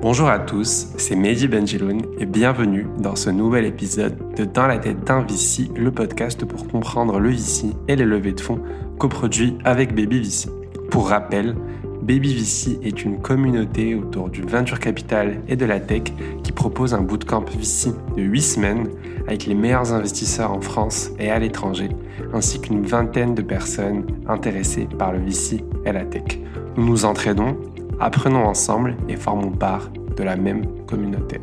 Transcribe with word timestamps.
Bonjour 0.00 0.28
à 0.28 0.38
tous, 0.38 0.92
c'est 0.96 1.16
Mehdi 1.16 1.48
Benjeloun 1.48 2.02
et 2.20 2.24
bienvenue 2.24 2.86
dans 3.00 3.16
ce 3.16 3.30
nouvel 3.30 3.64
épisode 3.64 4.16
de 4.36 4.44
Dans 4.44 4.68
la 4.68 4.78
tête 4.78 5.02
d'un 5.02 5.22
VC, 5.22 5.72
le 5.74 5.90
podcast 5.90 6.44
pour 6.44 6.68
comprendre 6.68 7.18
le 7.18 7.30
VC 7.30 7.74
et 7.88 7.96
les 7.96 8.04
levées 8.04 8.30
de 8.30 8.40
fonds 8.40 8.60
coproduits 8.96 9.58
avec 9.64 9.96
Baby 9.96 10.20
VC. 10.20 10.50
Pour 10.88 11.08
rappel, 11.08 11.56
Baby 12.00 12.32
VC 12.32 12.78
est 12.84 13.02
une 13.02 13.20
communauté 13.20 13.96
autour 13.96 14.30
du 14.30 14.42
venture 14.42 14.78
capital 14.78 15.42
et 15.48 15.56
de 15.56 15.66
la 15.66 15.80
tech 15.80 16.04
qui 16.44 16.52
propose 16.52 16.94
un 16.94 17.02
bootcamp 17.02 17.44
VC 17.50 17.90
de 18.16 18.22
8 18.22 18.40
semaines 18.40 18.88
avec 19.26 19.46
les 19.46 19.54
meilleurs 19.56 19.92
investisseurs 19.92 20.52
en 20.52 20.60
France 20.60 21.10
et 21.18 21.28
à 21.28 21.40
l'étranger, 21.40 21.88
ainsi 22.32 22.60
qu'une 22.60 22.82
vingtaine 22.82 23.34
de 23.34 23.42
personnes 23.42 24.06
intéressées 24.28 24.86
par 24.96 25.12
le 25.12 25.18
VC 25.18 25.64
et 25.84 25.90
la 25.90 26.04
tech. 26.04 26.38
Nous 26.76 26.86
nous 26.86 27.04
entraînons, 27.04 27.56
apprenons 28.00 28.44
ensemble 28.44 28.96
et 29.08 29.16
formons 29.16 29.50
part 29.50 29.90
de 30.16 30.22
la 30.22 30.36
même 30.36 30.66
communauté. 30.86 31.40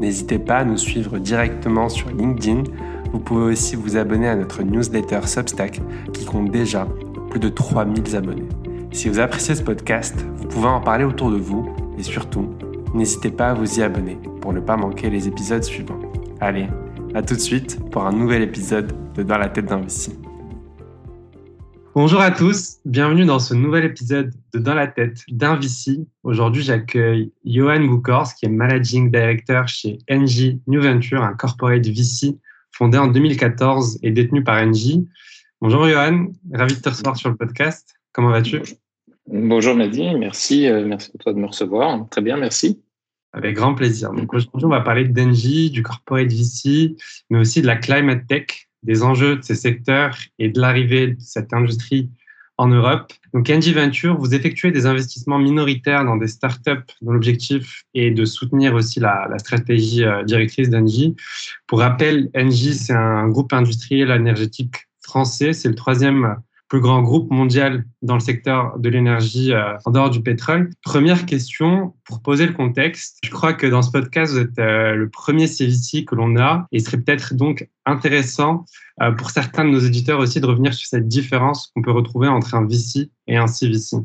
N'hésitez 0.00 0.38
pas 0.38 0.58
à 0.58 0.64
nous 0.64 0.76
suivre 0.76 1.18
directement 1.18 1.88
sur 1.88 2.10
LinkedIn. 2.10 2.64
Vous 3.12 3.20
pouvez 3.20 3.52
aussi 3.52 3.76
vous 3.76 3.96
abonner 3.96 4.28
à 4.28 4.36
notre 4.36 4.62
newsletter 4.62 5.20
Substack 5.26 5.80
qui 6.12 6.24
compte 6.24 6.50
déjà 6.50 6.86
plus 7.30 7.40
de 7.40 7.48
3000 7.48 8.16
abonnés. 8.16 8.48
Si 8.92 9.08
vous 9.08 9.18
appréciez 9.18 9.54
ce 9.54 9.62
podcast, 9.62 10.24
vous 10.36 10.46
pouvez 10.46 10.68
en 10.68 10.80
parler 10.80 11.04
autour 11.04 11.30
de 11.30 11.36
vous 11.36 11.68
et 11.98 12.02
surtout, 12.02 12.48
n'hésitez 12.94 13.30
pas 13.30 13.50
à 13.50 13.54
vous 13.54 13.78
y 13.78 13.82
abonner 13.82 14.18
pour 14.40 14.52
ne 14.52 14.60
pas 14.60 14.76
manquer 14.76 15.10
les 15.10 15.28
épisodes 15.28 15.64
suivants. 15.64 15.98
Allez, 16.40 16.68
à 17.14 17.22
tout 17.22 17.34
de 17.34 17.40
suite 17.40 17.78
pour 17.90 18.06
un 18.06 18.12
nouvel 18.12 18.42
épisode 18.42 18.92
de 19.14 19.22
Dans 19.22 19.38
la 19.38 19.48
tête 19.48 19.66
d'un. 19.66 19.82
Bonjour 21.94 22.20
à 22.20 22.32
tous, 22.32 22.80
bienvenue 22.84 23.24
dans 23.24 23.38
ce 23.38 23.54
nouvel 23.54 23.84
épisode 23.84 24.34
de 24.52 24.58
Dans 24.58 24.74
la 24.74 24.88
tête 24.88 25.20
d'un 25.28 25.54
VC. 25.54 26.00
Aujourd'hui, 26.24 26.60
j'accueille 26.60 27.30
Johan 27.44 27.84
Boukors, 27.84 28.34
qui 28.34 28.46
est 28.46 28.48
Managing 28.48 29.12
Director 29.12 29.68
chez 29.68 29.98
NG 30.10 30.58
New 30.66 30.82
Venture, 30.82 31.22
un 31.22 31.34
corporate 31.34 31.86
VC 31.86 32.36
fondé 32.72 32.98
en 32.98 33.06
2014 33.06 34.00
et 34.02 34.10
détenu 34.10 34.42
par 34.42 34.60
NG. 34.66 35.06
Bonjour 35.60 35.88
Johan, 35.88 36.32
ravi 36.52 36.74
de 36.74 36.80
te 36.80 36.88
recevoir 36.88 37.16
sur 37.16 37.30
le 37.30 37.36
podcast. 37.36 37.94
Comment 38.12 38.30
vas-tu? 38.30 38.60
Bonjour 39.28 39.76
Mehdi, 39.76 40.16
merci, 40.16 40.66
euh, 40.66 40.84
merci 40.84 41.12
à 41.14 41.18
toi 41.18 41.32
de 41.32 41.38
me 41.38 41.46
recevoir. 41.46 42.08
Très 42.10 42.22
bien, 42.22 42.36
merci. 42.36 42.82
Avec 43.32 43.54
grand 43.54 43.76
plaisir. 43.76 44.12
Donc 44.12 44.34
aujourd'hui, 44.34 44.66
on 44.66 44.70
va 44.70 44.80
parler 44.80 45.04
de 45.04 45.12
Denji, 45.12 45.70
du 45.70 45.84
corporate 45.84 46.26
VC, 46.26 46.96
mais 47.30 47.38
aussi 47.38 47.62
de 47.62 47.68
la 47.68 47.76
climate 47.76 48.26
tech, 48.26 48.46
des 48.84 49.02
enjeux 49.02 49.36
de 49.36 49.42
ces 49.42 49.54
secteurs 49.54 50.16
et 50.38 50.48
de 50.48 50.60
l'arrivée 50.60 51.08
de 51.08 51.20
cette 51.20 51.52
industrie 51.52 52.10
en 52.56 52.68
Europe. 52.68 53.12
Donc 53.32 53.50
Engie 53.50 53.72
Venture, 53.72 54.16
vous 54.16 54.34
effectuez 54.34 54.70
des 54.70 54.86
investissements 54.86 55.38
minoritaires 55.38 56.04
dans 56.04 56.16
des 56.16 56.28
startups 56.28 56.86
dont 57.02 57.12
l'objectif 57.12 57.84
est 57.94 58.12
de 58.12 58.24
soutenir 58.24 58.74
aussi 58.74 59.00
la, 59.00 59.26
la 59.28 59.38
stratégie 59.38 60.04
euh, 60.04 60.22
directrice 60.22 60.70
d'Engie. 60.70 61.16
Pour 61.66 61.80
rappel, 61.80 62.30
Engie, 62.36 62.74
c'est 62.74 62.92
un 62.92 63.28
groupe 63.28 63.52
industriel 63.52 64.10
énergétique 64.10 64.86
français. 65.02 65.52
C'est 65.52 65.68
le 65.68 65.74
troisième 65.74 66.36
plus 66.74 66.80
grand 66.80 67.02
groupe 67.02 67.30
mondial 67.30 67.84
dans 68.02 68.14
le 68.14 68.20
secteur 68.20 68.76
de 68.80 68.88
l'énergie 68.88 69.52
euh, 69.52 69.76
en 69.84 69.92
dehors 69.92 70.10
du 70.10 70.22
pétrole. 70.22 70.70
Première 70.82 71.24
question, 71.24 71.94
pour 72.04 72.20
poser 72.20 72.46
le 72.46 72.52
contexte, 72.52 73.18
je 73.22 73.30
crois 73.30 73.52
que 73.52 73.68
dans 73.68 73.80
ce 73.80 73.92
podcast, 73.92 74.32
vous 74.32 74.40
êtes 74.40 74.58
euh, 74.58 74.96
le 74.96 75.08
premier 75.08 75.46
CVC 75.46 76.04
que 76.04 76.16
l'on 76.16 76.36
a 76.36 76.66
et 76.72 76.78
il 76.78 76.80
serait 76.84 76.96
peut-être 76.96 77.34
donc 77.34 77.68
intéressant 77.86 78.64
euh, 79.00 79.12
pour 79.12 79.30
certains 79.30 79.64
de 79.64 79.70
nos 79.70 79.78
éditeurs 79.78 80.18
aussi 80.18 80.40
de 80.40 80.46
revenir 80.46 80.74
sur 80.74 80.88
cette 80.88 81.06
différence 81.06 81.68
qu'on 81.68 81.82
peut 81.82 81.92
retrouver 81.92 82.26
entre 82.26 82.56
un 82.56 82.66
VC 82.66 83.08
et 83.28 83.36
un 83.36 83.46
CVC. 83.46 83.98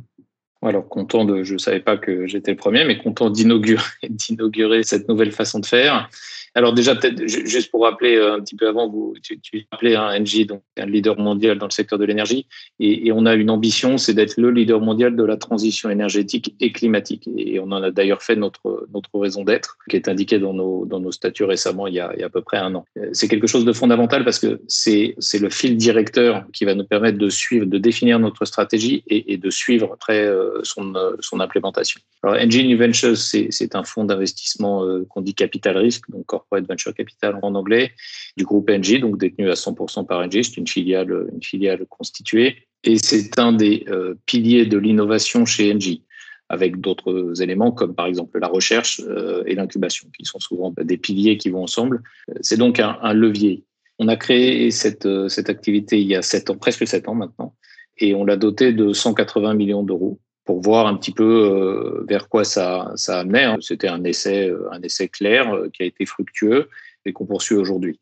Alors, 0.62 0.88
content 0.88 1.26
de, 1.26 1.42
je 1.42 1.54
ne 1.54 1.58
savais 1.58 1.80
pas 1.80 1.98
que 1.98 2.28
j'étais 2.28 2.52
le 2.52 2.58
premier, 2.58 2.86
mais 2.86 3.00
content 3.00 3.32
d'inaugurer 3.32 3.82
cette 4.84 5.10
nouvelle 5.10 5.32
façon 5.32 5.58
de 5.58 5.66
faire. 5.66 6.08
Alors 6.56 6.74
déjà, 6.74 6.96
peut-être 6.96 7.28
juste 7.28 7.72
pour 7.72 7.84
rappeler 7.84 8.16
euh, 8.16 8.36
un 8.36 8.40
petit 8.40 8.56
peu 8.56 8.68
avant, 8.68 8.90
vous, 8.90 9.14
tu, 9.22 9.40
tu 9.40 9.68
appelais 9.72 9.96
un 9.96 10.20
NG, 10.20 10.46
donc 10.46 10.64
un 10.78 10.86
leader 10.86 11.18
mondial 11.18 11.58
dans 11.58 11.68
le 11.68 11.72
secteur 11.72 12.00
de 12.00 12.06
l'énergie, 12.06 12.48
et, 12.80 13.12
on 13.12 13.26
a 13.26 13.34
une 13.34 13.50
ambition, 13.50 13.98
c'est 13.98 14.14
d'être 14.14 14.38
le 14.38 14.52
leader 14.52 14.80
mondial 14.80 15.16
de 15.16 15.24
la 15.24 15.38
transition 15.38 15.90
énergétique 15.90 16.56
et 16.60 16.72
climatique. 16.72 17.28
Et 17.36 17.60
on 17.60 17.72
en 17.72 17.84
a 17.84 17.92
d'ailleurs 17.92 18.22
fait 18.22 18.36
notre 18.36 18.88
notre 18.94 19.10
raison 19.18 19.44
d'être, 19.44 19.78
qui 19.90 19.96
est 19.96 20.08
indiquée 20.08 20.40
dans 20.40 20.54
nos 20.54 20.86
dans 20.86 21.00
nos 21.00 21.12
statuts 21.12 21.44
récemment, 21.44 21.88
il 21.88 21.96
y 21.96 22.00
a, 22.00 22.10
à 22.10 22.30
peu 22.30 22.42
près 22.42 22.58
un 22.58 22.74
an. 22.76 22.86
Euh, 22.98 23.10
c'est 23.14 23.28
quelque 23.28 23.48
chose 23.48 23.66
de 23.66 23.74
fondamental 23.74 24.24
parce 24.24 24.40
que 24.40 24.62
c'est 24.68 25.16
le 25.40 25.50
fil 25.50 25.76
directeur 25.78 26.46
qui 26.54 26.66
va 26.66 26.76
nous 26.76 26.86
permettre 26.86 27.18
de 27.18 27.30
suivre, 27.30 27.66
de 27.66 27.78
définir 27.78 28.20
notre 28.20 28.46
stratégie 28.46 29.04
et, 29.08 29.34
et 29.34 29.38
de 29.38 29.50
suivre 29.50 29.92
après 29.94 30.26
euh, 30.26 30.60
son 30.64 30.94
son 31.20 31.40
implémentation. 31.40 32.00
Alors, 32.24 32.36
NG 32.36 32.66
New 32.66 32.78
Ventures, 32.78 33.18
c'est 33.18 33.76
un 33.76 33.84
fonds 33.84 34.04
d'investissement 34.04 34.86
qu'on 35.10 35.22
dit 35.22 35.34
capital 35.34 35.78
risque, 35.78 36.10
donc 36.10 36.34
Corporate 36.40 36.68
Venture 36.68 36.94
Capital 36.94 37.40
en 37.42 37.56
anglais, 37.56 37.92
du 38.38 38.46
groupe 38.46 38.70
NG, 38.70 39.00
donc 39.00 39.18
détenu 39.18 39.50
à 39.50 39.54
100% 39.54 40.06
par 40.06 40.26
NG. 40.26 40.44
C'est 40.44 40.58
une 40.58 40.68
filiale, 40.68 41.28
une 41.34 41.44
filiale 41.44 41.86
constituée. 41.90 42.68
Et 42.84 42.98
c'est 42.98 43.38
un 43.40 43.52
des 43.52 43.86
euh, 43.90 44.16
piliers 44.26 44.66
de 44.66 44.78
l'innovation 44.78 45.46
chez 45.46 45.74
NG, 45.74 46.02
avec 46.48 46.80
d'autres 46.80 47.42
éléments 47.42 47.72
comme 47.72 47.94
par 47.94 48.06
exemple 48.06 48.40
la 48.40 48.48
recherche 48.48 49.02
euh, 49.02 49.44
et 49.46 49.56
l'incubation, 49.56 50.08
qui 50.18 50.26
sont 50.26 50.40
souvent 50.40 50.74
des 50.82 50.98
piliers 50.98 51.38
qui 51.38 51.50
vont 51.50 51.64
ensemble. 51.64 52.02
C'est 52.42 52.58
donc 52.58 52.80
un, 52.80 53.14
levier. 53.14 53.66
On 54.00 54.08
a 54.08 54.16
créé 54.16 54.72
cette, 54.72 55.06
euh, 55.06 55.28
cette 55.28 55.50
activité 55.50 56.00
il 56.00 56.08
y 56.08 56.16
a 56.16 56.22
sept 56.22 56.50
ans, 56.50 56.56
presque 56.56 56.88
sept 56.88 57.10
ans 57.10 57.16
maintenant, 57.16 57.54
et 57.98 58.16
on 58.16 58.24
l'a 58.24 58.38
doté 58.38 58.72
de 58.72 58.94
180 58.94 59.56
millions 59.56 59.84
d'euros 59.84 60.20
pour 60.50 60.62
voir 60.62 60.88
un 60.88 60.98
petit 60.98 61.12
peu 61.12 61.46
euh, 61.46 62.04
vers 62.10 62.28
quoi 62.28 62.44
ça, 62.44 62.92
ça 62.96 63.20
amenait. 63.20 63.44
Hein. 63.44 63.58
C'était 63.62 63.88
un 63.88 64.04
essai, 64.04 64.50
euh, 64.50 64.68
un 64.72 64.82
essai 64.82 65.08
clair 65.08 65.54
euh, 65.54 65.70
qui 65.72 65.84
a 65.84 65.86
été 65.86 66.08
fructueux 66.08 66.70
et 67.06 67.14
qu'on 67.14 67.28
poursuit 67.28 67.56
aujourd'hui. 67.56 68.00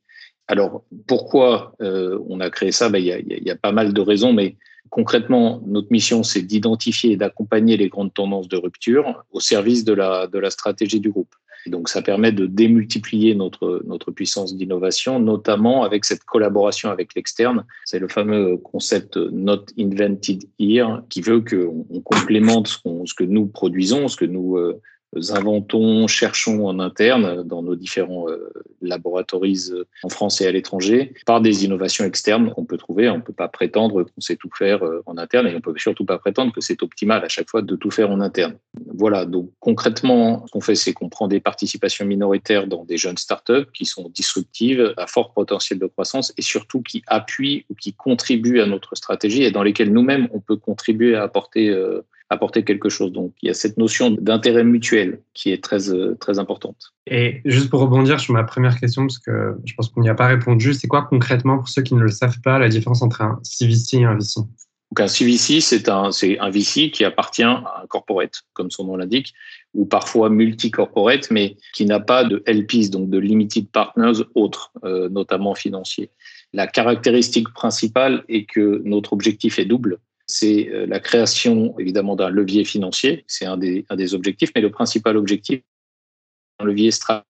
Alors, 0.48 0.86
pourquoi 1.08 1.74
on 1.82 2.40
a 2.40 2.50
créé 2.50 2.72
ça? 2.72 2.88
Ben, 2.88 3.00
il, 3.00 3.08
y 3.08 3.12
a, 3.12 3.20
y 3.20 3.52
a 3.52 3.58
pas 3.58 3.74
mal 3.74 3.92
de 3.92 4.00
raisons, 4.00 4.32
mais 4.32 4.56
concrètement, 4.90 5.62
notre 5.66 5.90
mission, 5.92 6.24
c'est 6.24 6.42
d'identifier 6.42 7.12
et 7.12 7.18
d'accompagner 7.18 7.76
les 7.76 7.90
grandes 7.90 8.14
tendances 8.14 8.48
de 8.48 8.56
rupture 8.56 9.26
au 9.34 9.42
service 9.42 9.84
de 9.84 9.92
la, 9.92 10.28
de 10.28 10.40
la 10.40 10.50
stratégie 10.50 11.02
du 11.02 11.10
groupe 11.10 11.36
donc, 11.66 11.90
ça 11.90 12.02
permet 12.02 12.32
de 12.32 12.46
démultiplier 12.46 13.36
notre, 13.36 13.82
notre 13.86 14.12
puissance 14.12 14.56
d'innovation, 14.56 15.20
notamment 15.20 15.84
avec 15.84 16.06
cette 16.06 16.24
collaboration 16.24 16.90
avec 16.90 17.16
l'externe. 17.16 17.66
C'est 17.86 18.00
le 18.00 18.08
fameux 18.08 18.58
concept 18.58 19.18
Not 19.18 19.66
Invented 19.80 20.44
Here 20.60 21.02
qui 21.10 21.22
veut 21.22 21.42
qu'on 21.42 21.86
complémente 22.04 22.68
ce, 22.68 23.14
que 23.14 23.24
nous 23.24 23.48
produisons, 23.48 24.08
ce 24.08 24.18
que 24.18 24.26
nous 24.26 24.58
euh, 24.58 24.82
inventons, 25.30 26.08
cherchons 26.08 26.68
en 26.68 26.80
interne 26.80 27.44
dans 27.44 27.62
nos 27.62 27.76
différents 27.76 28.30
euh, 28.30 28.52
laboratoires 28.82 29.44
euh, 29.44 29.88
en 30.04 30.10
France 30.10 30.42
et 30.42 30.48
à 30.48 30.52
l'étranger 30.52 31.14
par 31.26 31.42
des 31.42 31.66
innovations 31.66 32.06
externes 32.06 32.52
qu'on 32.54 32.66
peut 32.66 32.78
trouver. 32.78 33.10
On 33.10 33.18
ne 33.18 33.22
peut 33.22 33.34
pas 33.34 33.48
prétendre 33.48 34.04
qu'on 34.04 34.22
sait 34.22 34.36
tout 34.36 34.50
faire 34.56 34.84
euh, 34.84 35.04
en 35.06 35.18
interne 35.18 35.48
et 35.48 35.52
on 35.52 35.56
ne 35.56 35.60
peut 35.60 35.74
surtout 35.78 36.06
pas 36.06 36.18
prétendre 36.18 36.54
que 36.54 36.62
c'est 36.62 36.82
optimal 36.84 37.24
à 37.24 37.30
chaque 37.30 37.50
fois 37.50 37.62
de 37.62 37.76
tout 37.76 37.92
faire 37.92 38.10
en 38.10 38.20
interne. 38.20 38.56
Voilà, 38.94 39.26
donc 39.26 39.50
concrètement, 39.60 40.46
ce 40.46 40.52
qu'on 40.52 40.62
fait, 40.62 40.76
c'est 40.76 40.94
qu'on 40.94 41.10
prend 41.10 41.28
des 41.28 41.40
participations 41.40 42.06
minoritaires 42.06 42.68
dans 42.68 42.86
des 42.86 42.98
jeunes 42.98 43.18
startups 43.18 43.72
qui 43.74 43.86
sont 43.86 44.10
disruptives, 44.10 44.94
à 44.98 45.08
fort 45.08 45.34
potentiel 45.34 45.80
de 45.80 45.88
croissance 45.88 46.34
et 46.38 46.42
surtout 46.42 46.82
qui 46.82 47.04
appuient 47.08 47.66
ou 47.70 47.76
qui 47.76 47.94
contribuent 47.94 48.62
à 48.62 48.66
notre 48.66 48.96
stratégie 48.96 49.44
et 49.44 49.52
dans 49.52 49.64
lesquelles 49.64 49.92
nous-mêmes, 49.92 50.28
on 50.34 50.40
peut 50.40 50.58
contribuer 50.58 51.16
à 51.16 51.24
apporter 51.24 51.76
apporter 52.30 52.64
quelque 52.64 52.90
chose. 52.90 53.12
Donc, 53.12 53.34
il 53.42 53.48
y 53.48 53.50
a 53.50 53.54
cette 53.54 53.78
notion 53.78 54.12
d'intérêt 54.12 54.64
mutuel 54.64 55.22
qui 55.34 55.52
est 55.52 55.64
très, 55.64 55.90
euh, 55.90 56.16
très 56.20 56.40
importante. 56.40 56.94
Et 57.06 57.42
juste 57.46 57.70
pour 57.70 57.80
rebondir 57.80 58.20
sur 58.20 58.34
ma 58.34 58.44
première 58.44 58.80
question, 58.80 59.04
parce 59.04 59.20
que 59.20 59.56
je 59.66 59.74
pense 59.76 59.90
qu'on 59.90 60.02
n'y 60.02 60.10
a 60.10 60.16
pas 60.16 60.28
répondu, 60.28 60.74
c'est 60.74 60.88
quoi 60.88 61.04
concrètement, 61.04 61.58
pour 61.58 61.70
ceux 61.70 61.82
qui 61.82 61.96
ne 61.96 62.02
le 62.02 62.10
savent 62.10 62.42
pas, 62.42 62.60
la 62.60 62.70
différence 62.70 63.02
entre 63.02 63.22
un 63.22 63.40
CVC 63.44 63.98
et 63.98 64.06
un 64.06 64.16
VC 64.16 64.42
donc 64.92 65.02
un 65.02 65.08
CVC, 65.08 65.60
c'est 65.60 65.90
un, 65.90 66.12
c'est 66.12 66.40
un 66.40 66.50
VC 66.50 66.92
qui 66.92 67.04
appartient 67.04 67.44
à 67.44 67.82
un 67.84 67.88
corporate, 67.88 68.44
comme 68.54 68.72
son 68.72 68.86
nom 68.86 68.96
l'indique, 68.96 69.34
ou 69.74 69.86
parfois 69.86 70.30
multi-corporate, 70.30 71.30
mais 71.30 71.58
qui 71.74 71.86
n'a 71.86 72.00
pas 72.00 72.24
de 72.24 72.42
LPs, 72.48 72.90
donc 72.90 73.10
de 73.10 73.18
limited 73.18 73.70
partners 73.70 74.24
autres, 74.34 74.72
euh, 74.86 75.10
notamment 75.10 75.56
financiers. 75.56 76.10
La 76.54 76.68
caractéristique 76.68 77.50
principale 77.54 78.24
est 78.30 78.46
que 78.46 78.82
notre 78.86 79.12
objectif 79.12 79.60
est 79.60 79.66
double 79.66 80.00
c'est 80.28 80.70
euh, 80.70 80.86
la 80.86 81.00
création 81.00 81.78
évidemment 81.80 82.16
d'un 82.16 82.30
levier 82.30 82.66
financier, 82.66 83.24
c'est 83.28 83.46
un 83.46 83.58
des, 83.58 84.14
objectifs, 84.14 84.52
mais 84.54 84.62
le 84.62 84.72
principal 84.72 85.18
objectif, 85.18 85.62
un 86.60 86.66
levier 86.66 86.92
stratégique. 86.92 87.26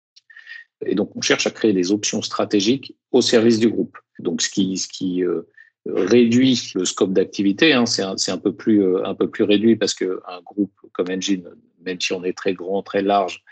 Et 0.84 0.94
donc, 0.94 1.14
on 1.16 1.20
cherche 1.20 1.46
à 1.46 1.50
créer 1.50 1.72
des 1.72 1.92
options 1.92 2.22
stratégiques 2.22 2.96
au 3.12 3.22
service 3.22 3.58
du 3.58 3.68
groupe. 3.68 3.96
Donc, 4.18 4.42
ce 4.42 4.50
qui, 4.50 5.24
euh, 5.24 5.42
réduit 5.86 6.72
le 6.74 6.84
scope 6.84 7.12
d'activité, 7.12 7.72
hein, 7.72 7.86
c'est 7.86 8.02
un, 8.02 8.16
un, 8.28 8.38
peu 8.38 8.52
plus, 8.52 8.84
euh, 8.84 9.04
un 9.04 9.14
peu 9.14 9.30
plus 9.30 9.44
réduit 9.44 9.76
parce 9.76 9.94
qu'un 9.94 10.42
groupe 10.44 10.72
comme 10.92 11.08
Engine, 11.10 11.48
même 11.84 12.00
si 12.00 12.12
on 12.12 12.24
est 12.24 12.36
très 12.36 12.52
grand, 12.52 12.82
très 12.82 13.02
large, 13.02 13.42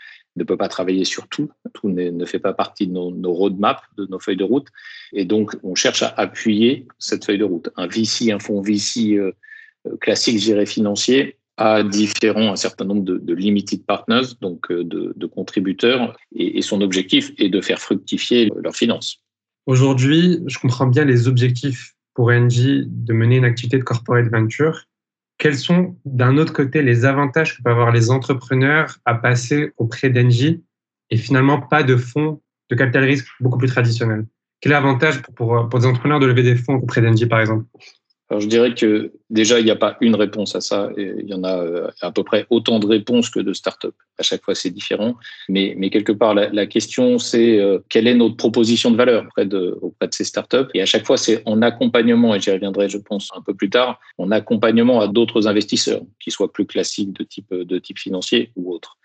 ne 0.41 0.47
peut 0.47 0.57
pas 0.57 0.67
travailler 0.67 1.05
sur 1.05 1.27
tout. 1.27 1.49
Tout 1.73 1.89
ne 1.89 2.25
fait 2.25 2.39
pas 2.39 2.53
partie 2.53 2.87
de 2.87 2.93
nos, 2.93 3.33
roadmaps, 3.33 3.81
de 3.97 4.05
nos 4.07 4.19
feuilles 4.19 4.37
de 4.37 4.43
route. 4.43 4.67
Et 5.13 5.25
donc, 5.25 5.55
on 5.63 5.75
cherche 5.75 6.03
à 6.03 6.13
appuyer 6.17 6.87
cette 6.99 7.25
feuille 7.25 7.37
de 7.37 7.43
route. 7.43 7.69
Un 7.77 7.87
VC, 7.87 8.31
un 8.31 8.39
fonds 8.39 8.61
VC 8.61 9.13
euh, 9.13 9.31
classique, 9.99 10.39
je 10.39 10.65
financier, 10.65 11.37
à 11.57 11.83
différents, 11.83 12.51
un 12.51 12.55
certain 12.55 12.85
nombre 12.85 13.03
de, 13.03 13.33
limited 13.33 13.85
partners, 13.85 14.33
donc 14.41 14.71
euh, 14.71 14.83
de, 14.83 15.25
contributeurs, 15.27 16.15
et, 16.35 16.61
son 16.61 16.81
objectif 16.81 17.31
est 17.37 17.49
de 17.49 17.61
faire 17.61 17.79
fructifier 17.79 18.49
leurs 18.63 18.75
finances. 18.75 19.19
Aujourd'hui, 19.67 20.39
je 20.47 20.57
comprends 20.57 20.87
bien 20.87 21.05
les 21.05 21.27
objectifs 21.27 21.93
pour 22.13 22.31
NG 22.31 22.85
de 22.87 23.13
mener 23.13 23.37
une 23.37 23.45
activité 23.45 23.77
de 23.77 23.83
corporate 23.83 24.27
venture. 24.27 24.85
Quels 25.41 25.57
sont, 25.57 25.97
d'un 26.05 26.37
autre 26.37 26.53
côté, 26.53 26.83
les 26.83 27.03
avantages 27.03 27.57
que 27.57 27.63
peuvent 27.63 27.73
avoir 27.73 27.91
les 27.91 28.11
entrepreneurs 28.11 28.99
à 29.05 29.15
passer 29.15 29.71
auprès 29.77 30.11
d'NG 30.11 30.61
et 31.09 31.17
finalement 31.17 31.59
pas 31.59 31.81
de 31.81 31.95
fonds 31.95 32.43
de 32.69 32.75
capital 32.75 33.05
risque 33.05 33.25
beaucoup 33.39 33.57
plus 33.57 33.67
traditionnels? 33.67 34.27
Quel 34.59 34.71
est 34.71 34.75
l'avantage 34.75 35.23
pour, 35.23 35.33
pour, 35.33 35.67
pour 35.67 35.79
des 35.79 35.87
entrepreneurs 35.87 36.19
de 36.19 36.27
lever 36.27 36.43
des 36.43 36.55
fonds 36.55 36.75
auprès 36.75 37.01
d'NG, 37.01 37.27
par 37.27 37.39
exemple? 37.39 37.65
Alors, 38.31 38.39
je 38.39 38.47
dirais 38.47 38.73
que 38.73 39.11
déjà, 39.29 39.59
il 39.59 39.65
n'y 39.65 39.71
a 39.71 39.75
pas 39.75 39.97
une 39.99 40.15
réponse 40.15 40.55
à 40.55 40.61
ça. 40.61 40.89
il 40.95 41.27
y 41.27 41.33
en 41.33 41.43
a 41.43 41.53
euh, 41.63 41.91
à 41.99 42.13
peu 42.13 42.23
près 42.23 42.47
autant 42.49 42.79
de 42.79 42.87
réponses 42.87 43.29
que 43.29 43.41
de 43.41 43.51
startups. 43.51 43.89
À 44.17 44.23
chaque 44.23 44.41
fois, 44.41 44.55
c'est 44.55 44.69
différent. 44.69 45.17
Mais, 45.49 45.73
mais 45.77 45.89
quelque 45.89 46.13
part, 46.13 46.33
la, 46.33 46.65
question, 46.65 47.19
c'est 47.19 47.59
euh, 47.59 47.79
quelle 47.89 48.07
est 48.07 48.15
notre 48.15 48.37
proposition 48.37 48.89
de 48.89 48.95
valeur 48.95 49.25
auprès 49.25 49.45
de, 49.45 49.77
auprès 49.81 50.07
de 50.07 50.13
ces 50.13 50.23
startups. 50.23 50.69
Et 50.73 50.81
à 50.81 50.85
chaque 50.85 51.05
fois, 51.05 51.17
c'est 51.17 51.43
en 51.45 51.61
accompagnement, 51.61 52.33
et 52.33 52.39
j'y 52.39 52.51
reviendrai, 52.51 52.87
je 52.87 52.99
pense, 52.99 53.31
un 53.35 53.41
peu 53.41 53.53
plus 53.53 53.69
tard, 53.69 53.99
en 54.17 54.31
accompagnement 54.31 55.01
à 55.01 55.09
d'autres 55.09 55.49
investisseurs, 55.49 56.03
qui 56.21 56.31
soient 56.31 56.53
plus 56.53 56.65
classiques 56.65 57.11
de 57.11 57.25
type, 57.25 57.53
de 57.53 57.79
type 57.79 57.99
financier 57.99 58.53
ou 58.55 58.73
autres, 58.73 58.95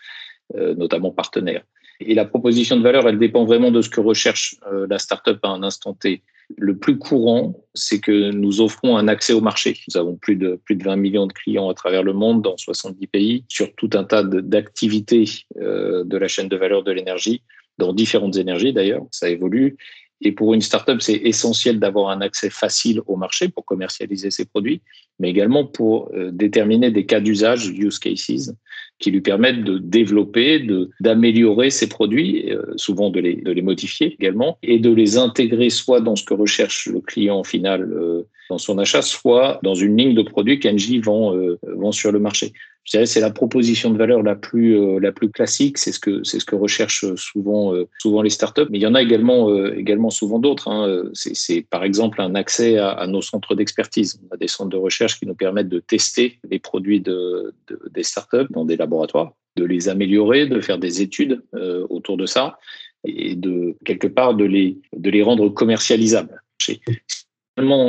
euh, 0.55 0.77
notamment 0.77 1.11
partenaires. 1.11 1.65
Et 1.99 2.15
la 2.15 2.27
proposition 2.27 2.77
de 2.77 2.83
valeur, 2.85 3.09
elle 3.09 3.19
dépend 3.19 3.45
vraiment 3.45 3.73
de 3.73 3.83
ce 3.83 3.91
que 3.91 4.01
recherche 4.01 4.55
la 4.89 5.01
startup 5.01 5.41
à 5.43 5.49
un 5.49 5.65
instant 5.65 5.95
T. 5.95 6.23
Le 6.57 6.77
plus 6.77 6.99
courant, 6.99 7.65
c'est 7.75 7.99
que 7.99 8.31
nous 8.31 8.61
offrons 8.61 8.97
un 8.97 9.09
accès 9.09 9.33
au 9.33 9.41
marché. 9.41 9.79
Nous 9.89 9.97
avons 9.99 10.17
plus 10.17 10.37
de, 10.37 10.61
plus 10.65 10.77
de 10.77 10.85
20 10.85 10.97
millions 10.97 11.27
de 11.27 11.33
clients 11.33 11.69
à 11.69 11.75
travers 11.75 12.03
le 12.03 12.13
monde, 12.13 12.43
dans 12.43 12.57
70 12.57 13.07
pays, 13.09 13.45
sur 13.49 13.75
tout 13.75 13.91
un 13.95 14.05
tas 14.05 14.23
d'activités 14.23 15.25
euh, 15.59 16.05
de 16.05 16.17
la 16.17 16.29
chaîne 16.29 16.49
de 16.49 16.57
valeur 16.57 16.85
de 16.85 16.93
l'énergie, 16.93 17.43
dans 17.79 17.93
différentes 17.93 18.37
énergies 18.37 18.73
d'ailleurs, 18.73 19.05
ça 19.11 19.29
évolue. 19.29 19.77
Et 20.23 20.33
pour 20.33 20.55
une 20.55 20.63
startup, 20.63 21.03
c'est 21.03 21.21
essentiel 21.25 21.79
d'avoir 21.79 22.09
un 22.09 22.21
accès 22.21 22.49
facile 22.49 23.03
au 23.07 23.17
marché 23.17 23.49
pour 23.49 23.65
commercialiser 23.65 24.31
ses 24.31 24.47
produits, 24.47 24.81
mais 25.19 25.29
également 25.29 25.67
pour 25.67 26.11
euh, 26.15 26.31
déterminer 26.33 26.91
des 26.91 27.05
cas 27.05 27.21
d'usage, 27.21 27.69
use 27.69 27.99
cases, 27.99 28.53
qui 28.99 29.11
lui 29.11 29.21
permettent 29.21 29.63
de 29.63 29.77
développer, 29.77 30.59
de 30.59 30.91
d'améliorer 31.01 31.69
ses 31.69 31.89
produits, 31.89 32.51
euh, 32.51 32.63
souvent 32.77 33.11
de 33.11 33.21
les, 33.21 33.37
de 33.37 33.53
les 33.53 33.61
modifier 33.61 34.15
également, 34.19 34.59
et 34.63 34.79
de 34.79 34.91
les 34.91 35.19
intégrer 35.19 35.69
soit 35.69 36.01
dans 36.01 36.17
ce 36.17 36.25
que 36.25 36.35
recherche 36.35 36.87
le 36.87 37.01
client 37.01 37.45
final 37.45 37.83
euh, 37.83 38.23
dans 38.49 38.59
son 38.59 38.79
achat, 38.79 39.03
soit 39.03 39.59
dans 39.63 39.75
une 39.75 39.99
ligne 39.99 40.15
de 40.15 40.23
produits 40.23 40.61
qu'Engie 40.61 41.01
vend, 41.01 41.35
vend 41.63 41.91
sur 41.91 42.13
le 42.13 42.21
marché 42.21 42.53
je 42.87 42.93
dirais 42.93 43.07
c'est 43.07 43.21
la 43.21 43.31
proposition 43.31 43.91
de 43.91 43.99
valeur 43.99 44.23
la 44.23 44.37
plus 44.37 44.79
euh, 44.79 45.01
la 45.01 45.11
plus 45.11 45.29
classique. 45.29 45.77
C'est 45.77 45.91
ce 45.91 45.99
que 45.99 46.23
c'est 46.23 46.39
ce 46.39 46.45
que 46.45 46.55
recherchent 46.55 47.15
souvent 47.17 47.75
euh, 47.75 47.89
souvent 47.99 48.23
les 48.23 48.31
startups. 48.31 48.69
Mais 48.71 48.79
il 48.79 48.83
y 48.83 48.87
en 48.87 48.95
a 48.95 49.03
également 49.03 49.51
euh, 49.51 49.77
également 49.77 50.11
souvent 50.11 50.39
d'autres. 50.39 50.69
Hein. 50.69 51.03
C'est 51.13 51.67
par 51.69 51.83
exemple 51.83 52.21
un 52.21 52.37
accès 52.37 52.79
à, 52.79 52.91
à 52.91 53.07
nos 53.09 53.23
centres 53.23 53.57
d'expertise. 53.57 54.21
On 54.31 54.35
a 54.35 54.37
des 54.39 54.47
centres 54.47 54.71
de 54.71 54.77
recherche 54.77 55.19
qui 55.19 55.27
nous 55.27 55.35
permettent 55.35 55.69
de 55.69 55.81
tester 55.81 56.39
les 56.49 56.61
produits 56.61 57.01
de, 57.01 57.53
de 57.67 57.81
des 57.91 58.05
startups 58.05 58.51
dans 58.51 58.65
des 58.65 58.77
laboratoires, 58.77 59.33
de 59.57 59.65
les 59.65 59.89
améliorer, 59.89 60.47
de 60.47 60.61
faire 60.61 60.79
des 60.79 61.03
études 61.03 61.43
autour 61.91 62.17
de 62.17 62.27
ça 62.27 62.59
et 63.05 63.35
de 63.35 63.77
quelque 63.85 64.07
part 64.07 64.35
de 64.35 64.45
les 64.45 64.79
de 64.97 65.11
les 65.11 65.25
rendre 65.25 65.49
commercialisables. 65.49 66.41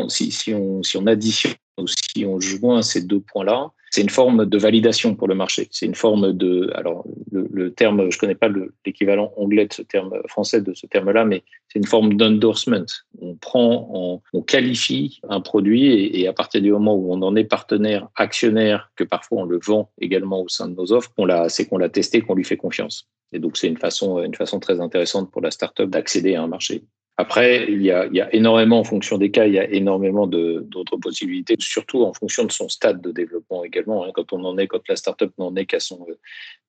Si, 0.10 0.32
si 0.32 0.54
on 0.56 0.82
si 0.82 0.98
on 0.98 1.06
additionne 1.06 1.54
ou 1.78 1.86
si 1.86 2.26
on 2.26 2.40
joint 2.40 2.82
ces 2.82 3.04
deux 3.04 3.20
points-là, 3.20 3.72
c'est 3.90 4.02
une 4.02 4.10
forme 4.10 4.46
de 4.46 4.58
validation 4.58 5.16
pour 5.16 5.28
le 5.28 5.36
marché. 5.36 5.68
C'est 5.72 5.86
une 5.86 5.96
forme 5.96 6.34
de, 6.34 6.72
alors 6.76 7.06
le, 7.32 7.72
terme, 7.72 8.10
je 8.12 8.18
connais 8.18 8.36
pas 8.36 8.50
l'équivalent 8.86 9.32
anglais 9.38 9.66
de 9.66 9.74
ce 9.74 9.82
terme 9.82 10.14
français 10.28 10.62
de 10.62 10.74
ce 10.74 10.88
terme-là, 10.88 11.26
mais 11.26 11.44
c'est 11.70 11.80
une 11.80 11.86
forme 11.86 12.16
d'endorsement. 12.16 12.86
On 13.20 13.36
prend, 13.36 14.22
on, 14.34 14.42
qualifie 14.42 15.20
un 15.30 15.42
produit 15.42 16.20
et, 16.20 16.28
à 16.28 16.34
partir 16.34 16.62
du 16.62 16.72
moment 16.72 16.96
où 16.96 17.14
on 17.14 17.22
en 17.22 17.36
est 17.36 17.44
partenaire, 17.44 18.08
actionnaire, 18.16 18.92
que 18.96 19.04
parfois 19.04 19.42
on 19.42 19.46
le 19.46 19.60
vend 19.64 19.90
également 20.00 20.42
au 20.42 20.48
sein 20.48 20.68
de 20.70 20.76
nos 20.76 20.92
offres, 20.94 21.12
c'est 21.50 21.68
qu'on 21.68 21.78
l'a 21.78 21.90
testé, 21.90 22.22
qu'on 22.22 22.36
lui 22.36 22.46
fait 22.46 22.58
confiance. 22.58 23.08
Et 23.34 23.40
donc 23.40 23.58
c'est 23.58 23.68
une 23.68 23.78
façon, 23.78 24.24
une 24.24 24.36
façon 24.36 24.60
très 24.60 24.80
intéressante 24.80 25.32
pour 25.32 25.42
la 25.42 25.52
startup 25.52 25.90
d'accéder 25.90 26.36
à 26.36 26.44
un 26.44 26.48
marché. 26.48 26.84
Après, 27.20 27.66
il 27.68 27.82
y, 27.82 27.90
a, 27.90 28.06
il 28.06 28.14
y 28.14 28.22
a 28.22 28.32
énormément, 28.34 28.80
en 28.80 28.84
fonction 28.84 29.18
des 29.18 29.32
cas, 29.32 29.48
il 29.48 29.54
y 29.54 29.60
a 29.60 29.68
énormément 29.68 30.28
d'autres 30.28 30.98
possibilités, 30.98 31.56
surtout 31.58 32.04
en 32.04 32.14
fonction 32.14 32.46
de 32.46 32.52
son 32.52 32.70
stade 32.70 33.02
de 33.02 33.12
développement 33.12 33.64
également. 33.64 34.06
Hein, 34.06 34.12
quand 34.14 34.34
on 34.34 34.46
en 34.46 34.56
est, 34.60 34.68
quand 34.68 34.88
la 34.88 34.96
startup 34.96 35.32
n'en 35.40 35.56
est 35.56 35.66
qu'à 35.66 35.80
son 35.80 36.06
euh, 36.08 36.14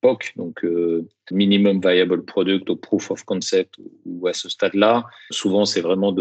POC, 0.01 0.33
donc 0.37 0.65
euh, 0.65 1.07
minimum 1.29 1.79
viable 1.79 2.25
product 2.25 2.67
ou 2.71 2.77
proof 2.77 3.11
of 3.11 3.23
concept, 3.25 3.75
ou 4.05 4.25
à 4.25 4.33
ce 4.33 4.49
stade-là, 4.49 5.05
souvent 5.29 5.65
c'est 5.65 5.81
vraiment 5.81 6.11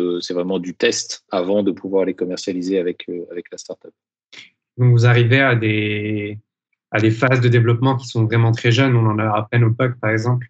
du 0.58 0.74
test 0.74 1.24
avant 1.30 1.62
de 1.62 1.70
pouvoir 1.70 2.04
les 2.04 2.14
commercialiser 2.14 2.78
avec 2.78 3.08
euh, 3.08 3.24
avec 3.30 3.46
la 3.50 3.56
startup. 3.56 3.92
Donc 4.76 4.92
vous 4.92 5.06
arrivez 5.06 5.40
à 5.40 5.54
des 5.54 6.38
à 6.90 7.00
des 7.00 7.10
phases 7.10 7.40
de 7.40 7.48
développement 7.48 7.96
qui 7.96 8.06
sont 8.06 8.24
vraiment 8.24 8.52
très 8.52 8.72
jeunes. 8.72 8.94
On 8.94 9.06
en 9.06 9.18
a 9.18 9.24
à 9.24 9.48
peine 9.50 9.64
au 9.64 9.72
POC, 9.72 9.98
par 10.00 10.10
exemple. 10.10 10.46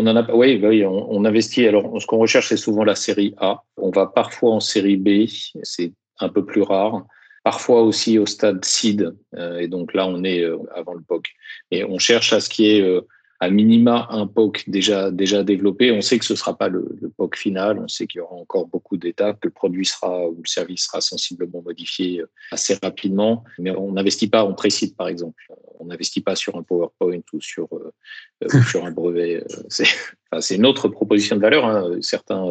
On 0.00 0.06
oui, 0.32 0.60
oui 0.62 0.84
on, 0.86 1.24
investit. 1.24 1.66
Alors, 1.66 2.00
ce 2.00 2.06
qu'on 2.06 2.18
recherche, 2.18 2.50
c'est 2.50 2.56
souvent 2.56 2.84
la 2.84 2.94
série 2.94 3.34
A. 3.38 3.64
On 3.76 3.90
va 3.90 4.06
parfois 4.06 4.52
en 4.52 4.60
série 4.60 4.96
B, 4.96 5.26
c'est 5.64 5.92
un 6.20 6.28
peu 6.28 6.44
plus 6.44 6.62
rare. 6.62 7.04
Parfois 7.42 7.82
aussi 7.82 8.16
au 8.16 8.24
stade 8.24 8.64
seed, 8.64 9.12
euh, 9.34 9.58
et 9.58 9.66
donc 9.66 9.94
là, 9.94 10.06
on 10.06 10.22
est 10.22 10.44
euh, 10.44 10.58
avant 10.72 10.94
le 10.94 11.00
POC. 11.02 11.24
Et 11.72 11.82
on 11.82 11.98
cherche 11.98 12.32
à 12.32 12.38
ce 12.38 12.48
qui 12.48 12.70
est 12.70 12.80
euh, 12.80 13.00
à 13.40 13.50
minima 13.50 14.08
un 14.10 14.26
POC 14.26 14.64
déjà, 14.68 15.10
déjà 15.10 15.44
développé. 15.44 15.92
On 15.92 16.00
sait 16.00 16.18
que 16.18 16.24
ce 16.24 16.32
ne 16.32 16.36
sera 16.36 16.58
pas 16.58 16.68
le, 16.68 16.88
POC 17.16 17.36
final, 17.36 17.78
on 17.78 17.88
sait 17.88 18.06
qu'il 18.06 18.18
y 18.18 18.20
aura 18.20 18.34
encore 18.34 18.66
beaucoup 18.66 18.96
d'étapes, 18.96 19.38
que 19.40 19.48
le 19.48 19.52
produit 19.52 19.86
sera 19.86 20.28
ou 20.28 20.40
le 20.42 20.48
service 20.48 20.86
sera 20.86 21.00
sensiblement 21.00 21.62
modifié 21.62 22.20
euh, 22.20 22.30
assez 22.50 22.76
rapidement, 22.82 23.44
mais 23.58 23.70
on 23.70 23.92
n'investit 23.92 24.28
pas 24.28 24.44
en 24.44 24.54
précise 24.54 24.92
par 24.92 25.08
exemple. 25.08 25.40
On 25.78 25.86
n'investit 25.86 26.20
pas 26.20 26.34
sur 26.34 26.56
un 26.56 26.62
PowerPoint 26.64 27.20
ou 27.32 27.40
sur, 27.40 27.68
euh, 27.72 27.92
euh, 28.42 28.62
sur 28.62 28.84
un 28.84 28.90
brevet. 28.90 29.44
C'est 29.68 29.86
enfin, 30.32 30.54
une 30.54 30.66
autre 30.66 30.88
proposition 30.88 31.36
de 31.36 31.40
valeur. 31.40 31.64
Hein. 31.64 31.98
Certains, 32.00 32.50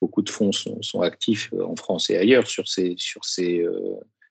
beaucoup 0.00 0.22
de 0.22 0.30
fonds 0.30 0.52
sont, 0.52 0.80
sont, 0.82 1.00
actifs 1.00 1.52
en 1.60 1.74
France 1.74 2.10
et 2.10 2.16
ailleurs 2.16 2.46
sur 2.46 2.68
ces, 2.68 2.94
sur 2.96 3.24
ces 3.24 3.66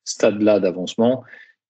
stades-là 0.06 0.62
d'avancement. 0.62 1.24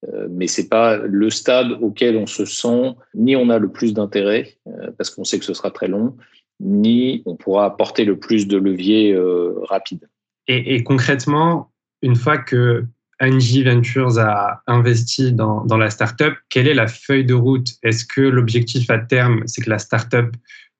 Euh, 0.05 0.27
mais 0.29 0.47
c'est 0.47 0.69
pas 0.69 0.97
le 0.97 1.29
stade 1.29 1.71
auquel 1.81 2.17
on 2.17 2.27
se 2.27 2.45
sent, 2.45 2.93
ni 3.15 3.35
on 3.35 3.49
a 3.49 3.57
le 3.57 3.69
plus 3.69 3.93
d'intérêt, 3.93 4.57
euh, 4.67 4.91
parce 4.97 5.09
qu'on 5.09 5.23
sait 5.23 5.39
que 5.39 5.45
ce 5.45 5.53
sera 5.53 5.71
très 5.71 5.87
long, 5.87 6.15
ni 6.59 7.23
on 7.25 7.35
pourra 7.35 7.65
apporter 7.65 8.05
le 8.05 8.19
plus 8.19 8.47
de 8.47 8.57
levier 8.57 9.13
euh, 9.13 9.55
rapide. 9.63 10.07
Et, 10.49 10.81
concrètement, 10.83 11.73
une 12.01 12.15
fois 12.15 12.37
que 12.37 12.85
Angie 13.19 13.63
Ventures 13.63 14.17
a 14.17 14.61
investi 14.65 15.33
dans, 15.33 15.65
dans 15.65 15.75
la 15.77 15.89
startup, 15.89 16.35
quelle 16.47 16.69
est 16.69 16.73
la 16.73 16.87
feuille 16.87 17.25
de 17.25 17.33
route? 17.33 17.71
Est-ce 17.83 18.05
que 18.05 18.21
l'objectif 18.21 18.89
à 18.89 18.97
terme, 18.97 19.43
c'est 19.45 19.61
que 19.61 19.69
la 19.69 19.79
startup 19.79 20.33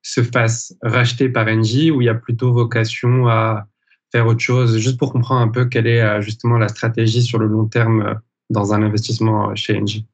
se 0.03 0.23
fasse 0.23 0.73
racheter 0.81 1.27
par 1.27 1.47
Angie 1.47 1.91
ou 1.91 2.01
il 2.01 2.05
y 2.05 2.09
a 2.09 2.15
plutôt 2.15 2.53
vocation 2.53 3.27
à 3.27 3.67
faire 4.13 4.25
autre 4.25 4.39
chose? 4.39 4.77
Juste 4.77 4.97
pour 4.97 5.11
comprendre 5.11 5.41
un 5.41 5.49
peu 5.49 5.65
quelle 5.65 5.87
est 5.87 6.21
justement 6.21 6.57
la 6.57 6.69
stratégie 6.69 7.23
sur 7.23 7.37
le 7.37 7.47
long 7.47 7.65
terme 7.65 8.21
dans 8.49 8.73
un 8.73 8.81
investissement 8.81 9.53
chez 9.55 9.77
Engie 9.77 10.05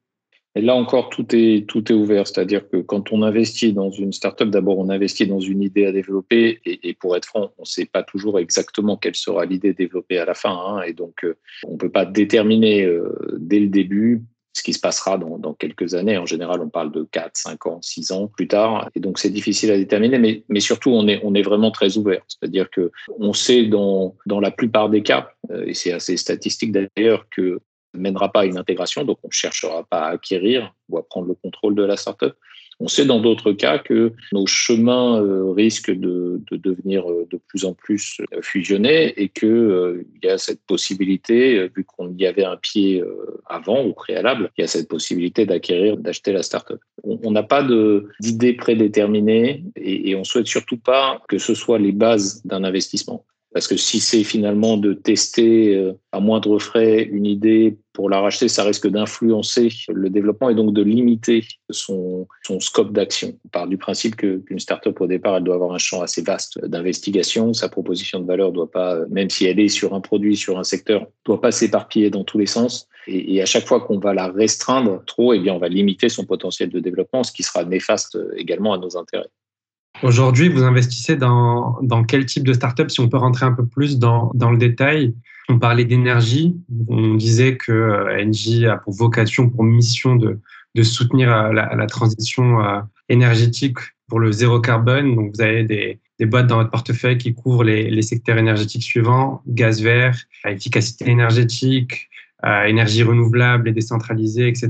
et 0.55 0.61
là 0.61 0.75
encore, 0.75 1.09
tout 1.09 1.25
est, 1.35 1.67
tout 1.67 1.91
est 1.91 1.95
ouvert. 1.95 2.27
C'est-à-dire 2.27 2.69
que 2.69 2.77
quand 2.77 3.11
on 3.11 3.23
investit 3.23 3.73
dans 3.73 3.89
une 3.89 4.13
startup, 4.13 4.49
d'abord, 4.49 4.77
on 4.77 4.89
investit 4.89 5.25
dans 5.25 5.39
une 5.39 5.63
idée 5.63 5.85
à 5.85 5.91
développer. 5.91 6.59
Et, 6.65 6.93
pour 6.93 7.17
être 7.17 7.25
franc, 7.25 7.51
on 7.57 7.63
ne 7.63 7.67
sait 7.67 7.85
pas 7.85 8.03
toujours 8.03 8.37
exactement 8.37 8.95
quelle 8.95 9.15
sera 9.15 9.45
l'idée 9.45 9.73
développée 9.73 10.19
à 10.19 10.25
la 10.25 10.35
fin. 10.35 10.51
Hein. 10.51 10.81
et 10.83 10.93
donc, 10.93 11.23
euh, 11.23 11.37
on 11.67 11.73
ne 11.73 11.77
peut 11.77 11.89
pas 11.89 12.05
déterminer 12.05 12.83
euh, 12.85 13.37
dès 13.39 13.59
le 13.59 13.67
début 13.67 14.21
ce 14.55 14.61
qui 14.61 14.73
se 14.73 14.79
passera 14.79 15.17
dans, 15.17 15.53
quelques 15.55 15.95
années. 15.95 16.15
En 16.19 16.27
général, 16.27 16.61
on 16.61 16.69
parle 16.69 16.91
de 16.91 17.07
4, 17.11 17.31
5 17.33 17.65
ans, 17.65 17.79
6 17.81 18.11
ans 18.11 18.27
plus 18.27 18.47
tard. 18.47 18.87
Et 18.93 18.99
donc, 18.99 19.17
c'est 19.17 19.31
difficile 19.31 19.71
à 19.71 19.77
déterminer. 19.77 20.19
Mais, 20.19 20.43
mais 20.47 20.59
surtout, 20.59 20.91
on 20.91 21.07
est, 21.07 21.19
on 21.23 21.33
est 21.33 21.41
vraiment 21.41 21.71
très 21.71 21.97
ouvert. 21.97 22.21
C'est-à-dire 22.27 22.69
que 22.69 22.91
on 23.17 23.33
sait 23.33 23.65
dans, 23.65 24.15
dans 24.27 24.39
la 24.39 24.51
plupart 24.51 24.91
des 24.91 25.01
cas, 25.01 25.31
euh, 25.49 25.65
et 25.65 25.73
c'est 25.73 25.91
assez 25.91 26.17
statistique 26.17 26.71
d'ailleurs, 26.71 27.25
que 27.31 27.61
mènera 27.97 28.31
pas 28.31 28.41
à 28.41 28.45
une 28.45 28.57
intégration, 28.57 29.03
donc 29.03 29.19
on 29.23 29.27
ne 29.27 29.33
cherchera 29.33 29.83
pas 29.83 30.05
à 30.05 30.09
acquérir 30.11 30.73
ou 30.89 30.97
à 30.97 31.07
prendre 31.07 31.27
le 31.27 31.35
contrôle 31.35 31.75
de 31.75 31.83
la 31.83 31.97
startup. 31.97 32.35
On 32.79 32.87
sait 32.87 33.05
dans 33.05 33.19
d'autres 33.19 33.53
cas 33.53 33.77
que 33.77 34.13
nos 34.31 34.45
chemins 34.45 35.21
euh, 35.21 35.51
risquent 35.51 35.91
de, 35.91 36.41
de, 36.51 36.57
devenir 36.57 37.09
euh, 37.09 37.27
de 37.31 37.39
plus 37.47 37.65
en 37.65 37.73
plus 37.73 38.19
euh, 38.33 38.41
fusionnés 38.41 39.13
et 39.21 39.29
qu'il 39.29 40.03
il 40.21 40.27
y 40.27 40.29
a 40.29 40.37
cette 40.37 40.61
possibilité, 40.65 41.69
vu 41.75 41.83
qu'on 41.85 42.13
y 42.17 42.25
avait 42.25 42.43
un 42.43 42.57
pied 42.57 43.03
avant 43.45 43.81
au 43.81 43.93
préalable, 43.93 44.51
il 44.57 44.61
y 44.61 44.63
a 44.63 44.67
cette 44.67 44.87
possibilité 44.87 45.45
d'acquérir, 45.45 45.97
d'acheter 45.97 46.33
la 46.33 46.43
startup. 46.43 46.79
On 47.03 47.31
n'a 47.31 47.43
pas 47.43 47.65
d'idée 48.19 48.53
prédéterminée 48.53 49.63
et, 49.75 50.09
et 50.09 50.15
on 50.15 50.23
souhaite 50.23 50.47
surtout 50.47 50.77
pas 50.77 51.21
que 51.27 51.37
ce 51.37 51.53
soit 51.53 51.79
les 51.79 51.91
bases 51.91 52.41
d'un 52.45 52.63
investissement 52.63 53.25
Parce 53.53 53.67
que 53.67 53.77
si 53.77 53.99
c'est 53.99 54.23
finalement 54.23 54.77
de 54.77 54.93
tester 54.93 55.75
euh, 55.75 55.93
à 56.11 56.19
moindre 56.19 56.57
frais 56.57 57.03
une 57.03 57.27
idée 57.27 57.77
pour 57.93 58.09
la 58.09 58.19
racheter, 58.19 58.47
ça 58.47 58.63
risque 58.63 58.87
d'influencer 58.87 59.69
le 59.89 60.09
développement 60.09 60.49
et 60.49 60.55
donc 60.55 60.73
de 60.73 60.81
limiter 60.81 61.45
son, 61.69 62.27
scope 62.59 62.91
d'action. 62.91 63.33
On 63.45 63.49
part 63.49 63.67
du 63.67 63.77
principe 63.77 64.15
qu'une 64.15 64.57
startup 64.57 64.99
au 64.99 65.05
départ, 65.05 65.37
elle 65.37 65.43
doit 65.43 65.55
avoir 65.55 65.73
un 65.73 65.77
champ 65.77 66.01
assez 66.01 66.23
vaste 66.23 66.59
d'investigation. 66.65 67.53
Sa 67.53 67.69
proposition 67.69 68.19
de 68.19 68.25
valeur 68.25 68.51
doit 68.51 68.71
pas, 68.71 69.05
même 69.09 69.29
si 69.29 69.45
elle 69.45 69.59
est 69.59 69.67
sur 69.67 69.93
un 69.93 70.01
produit, 70.01 70.35
sur 70.35 70.57
un 70.57 70.63
secteur, 70.63 71.05
doit 71.23 71.39
pas 71.39 71.51
s'éparpiller 71.51 72.09
dans 72.09 72.23
tous 72.23 72.39
les 72.39 72.47
sens. 72.47 72.87
Et, 73.05 73.41
à 73.41 73.45
chaque 73.45 73.67
fois 73.67 73.81
qu'on 73.81 73.99
va 73.99 74.13
la 74.13 74.29
restreindre 74.29 75.03
trop, 75.05 75.33
eh 75.33 75.39
bien, 75.39 75.53
on 75.53 75.59
va 75.59 75.67
limiter 75.67 76.09
son 76.09 76.25
potentiel 76.25 76.69
de 76.69 76.79
développement, 76.79 77.23
ce 77.23 77.31
qui 77.31 77.43
sera 77.43 77.63
néfaste 77.65 78.17
également 78.35 78.73
à 78.73 78.77
nos 78.79 78.97
intérêts. 78.97 79.29
Aujourd'hui, 80.01 80.49
vous 80.49 80.63
investissez 80.63 81.15
dans, 81.15 81.77
dans 81.81 82.03
quel 82.03 82.25
type 82.25 82.45
de 82.45 82.53
startup 82.53 82.89
Si 82.89 82.99
on 82.99 83.07
peut 83.07 83.17
rentrer 83.17 83.45
un 83.45 83.53
peu 83.53 83.65
plus 83.65 83.99
dans, 83.99 84.31
dans 84.33 84.51
le 84.51 84.57
détail, 84.57 85.13
on 85.49 85.59
parlait 85.59 85.85
d'énergie. 85.85 86.55
On 86.87 87.15
disait 87.15 87.57
que 87.57 87.71
euh, 87.71 88.25
Engie 88.25 88.65
a 88.65 88.77
pour 88.77 88.93
vocation, 88.93 89.49
pour 89.49 89.63
mission 89.63 90.15
de, 90.15 90.39
de 90.75 90.83
soutenir 90.83 91.33
euh, 91.33 91.53
la, 91.53 91.75
la, 91.75 91.85
transition 91.87 92.61
euh, 92.61 92.79
énergétique 93.09 93.77
pour 94.07 94.19
le 94.19 94.31
zéro 94.31 94.59
carbone. 94.59 95.15
Donc, 95.15 95.35
vous 95.35 95.41
avez 95.41 95.63
des, 95.63 95.99
des 96.19 96.25
boîtes 96.25 96.47
dans 96.47 96.57
votre 96.57 96.71
portefeuille 96.71 97.17
qui 97.17 97.33
couvrent 97.33 97.63
les, 97.63 97.89
les 97.89 98.01
secteurs 98.01 98.37
énergétiques 98.37 98.83
suivants 98.83 99.41
gaz 99.47 99.81
vert, 99.81 100.17
efficacité 100.45 101.09
énergétique, 101.09 102.09
énergie 102.65 103.03
renouvelable 103.03 103.69
et 103.69 103.71
décentralisée, 103.71 104.49
etc. 104.49 104.69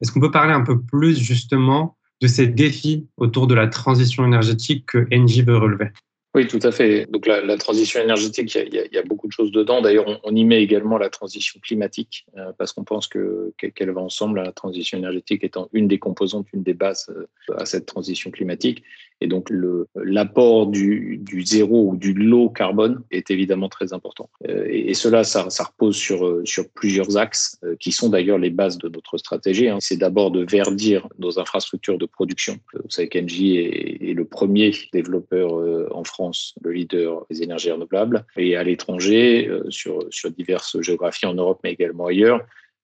Est-ce 0.00 0.10
qu'on 0.10 0.18
peut 0.18 0.32
parler 0.32 0.52
un 0.52 0.62
peu 0.62 0.80
plus 0.80 1.16
justement 1.16 1.96
de 2.22 2.28
ces 2.28 2.46
défis 2.46 3.06
autour 3.18 3.46
de 3.46 3.54
la 3.54 3.66
transition 3.66 4.24
énergétique 4.24 4.86
que 4.86 5.06
Engie 5.12 5.42
veut 5.42 5.58
relever 5.58 5.88
oui, 6.34 6.46
tout 6.46 6.60
à 6.62 6.72
fait. 6.72 7.04
Donc 7.10 7.26
la, 7.26 7.58
transition 7.58 8.00
énergétique, 8.00 8.54
il 8.54 8.88
y, 8.90 8.96
a, 8.96 9.02
beaucoup 9.02 9.26
de 9.26 9.32
choses 9.32 9.52
dedans. 9.52 9.82
D'ailleurs, 9.82 10.18
on, 10.24 10.34
y 10.34 10.46
met 10.46 10.62
également 10.62 10.96
la 10.96 11.10
transition 11.10 11.60
climatique 11.60 12.24
euh, 12.38 12.52
parce 12.56 12.72
qu'on 12.72 12.84
pense 12.84 13.06
que 13.06 13.52
qu'elle 13.58 13.90
va 13.90 14.00
ensemble. 14.00 14.40
La 14.40 14.50
transition 14.50 14.96
énergétique 14.96 15.44
étant 15.44 15.68
une 15.74 15.88
des 15.88 15.98
composantes, 15.98 16.46
une 16.54 16.62
des 16.62 16.72
bases 16.72 17.10
euh, 17.10 17.26
à 17.58 17.66
cette 17.66 17.84
transition 17.84 18.30
climatique. 18.30 18.82
Et 19.22 19.28
donc 19.28 19.48
l'apport 19.94 20.66
du, 20.66 21.22
zéro 21.44 21.90
ou 21.90 21.96
du 21.96 22.12
low 22.12 22.48
carbone 22.48 23.02
est 23.10 23.30
évidemment 23.30 23.68
très 23.68 23.92
important. 23.92 24.28
Euh, 24.48 24.66
et, 24.68 24.94
cela, 24.94 25.24
ça, 25.24 25.46
repose 25.64 25.96
sur 25.96 26.40
sur 26.44 26.68
plusieurs 26.70 27.16
axes 27.16 27.60
qui 27.80 27.92
sont 27.92 28.08
d'ailleurs 28.08 28.38
les 28.38 28.50
bases 28.50 28.78
de 28.78 28.88
notre 28.88 29.16
stratégie. 29.18 29.68
Hein. 29.68 29.78
C'est 29.80 29.96
d'abord 29.96 30.30
de 30.30 30.44
verdir 30.44 31.08
nos 31.18 31.38
infrastructures 31.38 31.98
de 31.98 32.06
production. 32.06 32.58
Vous 32.74 32.90
savez 32.90 33.08
qu'Engie 33.08 33.56
est, 33.56 34.10
est, 34.10 34.14
le 34.14 34.24
premier 34.24 34.72
développeur 34.92 35.52
en 35.94 36.04
France 36.04 36.54
le 36.62 36.72
leader 36.72 37.24
des 37.30 37.42
énergies 37.42 37.70
renouvelables, 37.70 38.24
et 38.36 38.56
à 38.56 38.62
l'étranger, 38.62 39.48
euh, 39.48 39.64
sur, 39.70 40.08
diverses 40.36 40.80
géographies 40.80 41.26
en 41.26 41.34
Europe, 41.34 41.60
mais 41.64 41.72
également 41.72 42.06
ailleurs, 42.06 42.40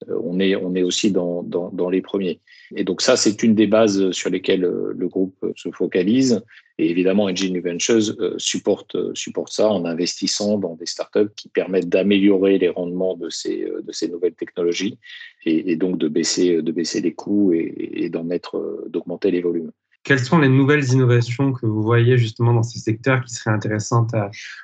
euh, 0.08 0.20
on 0.22 0.38
est, 0.40 0.82
aussi 0.82 1.10
dans, 1.10 1.44
les 1.90 2.02
premiers. 2.02 2.40
Et 2.76 2.84
donc 2.84 3.00
ça, 3.00 3.16
c'est 3.16 3.42
une 3.42 3.54
des 3.54 3.66
bases 3.66 4.10
sur 4.12 4.30
lesquelles 4.30 4.64
euh, 4.64 4.92
le 4.96 5.08
groupe 5.08 5.36
se 5.56 5.70
focalise. 5.70 6.42
Et 6.78 6.90
évidemment, 6.90 7.24
Engine 7.24 7.60
Ventures 7.60 8.14
supporte, 8.36 8.96
supporte 9.14 9.52
ça 9.52 9.68
en 9.68 9.84
investissant 9.84 10.58
dans 10.58 10.76
des 10.76 10.86
startups 10.86 11.32
qui 11.34 11.48
permettent 11.48 11.88
d'améliorer 11.88 12.58
les 12.58 12.68
rendements 12.68 13.16
de 13.16 13.30
ces, 13.30 13.68
de 13.82 13.92
ces 13.92 14.08
nouvelles 14.08 14.34
technologies 14.34 14.96
et, 15.44 15.74
donc 15.74 15.98
de 15.98 16.06
baisser, 16.06 16.62
de 16.62 16.70
baisser 16.72 17.00
les 17.00 17.14
coûts 17.14 17.52
et, 17.52 18.08
d'en 18.10 18.22
mettre, 18.22 18.84
d'augmenter 18.88 19.32
les 19.32 19.40
volumes. 19.40 19.72
Quelles 20.04 20.20
sont 20.20 20.38
les 20.38 20.48
nouvelles 20.48 20.92
innovations 20.92 21.52
que 21.52 21.66
vous 21.66 21.82
voyez 21.82 22.16
justement 22.16 22.54
dans 22.54 22.62
ces 22.62 22.78
secteurs 22.78 23.24
qui 23.24 23.34
seraient 23.34 23.50
intéressantes 23.50 24.14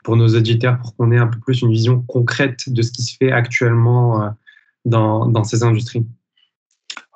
pour 0.02 0.16
nos 0.16 0.28
auditeurs 0.28 0.78
pour 0.78 0.96
qu'on 0.96 1.10
ait 1.12 1.18
un 1.18 1.26
peu 1.26 1.38
plus 1.40 1.62
une 1.62 1.70
vision 1.70 2.00
concrète 2.02 2.68
de 2.68 2.80
ce 2.80 2.92
qui 2.92 3.02
se 3.02 3.16
fait 3.16 3.32
actuellement 3.32 4.22
euh, 4.22 4.28
dans, 4.84 5.26
dans 5.26 5.44
ces 5.44 5.62
industries? 5.62 6.06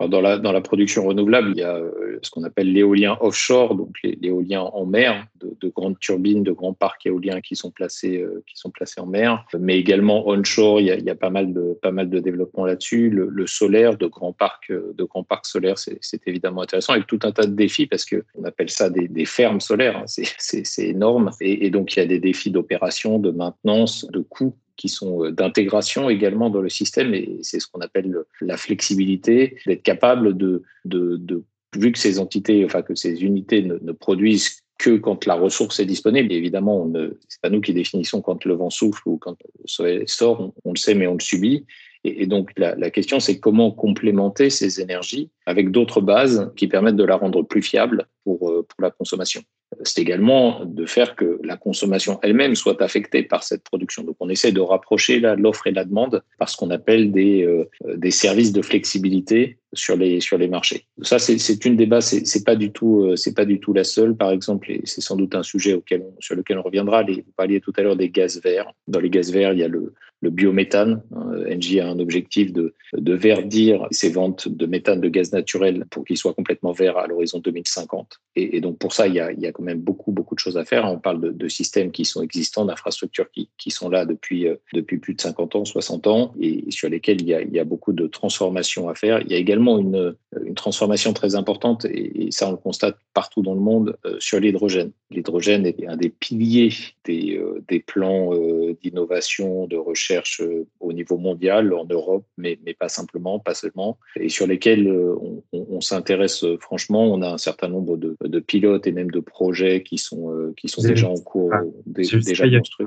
Dans, 0.07 0.21
la, 0.21 0.39
dans 0.39 0.53
la 0.53 0.61
production 0.61 1.07
renouvelable, 1.07 1.51
il 1.51 1.59
y 1.59 1.63
a 1.63 1.75
euh, 1.75 2.19
ce 2.23 2.31
qu'on 2.31 2.45
appelle 2.45 2.73
l'éolien 2.73 3.17
offshore, 3.21 3.75
donc 3.75 3.97
l'éolien 4.03 4.61
en 4.61 4.87
mer, 4.87 5.27
de, 5.41 5.57
de, 5.61 5.69
grandes 5.69 5.99
turbines, 5.99 6.45
de 6.45 6.53
grands 6.53 6.75
parcs 6.75 7.07
éoliens 7.07 7.41
qui 7.41 7.57
sont 7.57 7.71
placés, 7.71 8.19
euh, 8.19 8.45
qui 8.47 8.57
sont 8.57 8.71
placés 8.71 9.01
en 9.01 9.07
mer, 9.07 9.45
mais 9.59 9.79
également 9.79 10.29
onshore, 10.29 10.81
il 10.81 10.87
y 10.87 10.91
a, 10.93 10.97
il 10.97 11.05
y 11.05 11.11
a 11.11 11.17
pas 11.17 11.31
mal 11.31 11.53
de, 11.53 11.77
pas 11.83 11.91
mal 11.91 12.09
de 12.11 12.21
développement 12.21 12.65
là-dessus. 12.65 13.11
Le, 13.11 13.29
le, 13.29 13.47
solaire, 13.47 13.97
de 13.97 14.07
grands 14.07 14.33
parcs, 14.33 14.71
euh, 14.71 14.93
de 14.97 15.05
grands 15.05 15.25
parcs 15.25 15.47
solaires, 15.47 15.79
c'est 15.79 16.29
évidemment 16.29 16.63
intéressant, 16.63 16.93
avec 16.93 17.07
tout 17.07 17.21
un 17.23 17.33
tas 17.33 17.47
de 17.47 17.55
défis 17.55 17.87
parce 17.87 18.05
que 18.05 18.25
on 18.37 18.45
appelle 18.45 18.71
ça 18.71 18.91
des, 18.91 19.09
des 19.09 19.25
fermes 19.25 19.61
solaires, 19.61 19.97
hein. 19.97 20.05
c'est 20.07 20.87
énorme, 20.87 21.31
et, 21.41 21.67
et 21.67 21.71
donc 21.71 21.97
il 21.97 22.01
y 22.01 22.03
a 22.03 22.07
des 22.07 22.21
défis 22.21 22.51
d'opération, 22.51 23.19
de 23.19 23.31
maintenance, 23.31 24.07
de 24.13 24.21
coûts 24.21 24.55
qui 24.79 24.89
sont 24.89 25.25
euh, 25.25 25.33
d'intégration 25.33 26.09
également 26.09 26.49
dans 26.49 26.63
le 26.63 26.71
système 26.71 27.13
et 27.13 27.39
c'est 27.43 27.61
ce 27.61 27.67
qu'on 27.67 27.81
appelle 27.81 28.17
la 28.41 28.57
flexibilité, 28.57 29.59
d'être 29.67 29.83
capable 29.83 30.39
de, 30.39 30.63
de, 30.87 31.17
de, 31.17 31.45
vu 31.77 31.93
que 31.93 31.99
ces 31.99 32.19
entités, 32.19 32.65
enfin 32.65 32.81
que 32.81 32.95
ces 32.95 33.23
unités 33.23 33.61
ne, 33.63 33.93
produisent 33.93 34.63
que 34.79 34.97
quand 34.97 35.27
la 35.27 35.35
ressource 35.35 35.81
est 35.81 35.85
disponible. 35.85 36.33
évidemment, 36.33 36.83
on 36.83 36.87
ne, 36.87 37.19
c'est 37.29 37.41
pas 37.43 37.51
nous 37.51 37.61
qui 37.61 37.75
définissons 37.75 38.23
quand 38.23 38.45
le 38.45 38.55
vent 38.55 38.71
souffle 38.71 39.03
ou 39.07 39.19
quand 39.19 39.37
le 39.59 39.67
soleil 39.67 40.05
sort, 40.07 40.53
on, 40.65 40.73
le 40.73 40.79
sait, 40.79 40.95
mais 40.95 41.09
on 41.09 41.15
le 41.15 41.21
subit. 41.21 41.67
Et, 42.05 42.23
et 42.23 42.27
donc, 42.27 42.53
la, 42.57 42.77
la 42.77 42.91
question, 42.91 43.19
c'est 43.19 43.41
comment 43.41 43.73
complémenter 43.73 44.51
ces 44.51 44.81
énergies 44.81 45.31
avec 45.47 45.73
d'autres 45.73 46.01
bases 46.01 46.53
qui 46.55 46.69
permettent 46.69 46.95
de 46.95 47.03
la 47.03 47.17
rendre 47.17 47.43
plus 47.43 47.61
fiable 47.61 48.07
pour, 48.23 48.51
euh, 48.51 48.63
pour 48.63 48.81
la 48.81 48.93
consommation 48.93 49.43
c'est 49.83 50.01
également 50.01 50.65
de 50.65 50.87
faire 50.87 51.17
que 51.17 51.41
la 51.43 51.57
consommation 51.57 52.19
elle-même 52.23 52.55
soit 52.55 52.81
affectée 52.83 53.23
par 53.23 53.43
cette 53.43 53.63
production. 53.63 54.03
Donc 54.03 54.17
on 54.21 54.29
essaie 54.29 54.53
de 54.53 54.61
rapprocher 54.61 55.21
l'offre 55.21 55.67
et 55.67 55.73
la 55.73 55.85
demande 55.85 56.23
par 56.39 56.49
ce 56.49 56.57
qu'on 56.57 56.71
appelle 56.71 57.13
des, 57.13 57.45
euh, 57.45 57.69
des 57.97 58.11
services 58.11 58.53
de 58.53 58.63
flexibilité 58.63 59.59
sur 59.73 59.97
les 59.97 60.21
sur 60.21 60.39
les 60.39 60.49
marchés. 60.49 60.87
Ça 61.03 61.19
c'est 61.19 61.65
une 61.65 61.77
bases, 61.87 62.23
c'est 62.25 62.45
pas 62.45 62.57
du 62.57 62.73
tout 62.73 63.03
euh, 63.03 63.17
c'est 63.17 63.35
pas 63.35 63.45
du 63.45 63.61
tout 63.61 63.73
la 63.73 63.85
seule. 63.85 64.17
Par 64.17 64.31
exemple, 64.31 64.71
et 64.71 64.81
c'est 64.85 65.01
sans 65.01 65.17
doute 65.17 65.35
un 65.35 65.43
sujet 65.43 65.75
auquel 65.75 66.05
sur 66.21 66.35
lequel 66.35 66.59
on 66.59 66.63
reviendra. 66.63 67.03
Les, 67.03 67.15
vous 67.17 67.33
parliez 67.37 67.61
tout 67.61 67.73
à 67.77 67.83
l'heure 67.83 67.97
des 67.97 68.11
gaz 68.11 68.41
verts. 68.43 68.73
Dans 68.87 69.01
les 69.01 69.11
gaz 69.11 69.31
verts, 69.33 69.53
il 69.53 69.59
y 69.59 69.65
a 69.65 69.69
le, 69.69 69.93
le 70.21 70.31
biométhane. 70.31 71.03
Engie 71.51 71.81
a 71.81 71.89
un 71.89 71.99
objectif 71.99 72.53
de, 72.53 72.75
de 72.93 73.15
verdir 73.15 73.87
ses 73.91 74.11
ventes 74.11 74.49
de 74.49 74.67
méthane 74.67 75.01
de 75.01 75.09
gaz 75.09 75.33
naturel 75.33 75.85
pour 75.91 76.05
qu'il 76.05 76.17
soit 76.17 76.35
complètement 76.35 76.73
vert 76.73 76.97
à 76.99 77.07
l'horizon 77.07 77.39
2050. 77.39 78.21
Et, 78.37 78.61
donc 78.61 78.79
pour 78.79 78.93
ça, 78.93 79.07
il 79.07 79.15
y, 79.15 79.21
a, 79.21 79.33
il 79.33 79.41
y 79.41 79.47
a 79.47 79.53
quand 79.53 79.63
même 79.63 79.81
beaucoup 79.81 80.13
beaucoup 80.13 80.35
de 80.35 80.41
choses 80.41 80.57
à 80.57 80.65
faire. 80.65 80.85
On 80.87 80.99
parle 80.99 81.21
de, 81.21 81.31
de 81.31 81.49
systèmes 81.49 81.93
qui 81.93 82.05
sont 82.05 82.23
existants, 82.23 82.65
d'infrastructures 82.65 83.31
qui, 83.31 83.49
qui 83.59 83.71
sont 83.71 83.89
là 83.89 84.05
depuis 84.05 84.49
euh, 84.49 84.57
depuis 84.73 84.99
plus 84.99 85.15
de 85.15 85.21
50 85.21 85.57
ans, 85.57 85.65
60 85.65 86.07
ans, 86.07 86.35
et 86.41 86.65
sur 86.71 86.89
lesquelles 86.89 87.21
il 87.21 87.29
y 87.29 87.35
a, 87.35 87.43
il 87.43 87.53
y 87.53 87.59
a 87.59 87.65
beaucoup 87.65 87.93
de 87.93 88.07
transformations 88.07 88.89
à 88.89 88.95
faire. 88.95 89.21
Il 89.21 89.31
y 89.31 89.35
a 89.35 89.39
également 89.39 89.68
une, 89.77 90.15
une 90.43 90.55
transformation 90.55 91.13
très 91.13 91.35
importante, 91.35 91.85
et, 91.85 92.29
et 92.29 92.31
ça 92.31 92.49
on 92.49 92.53
le 92.53 92.57
constate 92.57 92.97
partout 93.13 93.43
dans 93.43 93.53
le 93.53 93.61
monde, 93.61 93.99
euh, 94.07 94.17
sur 94.19 94.41
l'hydrogène. 94.41 94.93
L'hydrogène 95.11 95.67
est 95.67 95.87
un 95.87 95.99
des 95.99 96.09
piliers 96.09 96.73
des, 97.05 97.37
euh, 97.37 97.63
des 97.69 97.81
plans 97.81 98.33
euh, 98.33 98.75
d'innovation, 98.83 99.67
de 99.67 99.77
recherche 99.77 100.41
au 100.81 100.93
niveau 100.95 101.19
mondial, 101.19 101.75
en 101.75 101.85
Europe, 101.85 102.25
mais, 102.39 102.59
mais 102.65 102.73
pas 102.73 102.89
simplement, 102.89 103.39
pas 103.39 103.55
seulement, 103.55 103.99
et 104.17 104.31
sur 104.31 104.47
lesquels 104.47 104.91
on, 104.91 105.43
on, 105.53 105.67
on 105.69 105.81
s'intéresse 105.83 106.47
franchement. 106.61 107.05
On 107.13 107.21
a 107.21 107.31
un 107.31 107.39
certain 107.39 107.69
nombre 107.69 107.99
de, 107.99 108.17
de, 108.25 108.41
pilotes 108.41 108.87
et 108.87 108.93
même 108.93 109.11
de 109.11 109.21
projets 109.21 109.83
qui 109.83 109.99
sont, 109.99 110.55
qui 110.57 110.69
sont 110.69 110.83
déjà 110.83 111.09
en 111.09 111.19
cours, 111.19 111.51
ah, 111.53 111.61
déjà 111.85 112.49
construits. 112.49 112.87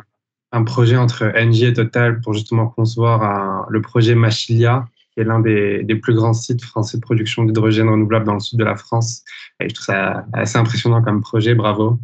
Un 0.54 0.64
projet 0.64 0.98
entre 0.98 1.32
Engie 1.36 1.66
et 1.66 1.74
Total 1.74 2.20
pour 2.22 2.34
justement 2.34 2.68
concevoir 2.68 3.24
un, 3.24 3.66
le 3.70 3.82
projet 3.82 4.16
Machilia, 4.16 4.86
est 5.22 5.26
l'un 5.26 5.40
des, 5.40 5.84
des, 5.84 5.96
plus 5.96 6.14
grands 6.14 6.34
sites 6.34 6.64
français 6.64 6.98
de 6.98 7.02
production 7.02 7.44
d'hydrogène 7.44 7.90
renouvelable 7.90 8.26
dans 8.26 8.34
le 8.34 8.40
sud 8.40 8.60
de 8.60 8.64
la 8.64 8.76
France. 8.76 9.24
Et 9.60 9.70
je 9.70 9.74
trouve 9.74 9.86
ça 9.86 10.26
assez 10.34 10.58
impressionnant 10.58 11.02
comme 11.02 11.22
projet, 11.22 11.56
bravo. 11.56 12.00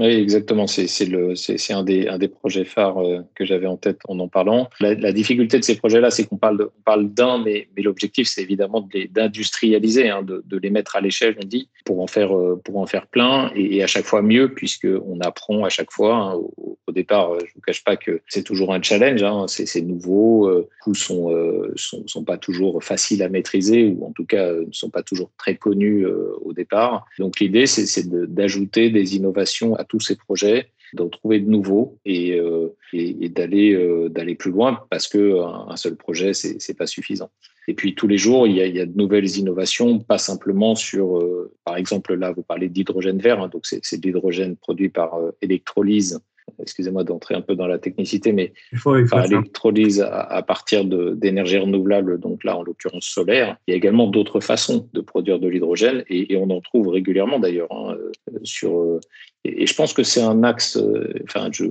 Oui, 0.00 0.06
exactement. 0.06 0.66
C'est 0.66 1.72
un 1.72 1.84
des 1.84 2.08
un 2.08 2.18
des 2.18 2.26
projets 2.26 2.64
phares 2.64 2.98
euh, 2.98 3.20
que 3.36 3.44
j'avais 3.44 3.68
en 3.68 3.76
tête 3.76 4.00
en 4.08 4.18
en 4.18 4.26
parlant. 4.26 4.68
La, 4.80 5.12
difficulté 5.12 5.60
de 5.60 5.64
ces 5.64 5.76
projets-là, 5.76 6.10
c'est 6.10 6.24
qu'on 6.24 6.36
parle 6.36 6.68
d'un, 7.12 7.38
mais 7.38 7.68
mais 7.76 7.82
l'objectif 7.82 8.26
c'est 8.26 8.42
évidemment 8.42 8.88
d'industrialiser, 9.10 10.10
hein, 10.10 10.22
de, 10.22 10.42
de 10.44 10.58
les 10.58 10.70
mettre 10.70 10.96
à 10.96 11.00
l'échelle, 11.00 11.36
on 11.40 11.46
dit, 11.46 11.68
pour 11.84 12.00
en 12.00 12.08
faire 12.08 12.36
euh, 12.36 12.60
pour 12.64 12.78
en 12.78 12.86
faire 12.86 13.06
plein 13.06 13.52
et, 13.54 13.84
à 13.84 13.86
chaque 13.86 14.04
fois 14.04 14.20
mieux, 14.20 14.52
puisque 14.52 14.88
on 15.06 15.20
apprend 15.20 15.64
à 15.64 15.68
chaque 15.68 15.92
fois. 15.92 16.16
Hein, 16.16 16.34
au, 16.56 16.92
départ, 16.92 17.32
euh, 17.32 17.38
je 17.44 17.54
vous 17.54 17.60
cache 17.60 17.82
pas 17.82 17.96
que 17.96 18.20
c'est 18.28 18.42
toujours 18.42 18.72
un 18.72 18.82
challenge. 18.82 19.22
Hein, 19.22 19.46
c'est 19.48 19.80
nouveau, 19.80 20.48
euh, 20.48 20.68
coûts 20.82 20.94
sont, 20.94 21.30
sont 21.76 22.24
pas 22.24 22.36
toujours 22.36 22.82
faciles 22.82 23.22
à 23.22 23.28
maîtriser 23.28 23.86
ou 23.86 24.06
en 24.06 24.12
tout 24.12 24.24
cas 24.24 24.52
ne 24.52 24.72
sont 24.72 24.90
pas 24.90 25.02
toujours 25.02 25.30
très 25.38 25.56
connus 25.56 26.06
au 26.06 26.52
départ. 26.52 27.06
Donc 27.18 27.40
l'idée 27.40 27.66
c'est 27.66 28.08
d'ajouter 28.08 28.90
des 28.90 29.16
innovations 29.16 29.74
tous 29.84 30.00
ces 30.00 30.16
projets, 30.16 30.70
d'en 30.94 31.08
trouver 31.08 31.40
de 31.40 31.50
nouveaux 31.50 31.98
et, 32.04 32.38
euh, 32.38 32.68
et, 32.92 33.24
et 33.24 33.28
d'aller 33.28 33.74
euh, 33.74 34.08
d'aller 34.08 34.34
plus 34.34 34.50
loin 34.50 34.80
parce 34.90 35.08
que 35.08 35.40
un, 35.40 35.76
seul 35.76 35.96
projet 35.96 36.32
c'est 36.34 36.60
c'est 36.60 36.74
pas 36.74 36.86
suffisant. 36.86 37.30
Et 37.66 37.74
puis 37.74 37.94
tous 37.94 38.06
les 38.06 38.18
jours 38.18 38.46
il 38.46 38.56
y 38.56 38.60
a, 38.60 38.66
il 38.66 38.74
y 38.74 38.80
a 38.80 38.86
de 38.86 38.96
nouvelles 38.96 39.36
innovations, 39.36 39.98
pas 39.98 40.18
simplement 40.18 40.74
sur 40.74 41.18
euh, 41.18 41.52
par 41.64 41.76
exemple 41.76 42.14
là 42.14 42.32
vous 42.32 42.42
parlez 42.42 42.68
d'hydrogène 42.68 43.18
vert, 43.18 43.40
hein, 43.40 43.48
donc 43.48 43.66
c'est 43.66 44.00
de 44.00 44.06
l'hydrogène 44.06 44.56
produit 44.56 44.88
par 44.88 45.14
euh, 45.14 45.32
électrolyse 45.42 46.20
excusez-moi 46.60 47.04
d'entrer 47.04 47.34
un 47.34 47.40
peu 47.40 47.56
dans 47.56 47.66
la 47.66 47.78
technicité, 47.78 48.32
mais 48.32 48.52
il 48.72 48.78
faut, 48.78 48.94
l'électrolyse 48.94 50.00
à, 50.00 50.42
partir 50.42 50.84
d'énergie 50.84 51.58
renouvelable, 51.58 52.20
donc 52.20 52.44
là 52.44 52.56
en 52.56 52.62
l'occurrence 52.62 53.06
solaire. 53.06 53.56
Il 53.66 53.72
y 53.72 53.74
a 53.74 53.76
également 53.76 54.06
d'autres 54.06 54.40
façons 54.40 54.88
de 54.92 55.00
produire 55.24 55.40
de 55.40 55.48
l'hydrogène 55.48 56.04
et, 56.08 56.36
on 56.36 56.50
en 56.50 56.60
trouve 56.60 56.88
régulièrement 56.88 57.38
d'ailleurs 57.38 57.72
hein, 57.72 57.96
sur 58.42 59.00
et, 59.44 59.66
je 59.66 59.74
pense 59.74 59.92
que 59.92 60.02
c'est 60.02 60.22
un 60.22 60.42
axe, 60.42 60.76
euh, 60.76 61.12
enfin, 61.24 61.50
je, 61.52 61.64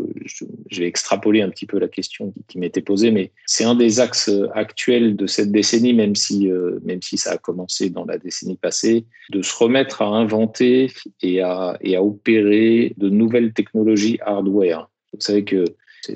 vais 0.77 0.85
extrapoler 0.85 1.41
un 1.41 1.49
petit 1.49 1.65
peu 1.65 1.79
la 1.79 1.87
question 1.87 2.33
qui, 2.47 2.59
m'était 2.59 2.81
posée, 2.81 3.09
mais 3.11 3.31
c'est 3.45 3.63
un 3.63 3.75
des 3.75 3.99
axes 3.99 4.31
actuels 4.53 5.15
de 5.15 5.25
cette 5.25 5.51
décennie, 5.51 5.93
même 5.93 6.15
si, 6.15 6.51
euh, 6.51 6.79
même 6.83 7.01
si 7.01 7.17
ça 7.17 7.31
a 7.31 7.37
commencé 7.37 7.89
dans 7.89 8.05
la 8.05 8.19
décennie 8.19 8.57
passée, 8.57 9.05
de 9.31 9.41
se 9.41 9.55
remettre 9.55 10.03
à 10.03 10.05
inventer 10.05 10.91
et 11.21 11.41
à, 11.41 11.77
et 11.81 11.95
à 11.95 12.03
opérer 12.03 12.93
de 12.97 13.09
nouvelles 13.09 13.53
technologies 13.53 14.19
hardware. 14.21 14.89
Vous 15.13 15.21
savez 15.21 15.43
que 15.43 15.65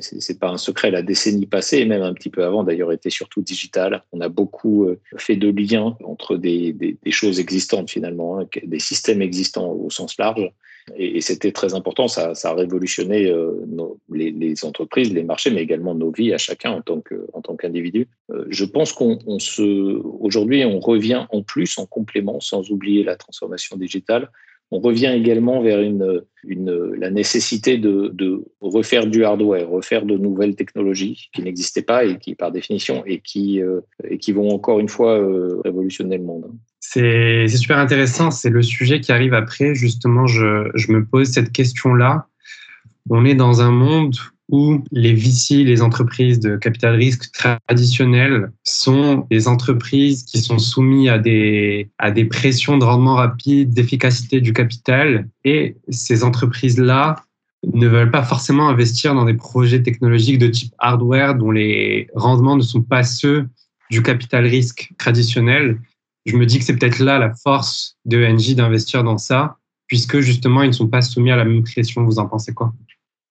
c'est 0.01 0.39
pas 0.39 0.49
un 0.49 0.57
secret, 0.57 0.91
la 0.91 1.01
décennie 1.01 1.45
passée, 1.45 1.77
et 1.79 1.85
même 1.85 2.01
un 2.01 2.13
petit 2.13 2.29
peu 2.29 2.43
avant 2.43 2.63
d'ailleurs, 2.63 2.91
était 2.91 3.09
surtout 3.09 3.41
digitale. 3.41 4.03
On 4.11 4.21
a 4.21 4.29
beaucoup 4.29 4.85
euh, 4.85 4.99
fait 5.17 5.35
de 5.35 5.49
liens 5.49 5.97
entre 6.03 6.35
des, 6.35 6.97
choses 7.09 7.39
existantes 7.39 7.89
finalement, 7.89 8.39
hein, 8.39 8.47
des 8.63 8.79
systèmes 8.79 9.21
existants 9.21 9.71
au 9.71 9.89
sens 9.89 10.17
large, 10.17 10.51
et, 10.95 11.21
c'était 11.21 11.51
très 11.51 11.73
important, 11.73 12.07
ça, 12.07 12.31
a 12.31 12.53
révolutionné 12.53 13.25
euh, 13.27 13.65
les, 14.09 14.65
entreprises, 14.65 15.13
les 15.13 15.23
marchés, 15.23 15.51
mais 15.51 15.61
également 15.61 15.93
nos 15.93 16.11
vies 16.11 16.33
à 16.33 16.37
chacun 16.37 16.71
en 16.71 17.41
tant 17.41 17.55
qu'individu. 17.55 18.07
Euh, 18.31 18.45
je 18.49 18.65
pense 18.65 18.93
qu'on 18.93 19.19
on 19.25 19.39
se 19.39 19.61
aujourd'hui 20.19 20.63
on 20.65 20.79
revient 20.79 21.25
en 21.31 21.41
plus 21.41 21.77
en 21.77 21.85
complément, 21.85 22.39
sans 22.39 22.71
oublier 22.71 23.03
la 23.03 23.15
transformation 23.15 23.75
digitale. 23.75 24.29
On 24.69 24.79
revient 24.79 25.13
également 25.15 25.61
vers 25.61 25.79
la 26.43 27.09
nécessité 27.09 27.77
de, 27.77 28.43
refaire 28.59 29.07
du 29.07 29.23
hardware, 29.23 29.69
refaire 29.69 30.05
de 30.05 30.17
nouvelles 30.17 30.55
technologies 30.55 31.29
qui 31.33 31.41
n'existaient 31.41 31.83
pas 31.83 32.03
et 32.03 32.17
qui, 32.17 32.35
par 32.35 32.51
définition, 32.51 33.03
et 33.05 33.19
qui, 33.19 33.61
euh, 33.61 33.81
vont 34.33 34.49
encore 34.49 34.79
une 34.79 34.89
fois 34.89 35.25
révolutionner 35.63 36.17
le 36.17 36.23
monde. 36.25 36.51
C'est 36.79 37.47
super 37.47 37.77
intéressant. 37.77 38.29
C'est 38.29 38.49
le 38.49 38.61
sujet 38.61 38.99
qui 38.99 39.11
arrive 39.11 39.33
après. 39.33 39.73
Justement, 39.73 40.27
je 40.27 40.91
me 40.91 41.05
pose 41.05 41.27
cette 41.27 41.51
question-là. 41.51 42.27
On 43.09 43.23
est 43.23 43.35
dans 43.35 43.61
un 43.61 43.71
monde 43.71 44.15
où 44.49 44.83
les 44.91 45.13
VC, 45.13 45.63
les 45.63 45.81
entreprises 45.81 46.39
de 46.39 46.55
capital 46.55 46.95
risque 46.95 47.31
traditionnelles, 47.31 48.51
sont 48.63 49.27
des 49.29 49.47
entreprises 49.47 50.23
qui 50.23 50.39
sont 50.39 50.59
soumises 50.59 51.09
à 51.09 51.19
des, 51.19 51.89
à 51.97 52.11
des 52.11 52.25
pressions 52.25 52.77
de 52.77 52.85
rendement 52.85 53.15
rapide, 53.15 53.73
d'efficacité 53.73 54.39
du 54.39 54.53
capital. 54.53 55.27
Et 55.43 55.75
ces 55.89 56.23
entreprises-là 56.23 57.17
ne 57.73 57.87
veulent 57.87 58.11
pas 58.11 58.23
forcément 58.23 58.69
investir 58.69 59.15
dans 59.15 59.25
des 59.25 59.33
projets 59.33 59.83
technologiques 59.83 60.39
de 60.39 60.47
type 60.47 60.73
hardware 60.77 61.35
dont 61.35 61.51
les 61.51 62.07
rendements 62.15 62.55
ne 62.55 62.61
sont 62.61 62.81
pas 62.81 63.03
ceux 63.03 63.47
du 63.89 64.01
capital 64.01 64.45
risque 64.45 64.91
traditionnel 64.97 65.79
je 66.27 66.35
me 66.35 66.45
dis 66.45 66.59
que 66.59 66.65
c'est 66.65 66.75
peut-être 66.75 66.99
là 66.99 67.17
la 67.17 67.33
force 67.33 67.97
de 68.05 68.17
NJ 68.17 68.55
d'investir 68.55 69.03
dans 69.03 69.17
ça, 69.17 69.57
puisque 69.87 70.19
justement, 70.19 70.61
ils 70.61 70.67
ne 70.67 70.73
sont 70.73 70.89
pas 70.89 71.01
soumis 71.01 71.31
à 71.31 71.37
la 71.37 71.45
même 71.45 71.63
pression. 71.63 72.03
Vous 72.03 72.19
en 72.19 72.27
pensez 72.27 72.53
quoi? 72.53 72.73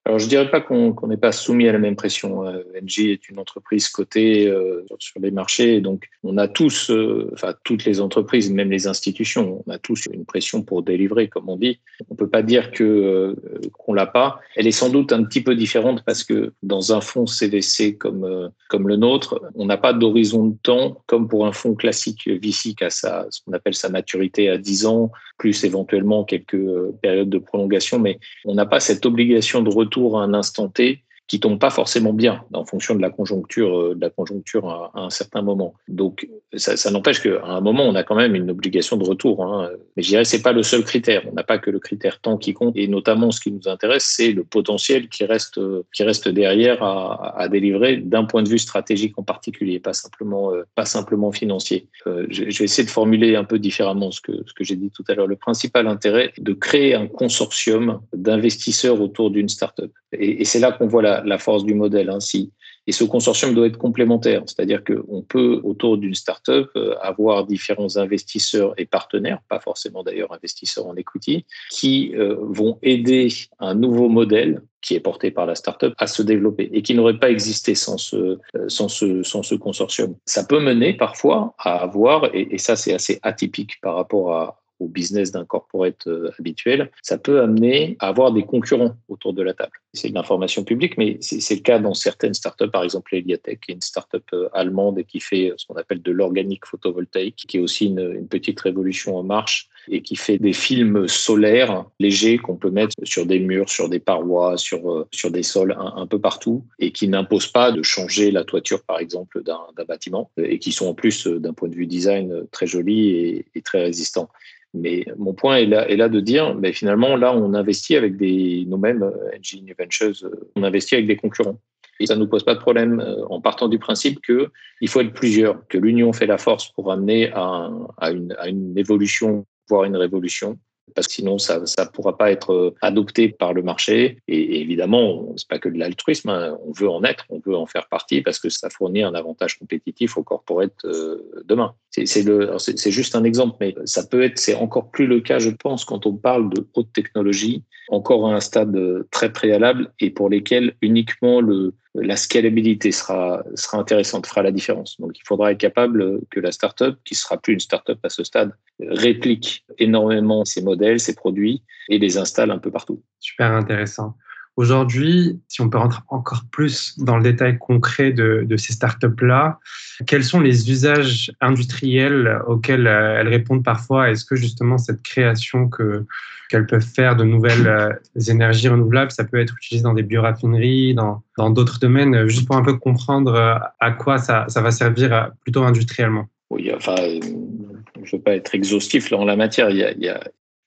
Alors, 0.07 0.21
je 0.21 0.29
dirais 0.29 0.49
pas 0.49 0.61
qu'on 0.61 0.95
n'est 1.09 1.17
pas 1.17 1.33
soumis 1.33 1.67
à 1.67 1.73
la 1.73 1.81
même 1.81 1.97
pression. 1.97 2.47
Euh, 2.47 2.63
NG 2.81 3.11
est 3.11 3.29
une 3.29 3.41
entreprise 3.41 3.89
cotée 3.89 4.47
euh, 4.47 4.87
sur 5.01 5.21
les 5.21 5.33
marchés, 5.33 5.81
donc 5.81 6.09
on 6.23 6.39
a 6.39 6.47
tous, 6.47 6.93
euh, 6.93 7.29
enfin 7.33 7.55
toutes 7.65 7.85
les 7.85 8.01
entreprises, 8.01 8.49
même 8.53 8.71
les 8.71 8.87
institutions, 8.87 9.65
on 9.67 9.71
a 9.73 9.79
tous 9.79 10.07
une 10.13 10.25
pression 10.25 10.63
pour 10.63 10.85
délivrer, 10.85 11.27
comme 11.27 11.49
on 11.49 11.57
dit. 11.57 11.81
On 12.09 12.15
peut 12.15 12.29
pas 12.29 12.43
dire 12.43 12.71
que 12.71 13.35
qu'on 13.73 13.95
l'a 13.95 14.07
pas. 14.07 14.39
Elle 14.55 14.69
est 14.69 14.71
sans 14.71 14.91
doute 14.91 15.13
un 15.13 15.25
petit 15.25 15.43
peu 15.43 15.57
différente 15.57 16.05
parce 16.05 16.23
que 16.23 16.53
dans 16.63 16.93
un 16.93 17.01
fonds 17.01 17.27
CVC 17.27 17.97
comme 17.97 18.53
comme 18.69 18.87
le 18.87 18.95
nôtre, 18.95 19.43
on 19.57 19.67
n'a 19.67 19.77
pas 19.77 19.93
d'horizon 19.93 20.47
de 20.47 20.57
temps 20.63 21.03
comme 21.07 21.27
pour 21.27 21.47
un 21.47 21.53
fonds 21.53 21.75
classique 21.75 22.29
VC 22.29 22.77
qui 22.77 22.85
a 22.85 22.91
sa, 22.91 23.27
ce 23.31 23.41
qu'on 23.43 23.55
appelle 23.55 23.75
sa 23.75 23.89
maturité 23.89 24.51
à 24.51 24.57
10 24.57 24.87
ans, 24.87 25.11
plus 25.37 25.65
éventuellement 25.65 26.23
quelques 26.23 26.63
périodes 27.03 27.29
de 27.29 27.39
prolongation, 27.39 27.99
mais 27.99 28.19
on 28.45 28.55
n'a 28.55 28.67
pas 28.67 28.79
cette 28.79 29.05
obligation 29.05 29.63
de 29.63 29.71
retour 29.71 29.96
un 30.17 30.35
instant 30.35 30.69
T 30.69 31.06
qui 31.29 31.41
tombe 31.41 31.59
pas 31.59 31.71
forcément 31.71 32.13
bien 32.13 32.45
en 32.53 32.65
fonction 32.65 32.95
de 32.95 33.03
la 33.03 33.11
conjoncture, 33.11 33.79
euh, 33.79 33.95
de 33.95 34.01
la 34.01 34.11
conjoncture 34.11 34.69
à, 34.69 34.93
un 34.95 35.11
certain 35.11 35.43
moment. 35.43 35.75
Donc, 35.89 36.29
ça, 36.55 36.91
n'empêche 36.91 37.21
qu'à 37.21 37.45
un 37.45 37.61
moment, 37.61 37.85
on 37.85 37.95
a 37.95 38.03
quand 38.03 38.15
même 38.15 38.35
une 38.35 38.51
obligation 38.51 38.97
de 38.97 39.05
retour. 39.05 39.45
Hein. 39.45 39.71
Mais 39.97 40.03
je 40.03 40.09
dirais 40.09 40.25
c'est 40.25 40.43
pas 40.43 40.53
le 40.53 40.63
seul 40.63 40.85
critère. 40.85 41.23
On 41.31 41.35
n'a 41.35 41.43
pas 41.43 41.59
que 41.59 41.71
le 41.71 41.79
critère 41.79 42.21
temps 42.21 42.37
qui 42.37 42.55
compte. 42.55 42.77
Et 42.77 42.89
notamment, 42.89 43.31
ce 43.31 43.41
qui 43.41 43.51
nous 43.51 43.69
intéresse, 43.69 44.05
c'est 44.05 44.33
le 44.33 44.45
potentiel 44.45 45.09
qui 45.09 45.25
reste, 45.25 45.61
qui 45.93 46.03
reste 46.03 46.29
derrière 46.29 46.83
à, 46.83 47.49
délivrer 47.49 47.97
d'un 47.97 48.25
point 48.25 48.43
de 48.43 48.49
vue 48.49 48.59
stratégique 48.59 49.19
en 49.19 49.23
particulier, 49.23 49.79
pas 49.79 49.93
simplement, 49.93 50.53
euh, 50.53 50.65
pas 50.75 50.85
simplement 50.85 51.33
financier. 51.33 51.87
Euh, 52.07 52.27
je, 52.31 52.45
vais 52.45 52.65
essayer 52.65 52.85
de 52.85 52.91
formuler 52.91 53.37
un 53.37 53.45
peu 53.45 53.59
différemment 53.59 54.11
ce 54.11 54.21
que, 54.21 54.33
ce 54.47 54.53
que 54.53 54.65
j'ai 54.65 54.77
dit 54.77 54.91
tout 54.91 55.05
à 55.09 55.15
l'heure. 55.15 55.27
Le 55.27 55.37
principal 55.37 55.87
intérêt 55.87 56.33
de 56.39 56.53
créer 56.53 56.95
un 56.95 57.07
consortium 57.07 58.01
d'investisseurs 58.13 59.01
autour 59.01 59.31
d'une 59.31 59.49
startup. 59.49 59.93
Et, 60.13 60.43
et 60.43 60.45
c'est 60.45 60.59
là 60.59 60.73
qu'on 60.73 60.87
voit 60.87 61.03
la, 61.03 61.16
la, 61.25 61.39
force 61.39 61.65
du 61.65 61.75
modèle 61.75 62.11
ainsi. 62.11 62.53
Et 62.87 62.93
ce 62.93 63.03
consortium 63.03 63.53
doit 63.53 63.67
être 63.67 63.79
complémentaire, 63.79 64.43
c'est-à-dire 64.47 64.83
qu'on 64.85 65.23
peut, 65.23 65.61
autour 65.65 65.99
d'une 65.99 66.15
startup, 66.15 66.69
euh, 66.77 66.95
avoir 67.01 67.45
différents 67.45 67.97
investisseurs 67.97 68.75
et 68.79 68.87
partenaires, 68.87 69.41
pas 69.49 69.59
forcément 69.59 70.05
d'ailleurs 70.05 70.33
investisseurs 70.33 70.87
en 70.87 70.95
equity, 70.95 71.45
qui 71.71 72.13
euh, 72.15 72.37
vont 72.39 72.79
aider 72.83 73.29
un 73.59 73.75
nouveau 73.75 74.09
modèle 74.09 74.63
qui 74.83 74.95
est 74.95 75.01
porté 75.01 75.33
par 75.33 75.47
la 75.47 75.57
startup 75.57 75.95
à 75.99 76.07
se 76.07 76.23
développer 76.23 76.71
et 76.73 76.83
qui 76.83 76.95
n'aurait 76.95 77.19
pas 77.19 77.31
existé 77.31 77.75
sans 77.75 77.99
ce, 77.99 78.17
euh, 78.17 78.69
sans 78.69 78.89
ce, 78.89 79.25
sans 79.25 79.43
ce 79.43 79.57
consortium. 79.57 80.15
Ça 80.25 80.45
peut 80.45 80.61
mener 80.61 80.95
parfois 80.95 81.57
à 81.59 81.83
avoir, 81.83 82.33
et, 82.35 82.47
et 82.53 82.59
ça 82.59 82.77
c'est 82.77 82.95
assez 82.95 83.19
atypique 83.23 83.81
par 83.81 83.97
rapport 83.97 84.33
à, 84.33 84.61
au 84.79 84.89
business 84.89 85.33
d'un 85.33 85.45
corporate 85.45 86.07
euh, 86.07 86.31
habituel, 86.39 86.91
ça 87.03 87.19
peut 87.19 87.41
amener 87.41 87.97
à 88.01 88.09
avoir 88.09 88.33
des 88.33 88.43
concurrents 88.43 88.97
autour 89.09 89.33
de 89.33 89.43
la 89.43 89.55
table. 89.55 89.73
C'est 89.95 90.11
de 90.11 90.15
l'information 90.15 90.65
publique, 90.65 90.99
mais 90.99 91.17
c'est 91.21 91.55
le 91.55 91.61
cas 91.61 91.79
dans 91.79 91.95
certaines 91.95 92.35
startups, 92.35 92.71
par 92.71 92.83
exemple 92.83 93.15
Eliatech, 93.15 93.61
qui 93.61 93.73
est 93.73 93.75
une 93.75 93.81
startup 93.81 94.25
euh, 94.35 94.49
allemande 94.53 94.99
et 94.99 95.05
qui 95.05 95.21
fait 95.21 95.53
ce 95.57 95.67
qu'on 95.67 95.77
appelle 95.77 96.03
de 96.03 96.13
l'organique 96.13 96.67
photovoltaïque, 96.67 97.45
qui 97.49 97.57
est 97.57 97.61
aussi 97.61 97.87
une, 97.87 98.27
petite 98.27 98.61
révolution 98.61 99.17
en 99.17 99.23
marche 99.23 99.69
et 99.89 100.03
qui 100.03 100.17
fait 100.17 100.39
des 100.39 100.53
films 100.53 101.07
solaires 101.07 101.85
légers 102.01 102.39
qu'on 102.39 102.57
peut 102.57 102.71
mettre 102.71 102.95
sur 103.05 103.25
des 103.25 103.39
murs, 103.39 103.69
sur 103.69 103.89
des 103.89 104.01
parois, 104.01 104.59
sur, 104.59 104.91
euh, 104.91 105.07
sur 105.13 105.31
des 105.31 105.45
sols 105.45 105.77
un, 105.79 106.07
peu 106.07 106.19
partout 106.19 106.65
et 106.79 106.91
qui 106.91 107.09
n'imposent 107.09 107.51
pas 107.51 107.71
de 107.71 107.83
changer 107.83 108.31
la 108.31 108.45
toiture, 108.45 108.83
par 108.83 108.99
exemple, 108.99 109.43
d'un 109.45 109.85
bâtiment 109.87 110.31
et 110.37 110.59
qui 110.59 110.73
sont 110.73 110.89
en 110.89 110.95
plus, 110.95 111.27
d'un 111.27 111.53
point 111.53 111.69
de 111.69 111.75
vue 111.75 111.87
design, 111.87 112.47
très 112.51 112.67
jolis 112.67 113.45
et 113.55 113.63
très 113.63 113.83
résistants. 113.83 114.29
Mais 114.77 115.05
mon 115.17 115.33
point 115.33 115.57
est 115.57 115.67
là, 115.67 115.89
est 115.89 115.97
là 115.97 116.09
de 116.09 116.21
dire, 116.21 116.55
mais 116.55 116.73
finalement, 116.73 117.17
là, 117.17 117.35
on 117.35 117.55
investit 117.55 117.97
avec 117.97 118.17
des, 118.17 118.65
nous-mêmes, 118.69 119.01
NG 119.01 119.71
euh, 119.71 119.75
Ventures, 119.79 120.25
euh, 120.25 120.51
on 120.55 120.63
investit 120.63 120.95
avec 120.95 121.07
des 121.07 121.17
concurrents. 121.17 121.59
Et 121.99 122.07
ça 122.07 122.15
ne 122.15 122.21
nous 122.21 122.29
pose 122.29 122.45
pas 122.45 122.55
de 122.55 122.61
problème 122.61 123.01
euh, 123.01 123.25
en 123.31 123.41
partant 123.41 123.69
du 123.69 123.79
principe 123.79 124.21
qu'il 124.21 124.89
faut 124.89 125.01
être 125.01 125.15
plusieurs, 125.15 125.67
que 125.69 125.79
l'union 125.79 126.13
fait 126.13 126.27
la 126.27 126.39
force 126.39 126.71
pour 126.73 126.93
amener 126.93 127.33
une, 127.33 128.35
à 128.39 128.49
une 128.49 128.77
évolution, 128.77 129.47
voire 129.69 129.85
une 129.85 129.97
révolution 129.97 130.59
parce 130.95 131.07
que 131.07 131.15
sinon 131.15 131.39
ça 131.39 131.59
ne 131.61 131.85
pourra 131.93 132.17
pas 132.17 132.31
être 132.31 132.53
euh, 132.53 132.75
adopté 132.83 133.29
par 133.29 133.53
le 133.53 133.63
marché. 133.63 134.19
Et, 134.29 134.61
évidemment, 134.61 135.33
c'est 135.37 135.49
pas 135.49 135.59
que 135.59 135.69
de 135.69 135.79
l'altruisme, 135.79 136.31
hein. 136.31 136.59
on 136.67 136.73
veut 136.73 136.89
en 136.89 137.03
être, 137.05 137.25
on 137.29 137.41
veut 137.45 137.57
en 137.57 137.67
faire 137.67 137.89
partie 137.89 138.23
parce 138.23 138.39
que 138.39 138.49
ça 138.49 138.71
fournit 138.71 139.03
un 139.03 139.15
avantage 139.15 139.59
compétitif 139.59 140.17
au 140.17 140.23
corporate 140.23 140.85
euh, 140.85 141.43
demain. 141.45 141.75
C'est 141.91 142.91
juste 142.91 143.15
un 143.17 143.25
exemple, 143.25 143.57
mais 143.61 143.75
ça 143.85 144.05
peut 144.07 144.23
être, 144.23 144.39
c'est 144.39 144.55
encore 144.55 144.91
plus 144.91 145.07
le 145.07 145.21
cas, 145.21 145.39
je 145.39 145.51
pense, 145.51 145.85
quand 145.85 146.07
on 146.07 146.15
parle 146.15 146.51
de 146.51 146.67
haute 146.75 146.93
technologie, 146.93 147.63
encore 147.89 148.29
à 148.29 148.35
un 148.35 148.41
stade 148.41 148.77
euh, 148.77 149.07
très 149.11 149.33
préalable 149.33 149.93
et 150.01 150.11
pour 150.11 150.29
lesquels 150.29 150.75
uniquement 150.83 151.41
le, 151.41 151.75
la 152.03 152.17
scalabilité 152.17 152.93
sera, 152.93 153.43
sera 153.55 153.79
intéressante, 153.79 154.27
fera 154.27 154.43
la 154.43 154.53
différence. 154.53 155.01
Donc, 155.01 155.13
il 155.19 155.23
faudra 155.25 155.53
être 155.53 155.59
capable 155.59 156.21
que 156.31 156.41
la 156.41 156.53
startup, 156.53 156.97
qui 157.05 157.15
sera 157.15 157.37
plus 157.39 157.55
une 157.55 157.61
startup 157.61 157.99
à 158.03 158.09
ce 158.09 158.25
stade, 158.25 158.53
réplique 158.81 159.65
énormément 159.79 160.45
ses 160.45 160.63
modèles, 160.63 161.01
ses 161.01 161.15
produits 161.15 161.63
et 161.89 161.99
les 161.99 162.19
installe 162.19 162.51
un 162.51 162.59
peu 162.59 162.71
partout. 162.71 163.03
Super 163.21 163.53
intéressant. 163.53 164.15
Aujourd'hui, 164.57 165.39
si 165.49 165.61
on 165.61 165.69
peut 165.69 165.77
rentrer 165.77 166.01
encore 166.09 166.45
plus 166.51 166.99
dans 166.99 167.19
le 167.19 167.23
détail 167.23 167.59
concret 167.59 168.11
de, 168.13 168.47
ces 168.57 168.73
startups-là, 168.73 169.59
quels 170.07 170.25
sont 170.25 170.41
les 170.41 170.71
usages 170.71 171.31
industriels 171.43 172.41
auxquels 172.47 172.87
euh, 172.87 173.21
elles 173.21 173.29
répondent 173.29 173.63
parfois? 173.63 174.11
Est-ce 174.11 174.25
que 174.25 174.35
justement 174.35 174.79
cette 174.79 175.03
création 175.03 175.69
que 175.69 176.05
qu'elles 176.49 176.67
peuvent 176.67 176.81
faire 176.81 177.17
de 177.17 177.25
nouvelles 177.25 177.67
euh, 177.67 177.93
énergies 178.29 178.69
renouvelables, 178.69 179.11
ça 179.11 179.25
peut 179.25 179.41
être 179.41 179.57
utilisé 179.57 179.83
dans 179.83 179.95
des 179.95 180.05
bioraffineries, 180.05 180.95
dans 180.95 181.51
d'autres 181.51 181.81
domaines, 181.81 182.15
euh, 182.15 182.29
juste 182.29 182.47
pour 182.47 182.57
un 182.57 182.63
peu 182.63 182.79
comprendre 182.79 183.61
à 183.81 183.91
quoi 183.91 184.19
ça, 184.19 184.47
ça 184.49 184.63
va 184.63 184.71
servir 184.71 185.33
plutôt 185.43 185.65
industriellement. 185.65 186.29
Oui, 186.51 186.71
enfin, 186.75 186.95
je 186.97 187.99
ne 187.99 188.11
veux 188.13 188.21
pas 188.21 188.37
être 188.37 188.55
exhaustif 188.55 189.13
en 189.13 189.25
la 189.25 189.35
matière. 189.35 189.71
Il 189.71 189.79
y 189.79 190.09
a 190.09 190.21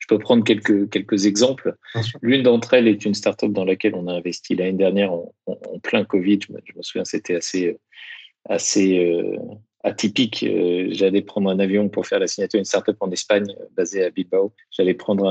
peux 0.10 0.20
prendre 0.20 0.44
quelques, 0.44 0.90
quelques 0.90 1.26
exemples. 1.26 1.76
L'une 2.22 2.44
d'entre 2.44 2.74
elles 2.74 2.88
est 2.88 3.06
une 3.06 3.14
startup 3.14 3.52
dans 3.52 3.66
laquelle 3.66 3.96
on 3.96 4.08
a 4.08 4.14
investi 4.14 4.56
l'année 4.56 4.78
dernière 4.78 5.14
en, 5.14 5.32
plein 5.84 6.04
Covid. 6.04 6.40
Je 6.48 6.54
me, 6.54 6.82
souviens, 6.82 7.06
c'était 7.06 7.36
assez, 7.36 7.78
assez 8.48 9.00
euh, 9.00 9.38
atypique. 9.84 10.44
Euh, 10.44 10.88
j'allais 10.92 11.22
prendre 11.22 11.50
un 11.50 11.60
avion 11.60 11.88
pour 11.90 12.06
faire 12.06 12.20
la 12.20 12.28
signature 12.28 12.58
d'une 12.58 12.66
startup 12.66 12.98
en 13.00 13.12
Espagne 13.12 13.46
euh, 13.60 13.66
basée 13.78 14.04
à 14.04 14.10
Bilbao. 14.10 14.54
J'allais 14.72 14.94
prendre 14.94 15.26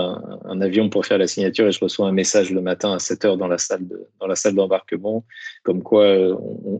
un, 0.44 0.60
avion 0.60 0.88
pour 0.88 1.04
faire 1.04 1.18
la 1.18 1.26
signature 1.26 1.66
et 1.66 1.72
je 1.72 1.80
reçois 1.80 2.08
un 2.08 2.12
message 2.12 2.50
le 2.50 2.62
matin 2.62 2.92
à 2.92 2.98
7 2.98 3.24
heures 3.26 3.36
dans 3.36 3.48
la 3.48 3.58
salle 3.58 3.86
de, 3.86 4.08
dans 4.20 4.26
la 4.26 4.36
salle 4.36 4.54
d'embarquement, 4.54 5.24
comme 5.64 5.82
quoi 5.82 6.04
euh, 6.04 6.34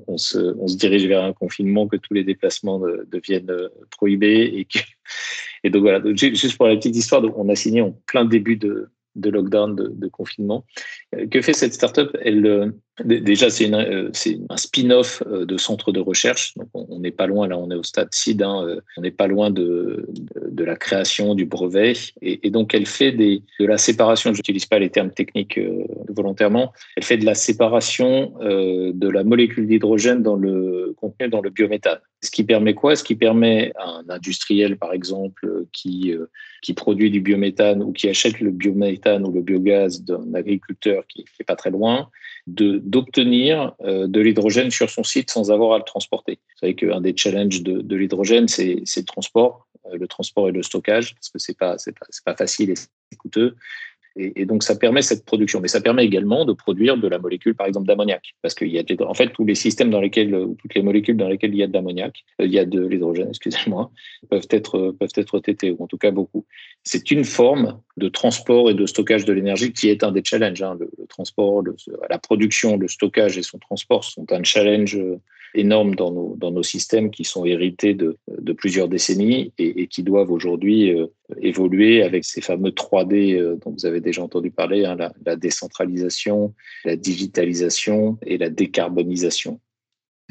on, 0.07 0.17
se, 0.17 0.39
on, 0.59 0.67
se, 0.67 0.77
dirige 0.77 1.07
vers 1.07 1.23
un 1.23 1.33
confinement, 1.33 1.87
que 1.87 1.97
tous 1.97 2.15
les 2.15 2.25
déplacements 2.25 2.81
deviennent 3.07 3.53
prohibés 3.91 4.53
et 4.55 4.65
que 4.65 4.79
et 5.65 5.71
donc 5.71 5.83
voilà. 5.83 6.01
juste 6.15 6.57
pour 6.57 6.67
la 6.67 6.77
petite 6.77 6.97
histoire, 6.97 7.23
on 7.37 7.49
a 7.49 7.55
signé 7.55 7.81
en 7.81 7.93
plein 8.07 8.25
début 8.25 8.57
de, 8.57 8.89
lockdown, 9.17 9.75
de, 9.75 10.09
confinement. 10.09 10.65
Euh, 11.15 11.27
que 11.27 11.41
fait 11.43 11.53
cette 11.53 11.75
startup? 11.75 12.17
Elle 12.23 12.47
euh, 12.47 12.71
déjà 13.05 13.51
c'est 13.51 13.73
euh, 13.73 14.11
un 14.49 14.57
spin-off 14.57 15.23
de 15.27 15.57
centre 15.57 15.93
de 15.93 16.01
recherche. 16.01 16.55
Donc 16.57 16.69
on 16.75 16.99
n'est 17.01 17.11
pas 17.11 17.27
loin 17.27 17.49
là, 17.49 17.59
on 17.59 17.71
est 17.71 17.75
au 17.75 17.83
stade 17.83 18.09
seed. 18.13 18.43
Hein, 18.43 18.79
on 18.97 19.03
n'est 19.03 19.11
pas 19.11 19.27
loin 19.27 19.51
de, 19.51 20.09
de, 20.51 20.65
la 20.65 20.77
création 20.77 21.35
du 21.35 21.45
brevet. 21.45 21.95
Et, 22.23 22.51
donc 22.51 22.75
elle 22.75 22.87
fait 22.87 23.13
des, 23.13 23.43
de 23.61 23.67
la 23.67 23.79
séparation. 23.79 24.33
Je 24.33 24.39
n'utilise 24.39 24.67
pas 24.67 24.79
les 24.79 24.91
termes 24.91 25.11
techniques 25.11 25.59
volontairement. 26.09 26.73
Elle 26.97 27.05
fait 27.05 27.17
de 27.19 27.25
la 27.25 27.35
séparation 27.35 28.33
de 28.41 29.09
la 29.09 29.25
molécule 29.25 29.67
d'hydrogène 29.67 30.23
dans 30.23 30.37
le 30.37 30.95
contenu 30.97 31.29
dans 31.29 31.41
le 31.41 31.51
biométhane. 31.51 31.99
Ce 32.21 32.31
qui 32.31 32.45
permet 32.45 32.75
quoi? 32.75 32.97
Ce 32.97 33.05
qui 33.05 33.15
permet 33.15 33.73
à 33.77 33.89
un 33.89 34.05
industriel, 34.09 34.77
par 34.77 34.93
exemple, 34.93 35.67
qui, 35.73 36.13
euh, 36.13 36.27
qui 36.63 36.75
produit 36.75 37.11
du 37.11 37.21
biométhane 37.21 37.83
ou 37.83 37.93
qui 37.93 38.09
achète 38.09 38.41
le 38.41 38.51
biométhane 38.51 39.25
ou 39.25 39.33
le 39.33 39.41
biogaz 39.41 40.03
d'un 40.03 40.35
agriculteur 40.35 41.07
qui 41.07 41.25
n'est 41.39 41.45
pas 41.45 41.57
très 41.57 41.71
loin, 41.71 42.11
d'obtenir 42.49 43.75
euh, 43.83 44.07
de 44.07 44.21
l'hydrogène 44.21 44.71
sur 44.71 44.91
son 44.91 45.05
site 45.05 45.31
sans 45.31 45.51
avoir 45.51 45.75
à 45.75 45.79
le 45.79 45.85
transporter. 45.85 46.35
Vous 46.35 46.59
savez 46.61 46.75
qu'un 46.75 47.01
des 47.01 47.17
challenges 47.17 47.63
de, 47.63 47.97
l'hydrogène, 47.97 48.49
c'est 48.49 48.83
le 48.97 49.05
transport, 49.05 49.67
euh, 49.87 49.97
le 49.97 50.09
transport 50.09 50.49
et 50.49 50.53
le 50.53 50.63
stockage, 50.63 51.15
parce 51.15 51.29
que 51.29 51.39
c'est 51.39 51.57
pas, 51.57 51.77
pas, 51.77 52.07
pas 52.25 52.37
facile 52.37 52.71
et 52.71 52.77
c'est 52.77 53.17
coûteux. 53.19 53.57
Et, 54.19 54.47
donc, 54.47 54.63
ça 54.65 54.77
permet 54.77 55.01
cette 55.01 55.25
production. 55.25 55.61
Mais 55.61 55.69
ça 55.69 55.81
permet 55.81 56.05
également 56.05 56.45
de 56.45 56.53
produire 56.53 56.97
de 56.97 57.07
la 57.07 57.19
molécule, 57.19 57.55
par 57.55 57.67
exemple, 57.67 57.87
d'ammoniac. 57.87 58.35
Parce 58.43 58.55
qu'il 58.55 58.69
y 58.69 58.79
a, 58.79 58.83
en 59.07 59.15
fait, 59.15 59.29
tous 59.29 59.45
les 59.45 59.55
systèmes 59.55 59.91
dans 59.91 60.01
lesquels, 60.01 60.35
ou 60.35 60.57
toutes 60.61 60.75
les 60.75 60.83
molécules 60.83 61.17
dans 61.17 61.29
lesquelles 61.29 61.53
il 61.53 61.59
y 61.59 61.63
a 61.63 61.69
de 61.69 61.73
l'ammoniac, 61.73 62.25
euh, 62.41 62.47
il 62.47 62.53
y 62.53 62.59
a 62.59 62.65
de 62.65 62.85
l'hydrogène, 62.85 63.29
excusez-moi, 63.31 63.91
peuvent 64.29 64.49
être, 64.51 64.95
peuvent 64.99 65.13
être 65.15 65.39
traités, 65.39 65.71
ou 65.71 65.85
en 65.85 65.87
tout 65.87 65.99
cas 65.99 66.11
beaucoup. 66.11 66.45
C'est 66.83 67.11
une 67.11 67.25
forme 67.25 67.81
de 67.97 68.09
transport 68.09 68.71
et 68.71 68.75
de 68.75 68.87
stockage 68.87 69.25
de 69.25 69.33
l'énergie 69.33 69.73
qui 69.73 69.89
est 69.89 70.03
un 70.03 70.13
des 70.13 70.23
challenges. 70.25 70.63
Hein. 70.63 70.77
Le, 70.81 71.07
transport, 71.07 71.63
la 72.11 72.19
production, 72.19 72.77
le 72.77 72.89
stockage 72.89 73.39
et 73.39 73.43
son 73.43 73.59
transport 73.59 74.05
sont 74.05 74.31
un 74.33 74.43
challenge 74.43 74.99
énormes 75.55 75.95
dans 75.95 76.13
nos, 76.13 76.37
dans 76.37 76.51
nos 76.51 76.63
systèmes 76.63 77.11
qui 77.11 77.25
sont 77.25 77.45
hérités 77.45 77.95
de, 77.95 78.17
de 78.29 78.53
plusieurs 78.53 78.89
décennies 78.89 79.53
et, 79.59 79.87
qui 79.87 80.03
doivent 80.03 80.31
aujourd'hui 80.31 80.93
euh, 80.93 81.07
évoluer 81.41 82.03
avec 82.03 82.25
ces 82.25 82.41
fameux 82.41 82.71
3D 82.71 83.35
euh, 83.37 83.57
dont 83.65 83.73
vous 83.73 83.87
avez 83.87 84.01
déjà 84.01 84.23
entendu 84.23 84.51
parler, 84.51 84.85
hein, 84.85 84.97
la, 85.25 85.37
décentralisation, 85.37 86.55
la 86.85 86.97
digitalisation 86.97 88.19
et 88.27 88.39
la 88.39 88.51
décarbonisation. 88.51 89.61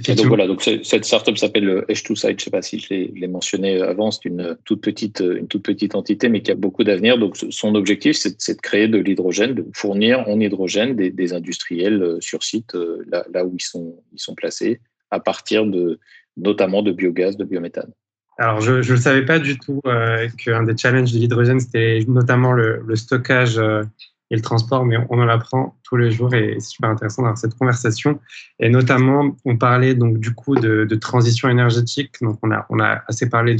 donc 0.07 0.25
voilà, 0.27 0.45
donc 0.45 0.61
cette 0.61 1.05
startup 1.05 1.37
s'appelle 1.37 1.83
H2Site, 1.89 2.27
je 2.27 2.33
ne 2.33 2.39
sais 2.39 2.51
pas 2.51 2.61
si 2.61 2.79
je 2.79 2.93
l'ai 2.93 3.27
mentionné 3.27 3.81
avant, 3.81 4.11
c'est 4.11 4.25
une 4.25 4.55
toute 4.63 4.81
petite, 4.81 5.21
une 5.21 5.47
toute 5.47 5.63
petite 5.63 5.95
entité, 5.95 6.29
mais 6.29 6.41
qui 6.41 6.51
a 6.51 6.55
beaucoup 6.55 6.83
d'avenir. 6.83 7.17
Donc 7.17 7.35
son 7.35 7.73
objectif, 7.73 8.15
c'est 8.15 8.55
de 8.55 8.61
créer 8.61 8.87
de 8.87 8.99
l'hydrogène, 8.99 9.55
de 9.55 9.65
fournir 9.73 10.19
en 10.27 10.39
hydrogène 10.39 10.95
des, 10.95 11.09
des 11.09 11.33
industriels 11.33 12.03
euh, 12.03 12.17
sur 12.21 12.43
site, 12.43 12.75
là, 13.07 13.25
là, 13.33 13.43
où 13.43 13.55
ils 13.55 13.63
sont, 13.63 13.95
ils 14.13 14.19
sont 14.19 14.35
placés, 14.35 14.79
à 15.11 15.19
partir 15.19 15.65
de 15.65 15.99
notamment 16.37 16.81
de 16.81 16.91
biogaz, 16.91 17.37
de 17.37 17.43
biométhane. 17.43 17.91
Alors, 18.39 18.61
je 18.61 18.91
ne 18.91 18.97
savais 18.97 19.25
pas 19.25 19.39
du 19.39 19.57
tout 19.57 19.81
euh, 19.87 20.27
qu'un 20.37 20.63
des 20.63 20.77
challenges 20.77 21.11
de 21.11 21.17
l'hydrogène, 21.17 21.59
c'était 21.59 22.05
notamment 22.07 22.51
le, 22.51 22.83
stockage 22.95 23.57
euh, 23.57 23.83
et 24.29 24.35
le 24.35 24.41
transport, 24.41 24.85
mais 24.85 24.97
on 25.09 25.19
en 25.19 25.27
apprend 25.27 25.75
tous 25.83 25.97
les 25.97 26.11
jours 26.11 26.33
et 26.35 26.55
c'est 26.59 26.69
super 26.69 26.91
intéressant 26.91 27.23
d'avoir 27.23 27.37
cette 27.37 27.55
conversation. 27.55 28.19
Et 28.59 28.69
notamment, 28.69 29.35
on 29.45 29.57
parlait 29.57 29.95
donc 29.95 30.19
du 30.19 30.35
coup 30.35 30.55
de, 30.55 30.85
transition 30.95 31.49
énergétique. 31.49 32.13
Donc, 32.21 32.37
on 32.43 32.51
a, 32.51 32.67
on 32.69 32.79
a 32.79 33.01
assez 33.07 33.27
parlé 33.27 33.55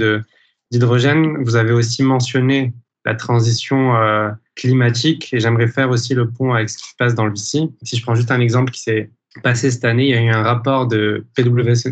d'hydrogène. 0.71 1.43
Vous 1.43 1.55
avez 1.55 1.71
aussi 1.71 2.03
mentionné 2.03 2.71
la 3.03 3.15
transition 3.15 3.95
euh, 3.95 4.29
climatique 4.55 5.33
et 5.33 5.39
j'aimerais 5.39 5.67
faire 5.67 5.89
aussi 5.89 6.13
le 6.13 6.29
pont 6.29 6.53
avec 6.53 6.69
ce 6.69 6.77
qui 6.77 6.89
se 6.89 6.95
passe 6.99 7.15
dans 7.15 7.25
le 7.25 7.31
VC. 7.31 7.69
Si 7.81 7.95
je 7.95 8.03
prends 8.03 8.13
juste 8.13 8.29
un 8.29 8.41
exemple 8.41 8.71
qui 8.71 8.81
s'est 8.81 9.09
passé 9.41 9.71
cette 9.71 9.85
année, 9.85 10.05
il 10.05 10.09
y 10.09 10.17
a 10.17 10.21
eu 10.21 10.29
un 10.29 10.43
rapport 10.43 10.87
de 10.87 11.25
PwC 11.35 11.91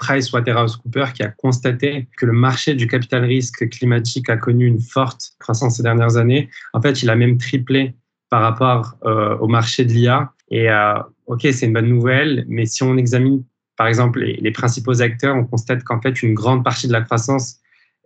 PricewaterhouseCoopers 0.00 1.12
qui 1.12 1.22
a 1.22 1.28
constaté 1.28 2.08
que 2.18 2.26
le 2.26 2.32
marché 2.32 2.74
du 2.74 2.86
capital 2.86 3.24
risque 3.24 3.68
climatique 3.70 4.28
a 4.28 4.36
connu 4.36 4.66
une 4.66 4.80
forte 4.80 5.32
croissance 5.38 5.76
ces 5.76 5.82
dernières 5.82 6.16
années. 6.16 6.50
En 6.72 6.82
fait, 6.82 7.02
il 7.02 7.10
a 7.10 7.16
même 7.16 7.38
triplé 7.38 7.94
par 8.30 8.42
rapport 8.42 8.96
euh, 9.04 9.36
au 9.38 9.48
marché 9.48 9.84
de 9.84 9.92
l'IA. 9.92 10.32
Et 10.50 10.70
euh, 10.70 10.98
OK, 11.26 11.42
c'est 11.42 11.66
une 11.66 11.72
bonne 11.72 11.88
nouvelle, 11.88 12.44
mais 12.48 12.66
si 12.66 12.82
on 12.82 12.96
examine 12.96 13.44
par 13.76 13.88
exemple 13.88 14.20
les, 14.20 14.50
principaux 14.52 15.02
acteurs, 15.02 15.34
on 15.34 15.44
constate 15.44 15.82
qu'en 15.82 16.00
fait 16.00 16.22
une 16.22 16.34
grande 16.34 16.62
partie 16.62 16.86
de 16.86 16.92
la 16.92 17.00
croissance, 17.00 17.56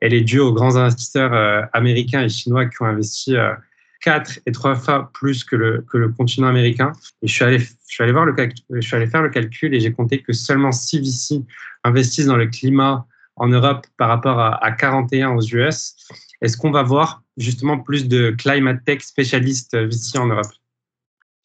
elle 0.01 0.15
est 0.15 0.23
due 0.23 0.41
aux 0.41 0.55
grands 0.55 0.77
investisseurs 0.77 1.35
euh, 1.35 1.63
américains 1.75 2.23
et 2.23 2.29
chinois 2.29 2.65
qui 2.67 2.81
ont 2.83 2.87
investi 2.87 3.37
quatre 4.01 4.39
et 4.47 4.53
trois 4.53 4.77
fois 4.77 5.11
plus 5.13 5.45
que 5.45 5.57
le, 5.57 5.85
que 5.91 5.99
le 5.99 6.09
continent 6.09 6.47
américain. 6.47 6.93
Et 7.23 7.29
je 7.29 7.33
suis 7.33 7.45
allé, 7.45 7.59
je 7.59 7.67
suis 7.87 8.03
allé, 8.03 8.13
voir 8.13 8.27
le, 8.27 8.35
je 8.71 8.81
suis 8.81 8.97
allé 8.97 9.07
faire 9.07 9.23
le 9.23 9.31
calcul 9.31 9.75
et 9.75 9.81
j'ai 9.81 9.93
compté 9.93 10.23
que 10.23 10.33
seulement 10.33 10.73
6 10.73 11.01
VC 11.01 11.45
investissent 11.85 12.27
dans 12.27 12.37
le 12.37 12.47
climat 12.47 13.07
en 13.37 13.49
Europe 13.49 13.87
par 13.97 14.09
rapport 14.09 14.39
à, 14.39 14.65
à 14.65 14.73
41 14.73 15.31
aux 15.31 15.43
US. 15.43 15.95
Est-ce 16.41 16.57
qu'on 16.57 16.71
va 16.71 16.83
voir 16.83 17.23
justement 17.37 17.79
plus 17.79 18.09
de 18.09 18.31
climate 18.31 18.85
tech 18.85 19.01
spécialistes 19.03 19.77
VC 19.77 20.19
en 20.19 20.27
Europe? 20.27 20.47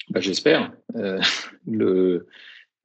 Bah, 0.09 0.19
J'espère. 0.19 0.71
Euh, 0.95 1.21
le, 1.67 2.27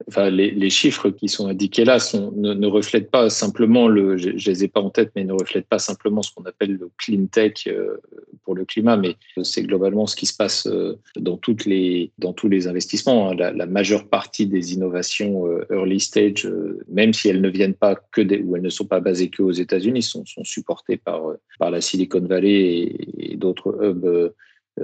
enfin, 0.07 0.29
les, 0.29 0.69
chiffres 0.69 1.09
qui 1.09 1.27
sont 1.27 1.47
indiqués 1.47 1.85
là 1.85 1.97
ne, 2.35 2.67
reflètent 2.67 3.11
pas 3.11 3.29
simplement 3.29 3.87
le, 3.87 4.17
je, 4.17 4.29
les 4.29 4.63
ai 4.63 4.67
pas 4.67 4.81
en 4.81 4.89
tête, 4.89 5.11
mais 5.15 5.23
ne 5.23 5.33
reflètent 5.33 5.67
pas 5.67 5.79
simplement 5.79 6.21
ce 6.21 6.33
qu'on 6.33 6.43
appelle 6.45 6.77
le 6.77 6.89
clean 6.97 7.25
tech 7.25 7.67
euh, 7.67 7.97
pour 8.43 8.55
le 8.55 8.65
climat, 8.65 8.97
mais 8.97 9.15
c'est 9.43 9.63
globalement 9.63 10.07
ce 10.07 10.15
qui 10.15 10.25
se 10.25 10.35
passe 10.35 10.67
euh, 10.67 10.97
dans 11.17 11.37
toutes 11.37 11.65
les, 11.65 12.11
dans 12.17 12.33
tous 12.33 12.49
les 12.49 12.67
investissements. 12.67 13.31
Hein. 13.31 13.35
La, 13.35 13.65
majeure 13.65 14.07
partie 14.07 14.47
des 14.47 14.73
innovations 14.73 15.47
euh, 15.47 15.65
early 15.71 15.99
stage, 15.99 16.49
même 16.87 17.13
si 17.13 17.29
elles 17.29 17.41
ne 17.41 17.49
viennent 17.49 17.75
pas 17.75 17.95
que 17.95 18.21
ou 18.41 18.55
elles 18.55 18.61
ne 18.61 18.69
sont 18.69 18.85
pas 18.85 18.99
basées 18.99 19.29
que 19.29 19.43
aux 19.43 19.51
États-Unis, 19.51 20.01
sont, 20.01 20.23
supportées 20.43 20.97
par, 20.97 21.21
par 21.59 21.71
la 21.71 21.81
Silicon 21.81 22.21
Valley 22.21 22.51
et, 22.51 23.33
et 23.33 23.37
d'autres 23.37 23.77
hubs 23.83 24.33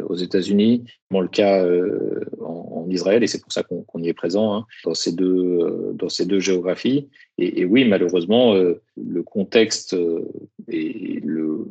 aux 0.07 0.15
États-Unis, 0.15 0.83
le 1.21 1.27
cas 1.27 1.63
euh, 1.63 2.21
en, 2.41 2.85
Israël, 2.89 3.23
et 3.23 3.27
c'est 3.27 3.41
pour 3.41 3.51
ça 3.51 3.63
qu'on 3.63 4.01
y 4.01 4.09
est 4.09 4.13
présent 4.13 4.53
hein, 4.53 4.65
dans, 4.83 4.93
ces 4.93 5.11
deux, 5.11 5.59
euh, 5.61 5.93
dans 5.93 6.09
ces 6.09 6.25
deux 6.25 6.39
géographies. 6.39 7.09
Et, 7.37 7.61
et 7.61 7.65
oui, 7.65 7.85
malheureusement, 7.85 8.53
le 8.53 9.23
contexte 9.23 9.95
et 10.69 11.19
le, 11.23 11.65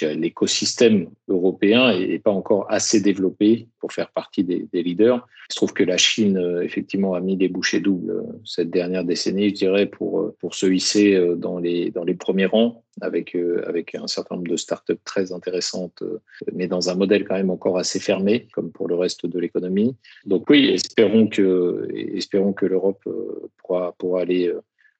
l'écosystème 0.00 1.08
européen 1.28 1.98
n'est 1.98 2.18
pas 2.18 2.30
encore 2.30 2.66
assez 2.70 3.00
développé 3.00 3.68
pour 3.80 3.92
faire 3.92 4.10
partie 4.10 4.44
des, 4.44 4.68
leaders. 4.72 5.26
Il 5.48 5.52
se 5.52 5.56
trouve 5.56 5.72
que 5.72 5.82
la 5.82 5.96
Chine, 5.96 6.38
euh, 6.38 6.62
effectivement, 6.62 7.14
a 7.14 7.20
mis 7.20 7.36
des 7.36 7.48
bouchées 7.48 7.80
doubles 7.80 8.10
euh, 8.10 8.22
cette 8.44 8.70
dernière 8.70 9.04
décennie, 9.04 9.50
je 9.50 9.54
dirais, 9.54 9.86
pour, 9.86 10.20
euh, 10.20 10.36
se 10.52 10.66
hisser 10.66 11.18
dans 11.36 11.58
les, 11.58 11.92
premiers 12.18 12.46
rangs 12.46 12.82
avec, 13.00 13.34
un 13.34 14.06
certain 14.06 14.36
nombre 14.36 14.48
de 14.48 14.56
startups 14.56 14.94
très 15.04 15.32
intéressantes, 15.32 16.02
mais 16.52 16.66
dans 16.66 16.90
un 16.90 16.94
modèle 16.94 17.26
quand 17.26 17.36
même 17.36 17.50
encore 17.50 17.78
assez 17.78 18.00
fermé, 18.00 18.48
comme 18.52 18.70
pour 18.70 18.88
le 18.88 18.96
reste 18.96 19.26
de 19.26 19.38
l'économie. 19.38 19.96
Donc 20.26 20.50
oui, 20.50 20.68
espérons 20.68 21.28
que, 21.28 22.66
l'Europe 22.66 23.02
pourra 23.58 23.94
aller, 24.20 24.52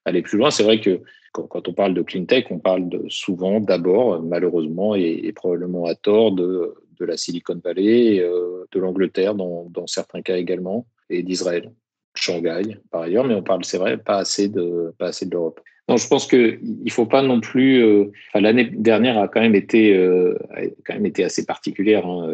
aller 0.05 0.21
plus 0.21 0.37
loin. 0.37 0.51
C'est 0.51 0.63
vrai 0.63 0.79
que 0.79 1.01
quand, 1.31 1.67
on 1.67 1.73
parle 1.73 1.93
de 1.93 2.01
clean 2.01 2.25
tech, 2.25 2.45
on 2.49 2.59
parle 2.59 2.89
souvent 3.09 3.59
d'abord, 3.59 4.21
malheureusement 4.21 4.95
et, 4.95 5.31
probablement 5.33 5.85
à 5.85 5.95
tort, 5.95 6.33
de, 6.33 6.73
de 6.99 7.05
la 7.05 7.17
Silicon 7.17 7.59
Valley, 7.63 8.19
euh, 8.19 8.65
de 8.71 8.79
l'Angleterre 8.79 9.35
dans, 9.35 9.65
dans, 9.69 9.87
certains 9.87 10.21
cas 10.21 10.37
également, 10.37 10.85
et 11.09 11.23
d'Israël, 11.23 11.71
Shanghai 12.15 12.77
par 12.91 13.01
ailleurs, 13.01 13.25
mais 13.25 13.35
on 13.35 13.43
parle, 13.43 13.63
c'est 13.63 13.77
vrai, 13.77 13.97
pas 13.97 14.17
assez 14.17 14.49
de, 14.49 14.93
pas 14.97 15.07
assez 15.07 15.25
de 15.25 15.31
l'Europe. 15.31 15.61
Non, 15.89 15.97
je 15.97 16.07
pense 16.07 16.27
qu'il 16.27 16.59
ne 16.61 16.89
faut 16.89 17.05
pas 17.05 17.21
non 17.21 17.41
plus. 17.41 17.83
Euh, 17.83 18.11
L'année 18.33 18.65
dernière 18.65 19.17
a 19.17 19.27
quand 19.27 19.41
même 19.41 19.55
été, 19.55 19.95
euh, 19.95 20.37
quand 20.85 20.93
même 20.93 21.05
été 21.05 21.23
assez 21.23 21.45
particulière. 21.45 22.05
Hein. 22.05 22.29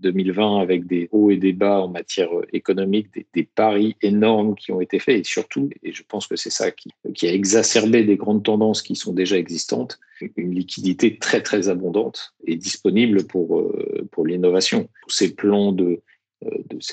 2020 0.00 0.60
avec 0.60 0.86
des 0.86 1.08
hauts 1.10 1.30
et 1.30 1.36
des 1.36 1.52
bas 1.52 1.80
en 1.80 1.88
matière 1.88 2.28
économique, 2.52 3.08
des, 3.34 3.42
paris 3.42 3.96
énormes 4.02 4.54
qui 4.54 4.72
ont 4.72 4.80
été 4.80 4.98
faits 4.98 5.20
et 5.20 5.24
surtout, 5.24 5.68
et 5.82 5.92
je 5.92 6.02
pense 6.06 6.26
que 6.26 6.36
c'est 6.36 6.50
ça 6.50 6.70
qui, 6.70 6.90
a 7.26 7.32
exacerbé 7.32 8.04
des 8.04 8.16
grandes 8.16 8.44
tendances 8.44 8.82
qui 8.82 8.94
sont 8.94 9.12
déjà 9.12 9.36
existantes, 9.36 9.98
une 10.36 10.54
liquidité 10.54 11.18
très 11.18 11.42
très 11.42 11.68
abondante 11.68 12.34
et 12.46 12.56
disponible 12.56 13.26
pour, 13.26 13.68
pour 14.12 14.26
l'innovation. 14.26 14.88
Tous 15.02 15.14
ces 15.14 15.34
plans 15.34 15.72
de 15.72 15.84
euh, 15.86 16.02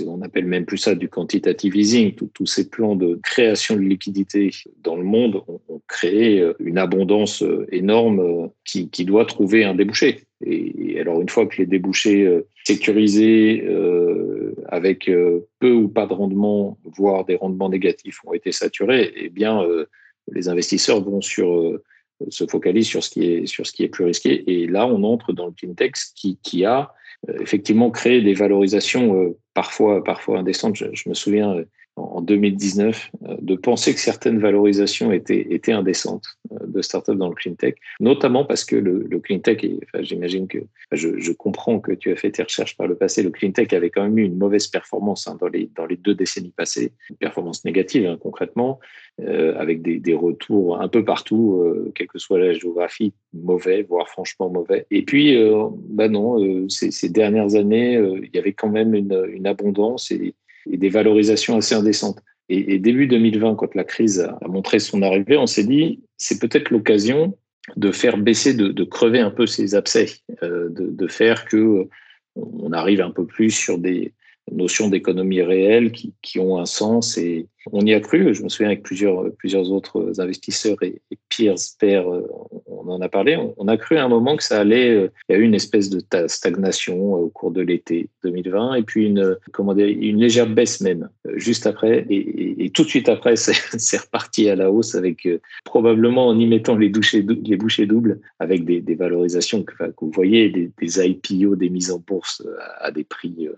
on 0.08 0.21
appelle 0.21 0.45
même 0.45 0.65
plus 0.65 0.77
ça 0.77 0.95
du 0.95 1.10
quantitative 1.10 1.75
easing, 1.75 2.15
tous 2.15 2.45
ces 2.45 2.69
plans 2.69 2.95
de 2.95 3.19
création 3.23 3.75
de 3.75 3.82
liquidité 3.82 4.51
dans 4.82 4.95
le 4.95 5.03
monde 5.03 5.43
ont, 5.47 5.82
créé 5.88 6.39
euh, 6.39 6.53
une 6.60 6.77
abondance 6.77 7.43
euh, 7.43 7.67
énorme 7.71 8.49
qui, 8.63 8.88
doit 9.06 9.25
trouver 9.25 9.63
un 9.63 9.75
débouché. 9.75 10.21
Et, 10.45 10.99
alors 10.99 11.21
une 11.21 11.29
fois 11.29 11.45
que 11.45 11.58
les 11.58 11.65
débouchés 11.65 12.41
sécurisés 12.63 13.65
avec 14.67 15.10
peu 15.60 15.71
ou 15.71 15.88
pas 15.89 16.06
de 16.06 16.13
rendement, 16.13 16.77
voire 16.86 17.25
des 17.25 17.36
rendements 17.36 17.69
négatifs 17.69 18.19
ont 18.25 18.34
été 18.34 18.51
saturés, 18.51 19.12
eh 19.15 19.29
bien 19.29 19.62
les 20.32 20.47
investisseurs 20.47 21.01
vont 21.01 21.21
se 21.21 21.79
focalisent 22.49 22.88
sur 22.88 23.03
ce 23.03 23.10
qui 23.10 23.84
est 23.84 23.89
plus 23.89 24.06
risqué. 24.06 24.43
Et 24.49 24.67
là, 24.67 24.88
on 24.88 25.03
entre 25.03 25.34
dans 25.34 25.47
le 25.47 25.51
cleantech 25.51 25.95
qui, 26.15 26.39
qui 26.41 26.65
a 26.65 26.79
euh, 26.82 27.02
effectivement 27.39 27.89
créer 27.91 28.21
des 28.21 28.33
valorisations 28.33 29.15
euh, 29.15 29.38
parfois, 29.53 30.03
parfois 30.03 30.39
indécentes. 30.39 30.75
Je, 30.75 31.09
me 31.09 31.13
souviens 31.13 31.55
euh, 31.55 31.65
en 31.95 32.21
2019 32.21 33.12
de 33.41 33.56
penser 33.56 33.93
que 33.93 33.99
certaines 33.99 34.39
valorisations 34.39 35.12
étaient, 35.12 35.53
étaient 35.53 35.71
indécentes 35.71 36.25
de 36.49 36.82
startups 36.82 37.15
dans 37.15 37.29
le 37.29 37.36
clean 37.36 37.53
tech, 37.53 37.75
notamment 37.99 38.45
parce 38.45 38.65
que 38.65 38.75
le, 38.75 39.06
le 39.10 39.19
clean 39.19 39.39
tech, 39.39 39.60
j'imagine 39.99 40.47
que 40.47 40.60
je, 40.91 41.32
comprends 41.34 41.79
que 41.79 41.91
tu 41.91 42.12
as 42.12 42.15
fait 42.15 42.32
tes 42.32 42.43
recherches 42.43 42.75
par 42.77 42.88
le 42.88 42.95
passé, 42.95 43.21
le 43.21 43.29
clean 43.29 43.51
tech 43.51 43.71
avait 43.73 43.89
quand 43.89 44.03
même 44.03 44.17
eu 44.17 44.23
une 44.23 44.38
mauvaise 44.38 44.67
performance 44.67 45.27
hein, 45.27 45.38
dans, 45.39 45.47
les, 45.47 45.69
dans 45.75 45.86
les 45.86 45.95
deux 45.95 46.15
décennies 46.15 46.53
passées, 46.56 46.93
une 47.10 47.17
performance 47.17 47.63
négative 47.65 48.08
hein, 48.08 48.17
concrètement, 48.19 48.79
euh, 49.21 49.56
avec 49.60 49.82
des, 49.82 49.99
des, 49.99 50.15
retours 50.15 50.82
un 50.82 50.88
peu 50.88 51.06
partout, 51.06 51.62
euh, 51.62 51.91
quelle 51.93 52.08
que 52.08 52.17
soit 52.19 52.39
la 52.39 52.53
géographie, 52.53 53.13
mauvais, 53.34 53.84
voire 53.84 54.08
franchement 54.10 54.49
mauvais. 54.49 54.88
Et 54.89 55.03
puis, 55.03 55.36
euh, 55.36 55.67
bah 55.89 56.10
non, 56.10 56.67
ces, 56.69 56.89
ces, 56.91 57.10
dernières 57.10 57.56
années, 57.56 57.93
il 57.93 58.29
y 58.34 58.39
avait 58.39 58.53
quand 58.53 58.69
même 58.69 58.95
une, 58.95 59.27
une 59.32 59.45
abondance 59.45 60.12
et, 60.12 60.34
et, 60.69 60.78
des 60.78 60.89
valorisations 60.89 61.58
assez 61.58 61.76
indécentes. 61.76 62.19
Et, 62.49 62.78
début 62.78 63.08
2020, 63.08 63.56
quand 63.56 63.73
la 63.73 63.84
crise 63.84 64.19
a 64.19 64.47
montré 64.47 64.80
son 64.80 65.02
arrivée, 65.02 65.38
on 65.38 65.47
s'est 65.47 65.63
dit, 65.63 66.02
c'est 66.17 66.39
peut-être 66.39 66.71
l'occasion 66.71 67.38
de 67.78 67.91
faire 67.91 68.17
baisser, 68.17 68.54
de, 68.54 68.84
crever 68.84 69.19
un 69.19 69.32
peu 69.32 69.47
ces 69.47 69.76
abcès, 69.76 70.10
de, 70.41 70.69
de, 70.69 71.08
faire 71.08 71.45
que 71.45 71.88
on 72.36 72.73
arrive 72.73 73.02
un 73.02 73.12
peu 73.12 73.26
plus 73.26 73.52
sur 73.52 73.78
des, 73.78 74.12
notions 74.51 74.89
d'économie 74.89 75.41
réelle 75.41 75.91
qui, 75.91 76.13
qui, 76.21 76.39
ont 76.39 76.60
un 76.60 76.65
sens 76.65 77.17
et 77.17 77.47
on 77.71 77.86
y 77.86 77.93
a 77.93 77.99
cru. 77.99 78.34
Je 78.34 78.43
me 78.43 78.49
souviens 78.49 78.67
avec 78.67 78.84
plusieurs, 78.84 79.32
plusieurs 79.38 79.71
autres 79.71 80.19
investisseurs 80.19 80.82
et, 80.84 81.01
et 81.12 81.17
peers, 81.29 81.56
pairs, 81.79 82.06
on 82.86 82.91
en 82.91 83.01
a 83.01 83.10
parlé. 83.10 83.38
On, 83.58 83.67
a 83.67 83.77
cru 83.77 83.97
à 83.97 84.03
un 84.03 84.08
moment 84.08 84.36
que 84.36 84.43
ça 84.43 84.60
allait. 84.60 84.89
Euh, 84.89 85.10
il 85.29 85.34
y 85.34 85.36
a 85.36 85.39
eu 85.39 85.43
une 85.43 85.56
espèce 85.56 85.89
de 85.89 86.01
stagnation 86.27 87.15
euh, 87.15 87.19
au 87.19 87.29
cours 87.29 87.51
de 87.51 87.62
l'été 87.62 88.10
2020 88.23 88.75
et 88.75 88.84
puis 88.84 89.06
une, 89.06 89.38
une 89.77 90.19
légère 90.19 90.47
baisse 90.47 90.82
même 90.82 91.10
euh, 91.27 91.34
juste 91.36 91.67
après 91.67 92.06
et, 92.10 92.69
tout 92.73 92.84
de 92.84 92.89
suite 92.89 93.10
après, 93.10 93.36
c'est 93.36 93.97
reparti 93.97 94.49
à 94.49 94.56
la 94.56 94.71
hausse 94.71 94.95
avec 94.95 95.27
probablement 95.63 96.27
en 96.27 96.39
y 96.39 96.47
mettant 96.47 96.75
les, 96.75 96.89
bouchées 96.89 97.21
doubles 97.86 98.19
avec 98.39 98.65
des, 98.65 98.95
valorisations 98.95 99.63
que, 99.63 99.73
vous 100.01 100.12
voyez, 100.12 100.49
des, 100.49 101.08
IPO, 101.08 101.56
des 101.56 101.69
mises 101.69 101.91
en 101.91 101.99
bourse 101.99 102.43
à 102.79 102.91
des 102.91 103.03
prix 103.03 103.49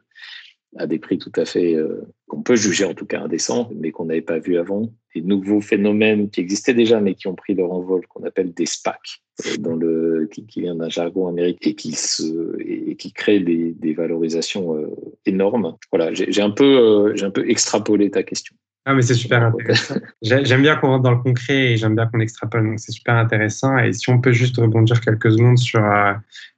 à 0.77 0.87
des 0.87 0.99
prix 0.99 1.17
tout 1.17 1.31
à 1.35 1.45
fait 1.45 1.75
euh, 1.75 2.05
qu'on 2.27 2.41
peut 2.41 2.55
juger 2.55 2.85
en 2.85 2.93
tout 2.93 3.05
cas 3.05 3.21
indécents, 3.21 3.69
mais 3.75 3.91
qu'on 3.91 4.05
n'avait 4.05 4.21
pas 4.21 4.39
vu 4.39 4.57
avant. 4.57 4.89
Des 5.13 5.21
nouveaux 5.21 5.61
phénomènes 5.61 6.29
qui 6.29 6.41
existaient 6.41 6.73
déjà, 6.73 6.99
mais 6.99 7.15
qui 7.15 7.27
ont 7.27 7.35
pris 7.35 7.55
leur 7.55 7.71
envol, 7.71 8.05
qu'on 8.07 8.23
appelle 8.23 8.53
des 8.53 8.65
SPAC, 8.65 9.21
euh, 9.45 9.57
dans 9.57 9.75
le, 9.75 10.27
qui, 10.31 10.45
qui 10.45 10.61
vient 10.61 10.75
d'un 10.75 10.89
jargon 10.89 11.27
américain 11.27 11.69
et 11.69 11.75
qui, 11.75 11.93
se, 11.93 12.59
et 12.59 12.95
qui 12.95 13.13
crée 13.13 13.39
des, 13.39 13.73
des 13.73 13.93
valorisations 13.93 14.75
euh, 14.75 14.87
énormes. 15.25 15.75
Voilà, 15.91 16.13
j'ai 16.13 16.41
un, 16.41 16.51
peu, 16.51 17.13
j'ai 17.15 17.25
un 17.25 17.31
peu 17.31 17.49
extrapolé 17.49 18.11
ta 18.11 18.23
question. 18.23 18.55
Ah, 18.87 18.93
mais 18.93 19.01
c'est 19.01 19.15
super 19.15 19.41
intéressant. 19.41 19.95
J'aime 20.21 20.61
bien 20.61 20.75
qu'on 20.75 20.87
rentre 20.87 21.03
dans 21.03 21.11
le 21.11 21.17
concret 21.17 21.71
et 21.71 21.77
j'aime 21.77 21.95
bien 21.95 22.05
qu'on 22.05 22.19
extrapole, 22.19 22.67
donc 22.67 22.79
c'est 22.79 22.91
super 22.91 23.15
intéressant. 23.15 23.79
Et 23.79 23.93
si 23.93 24.11
on 24.11 24.21
peut 24.21 24.31
juste 24.31 24.57
rebondir 24.57 25.01
quelques 25.01 25.31
secondes 25.31 25.57
sur, 25.57 25.81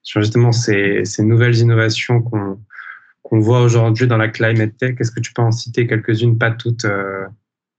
sur 0.03 0.21
justement 0.21 0.51
ces, 0.51 1.05
ces 1.05 1.23
nouvelles 1.23 1.55
innovations 1.59 2.21
qu'on 2.21 2.59
qu'on 3.27 3.41
voit 3.41 3.61
aujourd'hui 3.61 4.07
dans 4.07 4.15
la 4.15 4.29
climate 4.29 4.77
tech. 4.77 4.95
Est-ce 4.99 5.11
que 5.11 5.19
tu 5.19 5.33
peux 5.33 5.41
en 5.41 5.51
citer 5.51 5.85
quelques-unes, 5.85 6.37
pas 6.37 6.51
toutes, 6.51 6.85
euh, 6.85 7.25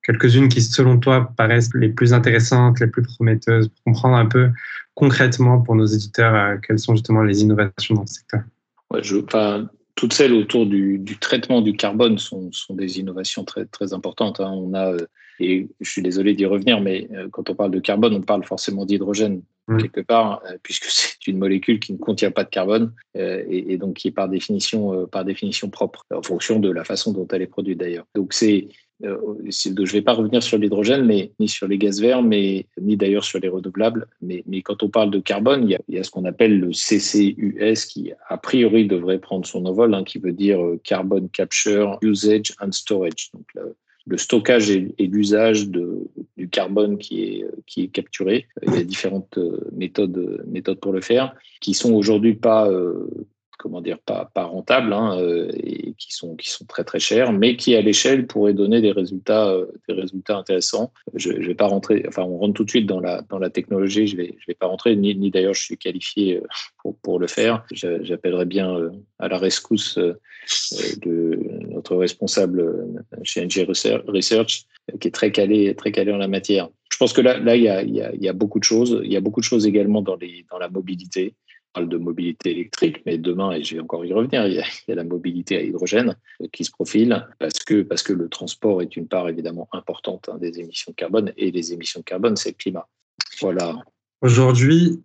quelques-unes 0.03 0.49
qui, 0.49 0.61
selon 0.61 0.99
toi, 0.99 1.33
paraissent 1.39 1.71
les 1.75 1.89
plus 1.89 2.13
intéressantes, 2.13 2.81
les 2.81 2.87
plus 2.87 3.03
prometteuses, 3.03 3.69
pour 3.69 3.85
comprendre 3.85 4.17
un 4.17 4.27
peu 4.27 4.51
concrètement 4.95 5.63
pour 5.63 5.75
nos 5.75 5.87
éditeurs 5.87 6.35
euh, 6.35 6.57
quelles 6.59 6.79
sont 6.79 6.95
justement 6.95 7.23
les 7.23 7.41
innovations 7.41 7.95
dans 7.95 8.03
le 8.03 8.07
secteur? 8.07 8.43
Ouais, 8.91 9.03
je, 9.03 9.17
Toutes 9.95 10.13
celles 10.13 10.35
autour 10.35 10.67
du, 10.67 11.03
traitement 11.19 11.63
du 11.63 11.73
carbone 11.73 12.19
sont, 12.19 12.53
sont, 12.53 12.75
des 12.75 12.99
innovations 12.99 13.45
très, 13.45 13.65
très 13.65 13.95
importantes. 13.95 14.41
Hein. 14.41 14.53
On 14.53 14.75
a, 14.75 14.93
euh, 14.93 15.07
et 15.41 15.67
je 15.81 15.91
suis 15.91 16.03
désolé 16.03 16.35
d'y 16.35 16.45
revenir, 16.45 16.83
mais 16.83 17.09
quand 17.31 17.49
on 17.49 17.55
parle 17.55 17.71
de 17.71 17.81
carbone, 17.81 18.13
on 18.13 18.21
parle 18.21 18.45
forcément 18.45 18.85
d'hydrogène. 18.85 19.41
Mm. 19.69 19.83
quelque 19.83 20.01
part, 20.01 20.41
euh, 20.47 20.57
puisque 20.63 20.85
c'est 20.89 21.27
une 21.27 21.39
molécule 21.39 21.79
qui 21.79 21.93
ne 21.93 21.99
contient 21.99 22.31
pas 22.31 22.45
de 22.45 22.49
carbone 22.49 22.93
euh, 23.17 23.45
et, 23.49 23.77
donc 23.77 23.97
qui 23.97 24.09
est 24.09 24.13
par 24.13 24.29
définition, 24.29 24.95
euh, 24.95 25.07
par 25.07 25.25
définition 25.25 25.69
propre, 25.69 26.07
en 26.13 26.23
fonction 26.23 26.59
de 26.59 26.71
la 26.71 26.85
façon 26.85 27.13
dont 27.13 27.29
elle 27.29 27.43
est 27.43 27.47
produite 27.47 27.79
d'ailleurs. 27.79 28.07
Donc 28.15 28.33
c'est 28.33 28.69
je 29.01 29.07
ne 29.07 29.87
vais 29.87 30.03
pas 30.03 30.15
revenir 30.15 30.43
sur 30.43 30.59
l'hydrogène, 30.59 31.05
mais 31.05 31.31
ni 31.39 31.47
sur 31.47 31.69
les 31.69 31.79
gaz 31.79 32.01
verts, 32.01 32.21
mais 32.21 32.67
ni 32.81 32.97
d'ailleurs 32.97 33.23
sur 33.23 33.39
les 33.39 33.47
renouvelables. 33.47 34.09
Mais, 34.21 34.43
mais, 34.49 34.61
quand 34.61 34.83
on 34.83 34.89
parle 34.89 35.13
de 35.13 35.21
carbone, 35.21 35.71
il 35.71 35.79
y 35.95 35.99
a, 35.99 36.03
ce 36.03 36.11
qu'on 36.11 36.25
appelle 36.25 36.59
le 36.59 36.71
CCUS 36.71 37.87
qui, 37.87 38.11
a 38.29 38.37
priori, 38.39 38.89
devrait 38.89 39.21
prendre 39.21 39.47
son 39.47 39.67
envol, 39.67 39.95
hein, 39.95 40.03
qui 40.03 40.19
veut 40.19 40.33
dire 40.33 40.59
Carbon 40.83 41.29
Capture, 41.33 41.97
Usage 42.03 42.55
and 42.61 42.73
Storage. 42.73 43.31
Donc, 43.33 43.47
stockage 44.17 44.71
et, 44.71 44.95
l'usage 44.99 45.69
du 45.69 46.49
carbone 46.51 46.99
qui 46.99 47.23
est, 47.23 47.47
qui 47.67 47.85
est 47.85 47.89
capturé. 47.89 48.47
Il 48.67 48.75
y 48.75 48.79
a 48.79 48.85
différentes 48.85 49.39
euh, 49.39 49.69
méthodes, 49.73 50.45
méthodes 50.47 50.81
pour 50.81 50.93
le 50.93 51.01
faire, 51.01 51.35
qui 51.61 51.75
sont 51.75 51.93
aujourd'hui 51.93 52.35
pas, 52.35 52.69
euh, 52.69 53.07
comment 53.59 53.81
dire, 53.81 53.99
pas, 53.99 54.31
pas 54.33 54.45
rentables 54.45 54.93
hein, 54.93 55.19
euh, 55.21 55.51
et 55.55 55.95
qui 55.99 56.13
sont, 56.15 56.37
qui 56.37 56.49
sont 56.49 56.65
très 56.65 56.85
très 56.85 57.01
chers, 57.01 57.33
mais 57.33 57.57
qui 57.57 57.75
à 57.75 57.81
l'échelle 57.81 58.27
pourraient 58.27 58.55
donner 58.55 58.81
des 58.81 58.93
résultats, 58.93 59.55
des 59.89 59.95
résultats 59.95 60.39
intéressants. 60.39 60.93
Je, 61.15 61.41
je 61.41 61.47
vais 61.47 61.55
pas 61.55 61.67
rentrer, 61.67 62.05
enfin 62.09 62.23
on 62.23 62.39
rentre 62.39 62.55
tout 62.55 62.65
de 62.65 62.71
suite 62.71 62.87
dans 62.87 63.01
la, 63.01 63.23
dans 63.29 63.39
la 63.39 63.51
technologie, 63.51 64.07
je 64.07 64.17
vais, 64.17 64.35
je 64.39 64.47
vais 64.47 64.55
pas 64.55 64.67
rentrer, 64.67 64.97
ni, 64.97 65.15
ni 65.15 65.31
d'ailleurs 65.31 65.55
je 65.55 65.63
suis 65.63 65.77
qualifié 65.77 66.41
pour, 66.83 66.97
pour 66.99 67.19
le 67.19 67.27
faire. 67.27 67.65
J'appellerai 67.73 68.47
bien 68.47 68.91
à 69.19 69.29
la 69.29 69.39
rescousse 69.39 69.99
de 69.99 71.41
notre 71.69 71.97
responsable 71.97 72.87
chez 73.23 73.45
NG 73.45 73.67
Research, 73.69 74.65
qui 75.01 75.09
est 75.09 75.13
très 75.13 75.33
calé, 75.33 75.75
très 75.75 75.93
calé 75.93 76.13
en 76.13 76.19
la 76.19 76.29
matière. 76.29 76.69
Je 76.91 76.97
pense 76.97 77.13
que 77.13 77.21
là, 77.21 77.39
là 77.39 77.55
il, 77.55 77.63
y 77.63 77.69
a, 77.69 77.83
il, 77.83 77.95
y 77.95 78.03
a, 78.03 78.13
il 78.15 78.23
y 78.23 78.29
a 78.29 78.33
beaucoup 78.33 78.59
de 78.59 78.65
choses. 78.65 79.01
Il 79.05 79.13
y 79.13 79.17
a 79.17 79.21
beaucoup 79.21 79.41
de 79.41 79.45
choses 79.45 79.67
également 79.67 80.03
dans, 80.03 80.17
les, 80.17 80.45
dans 80.51 80.59
la 80.59 80.69
mobilité. 80.69 81.35
De 81.87 81.97
mobilité 81.97 82.51
électrique, 82.51 83.03
mais 83.07 83.19
demain, 83.19 83.53
et 83.53 83.63
je 83.63 83.77
vais 83.77 83.81
encore 83.81 84.05
y 84.05 84.13
revenir, 84.13 84.47
il 84.47 84.55
y 84.55 84.61
a, 84.61 84.95
la 84.95 85.05
mobilité 85.05 85.57
à 85.57 85.63
hydrogène 85.63 86.17
qui 86.53 86.65
se 86.65 86.71
profile 86.71 87.27
parce 87.39 87.61
que, 87.61 87.83
parce 87.83 88.03
que 88.03 88.13
le 88.13 88.29
transport 88.29 88.83
est 88.83 88.97
une 88.97 89.07
part 89.07 89.29
évidemment 89.29 89.69
importante 89.73 90.29
hein, 90.33 90.39
des 90.39 90.59
émissions 90.61 90.93
de 90.93 90.97
carbone 90.97 91.33
et 91.37 91.51
les 91.51 91.73
émissions 91.73 92.01
de 92.01 92.05
carbone, 92.05 92.37
c'est 92.37 92.51
le 92.51 92.57
climat. 92.57 92.89
Voilà. 93.41 93.77
Aujourd'hui, 94.21 95.01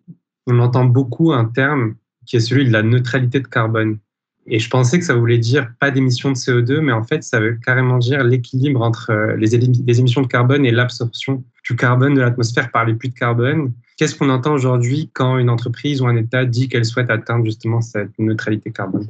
on 0.47 0.59
entend 0.59 0.85
beaucoup 0.85 1.31
un 1.31 1.45
terme 1.45 1.95
qui 2.25 2.37
est 2.37 2.39
celui 2.39 2.65
de 2.65 2.71
la 2.71 2.83
neutralité 2.83 3.39
de 3.39 3.47
carbone. 3.47 3.99
Et 4.45 4.59
je 4.59 4.69
pensais 4.69 4.99
que 4.99 5.05
ça 5.05 5.13
voulait 5.13 5.37
dire 5.37 5.71
pas 5.79 5.89
d'émissions 5.91 6.29
de 6.29 6.35
CO2, 6.35 6.79
mais 6.79 6.91
en 6.91 7.03
fait, 7.03 7.23
ça 7.23 7.39
veut 7.39 7.57
carrément 7.65 7.97
dire 7.97 8.23
l'équilibre 8.23 8.81
entre 8.81 9.11
euh, 9.11 9.35
les, 9.37 9.55
émissions 9.55 10.21
de 10.21 10.27
carbone 10.27 10.65
et 10.65 10.71
l'absorption 10.71 11.43
du 11.63 11.75
carbone 11.77 12.13
de 12.13 12.21
l'atmosphère 12.21 12.69
par 12.71 12.85
les 12.85 12.93
puits 12.93 13.09
de 13.09 13.15
carbone. 13.15 13.71
Qu'est-ce 14.03 14.15
qu'on 14.15 14.29
entend 14.31 14.51
aujourd'hui 14.51 15.09
quand 15.13 15.37
une 15.37 15.49
entreprise 15.49 16.01
ou 16.01 16.07
un 16.07 16.17
État 16.17 16.43
dit 16.43 16.67
qu'elle 16.67 16.83
souhaite 16.83 17.09
atteindre 17.09 17.45
justement 17.45 17.79
cette 17.79 18.19
neutralité 18.19 18.69
carbone? 18.69 19.07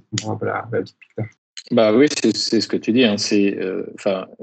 Bah 1.71 1.91
oui, 1.95 2.06
c'est 2.36 2.62
ce 2.62 2.67
que 2.67 2.77
tu 2.77 2.91
dis. 2.91 3.03
Hein. 3.03 3.15
Euh, 3.32 3.88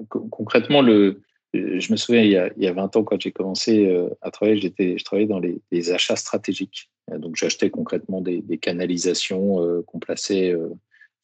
concrètement, 0.09 0.83
le, 0.83 1.21
je 1.55 1.93
me 1.93 1.97
souviens, 1.97 2.23
il 2.23 2.33
y 2.33 2.37
a, 2.37 2.51
il 2.57 2.65
y 2.65 2.67
a 2.67 2.73
20 2.73 2.97
ans, 2.97 3.05
quand 3.05 3.21
j'ai 3.21 3.31
commencé 3.31 3.87
euh, 3.87 4.09
à 4.23 4.33
travailler, 4.33 4.61
j'étais, 4.61 4.99
je 4.99 5.05
travaillais 5.05 5.29
dans 5.29 5.39
les, 5.39 5.93
achats 5.93 6.17
stratégiques. 6.17 6.91
Donc, 7.17 7.37
j'achetais 7.37 7.71
concrètement 7.71 8.21
des, 8.21 8.43
canalisations 8.61 9.65
euh, 9.65 9.83
qu'on 9.87 10.01
plaçait 10.01 10.53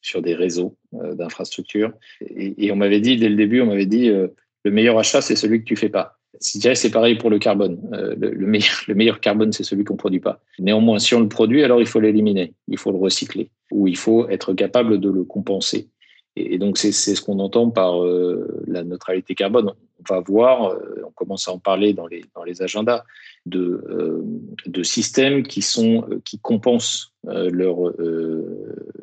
sur 0.01 0.21
des 0.21 0.35
réseaux 0.35 0.77
d'infrastructures. 0.93 1.91
Et, 2.21 2.65
et, 2.65 2.71
on 2.71 2.77
m'avait 2.77 3.01
dit, 3.01 3.17
dès 3.17 3.27
le 3.27 3.35
début, 3.35 3.59
on 3.59 3.65
m'avait 3.65 3.87
dit, 3.87 4.07
le 4.07 4.71
meilleur 4.71 4.97
achat, 4.97 5.21
c'est 5.21 5.35
celui 5.35 5.59
que 5.59 5.65
tu 5.65 5.75
fais 5.75 5.89
pas. 5.89 6.16
Je 6.41 6.59
dirais 6.59 6.75
c'est 6.75 6.91
pareil 6.91 7.15
pour 7.15 7.29
le 7.29 7.39
carbone. 7.39 7.79
Euh, 7.93 8.15
le, 8.17 8.47
meilleur, 8.47 8.81
le 8.87 8.95
meilleur 8.95 9.19
carbone, 9.19 9.51
c'est 9.51 9.63
celui 9.63 9.83
qu'on 9.83 9.93
ne 9.93 9.99
produit 9.99 10.19
pas. 10.19 10.39
Néanmoins, 10.59 10.99
si 10.99 11.15
on 11.15 11.19
le 11.19 11.29
produit, 11.29 11.63
alors 11.63 11.79
il 11.79 11.87
faut 11.87 11.99
l'éliminer, 11.99 12.53
il 12.67 12.77
faut 12.77 12.91
le 12.91 12.97
recycler, 12.97 13.49
ou 13.71 13.87
il 13.87 13.97
faut 13.97 14.27
être 14.29 14.53
capable 14.53 14.99
de 14.99 15.09
le 15.09 15.23
compenser. 15.23 15.89
Et, 16.35 16.59
donc, 16.59 16.77
c'est 16.77 16.91
ce 16.91 17.19
qu'on 17.19 17.39
entend 17.39 17.71
par 17.71 18.03
euh, 18.03 18.63
la 18.67 18.83
neutralité 18.83 19.33
carbone. 19.33 19.71
On 19.99 20.13
va 20.13 20.19
voir, 20.19 20.71
euh, 20.71 21.01
on 21.07 21.11
commence 21.11 21.47
à 21.47 21.51
en 21.51 21.57
parler 21.57 21.93
dans 21.93 22.05
les, 22.05 22.23
dans 22.35 22.43
les 22.43 22.61
agendas, 22.61 23.03
de, 23.47 24.23
de 24.67 24.83
systèmes 24.83 25.41
qui, 25.41 25.63
sont, 25.63 26.05
qui 26.25 26.37
compensent 26.37 27.13
leur, 27.23 27.77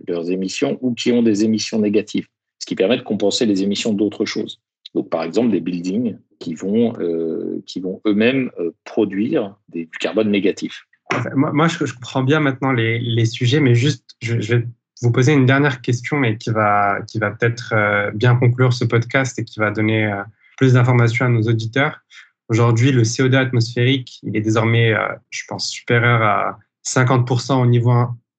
leurs 0.06 0.30
émissions 0.30 0.78
ou 0.80 0.94
qui 0.94 1.10
ont 1.10 1.22
des 1.22 1.44
émissions 1.44 1.80
négatives, 1.80 2.28
ce 2.60 2.66
qui 2.66 2.76
permet 2.76 2.98
de 2.98 3.02
compenser 3.02 3.46
les 3.46 3.64
émissions 3.64 3.92
d'autres 3.92 4.26
choses. 4.26 4.60
Donc, 4.94 5.08
par 5.08 5.24
exemple, 5.24 5.50
des 5.50 5.60
buildings 5.60 6.16
qui 6.38 6.54
vont, 6.54 6.94
euh, 6.98 7.62
vont 7.82 8.00
eux-mêmes 8.06 8.50
euh, 8.58 8.70
produire 8.84 9.56
du 9.68 9.88
carbone 10.00 10.30
négatif. 10.30 10.86
Moi, 11.34 11.68
je, 11.68 11.92
comprends 11.92 12.22
bien 12.22 12.40
maintenant 12.40 12.72
les, 12.72 12.98
les 12.98 13.26
sujets, 13.26 13.60
mais 13.60 13.74
juste, 13.74 14.16
je, 14.20 14.34
vais 14.34 14.66
vous 15.02 15.12
poser 15.12 15.32
une 15.32 15.46
dernière 15.46 15.80
question, 15.80 16.16
mais 16.16 16.38
qui 16.38 16.50
va, 16.50 16.98
qui 17.06 17.18
va 17.18 17.30
peut-être 17.30 17.72
euh, 17.72 18.10
bien 18.12 18.36
conclure 18.36 18.72
ce 18.72 18.84
podcast 18.84 19.38
et 19.38 19.44
qui 19.44 19.60
va 19.60 19.70
donner 19.70 20.12
plus 20.56 20.72
d'informations 20.72 21.26
à 21.26 21.28
nos 21.28 21.42
auditeurs. 21.42 22.00
Aujourd'hui, 22.48 22.90
le 22.90 23.02
CO2 23.02 23.36
atmosphérique, 23.36 24.18
il 24.22 24.36
est 24.36 24.40
désormais, 24.40 24.92
je 25.30 25.42
pense, 25.48 25.68
supérieur 25.68 26.22
à 26.22 26.58
50% 26.86 27.62
au 27.62 27.66
niveau 27.66 27.92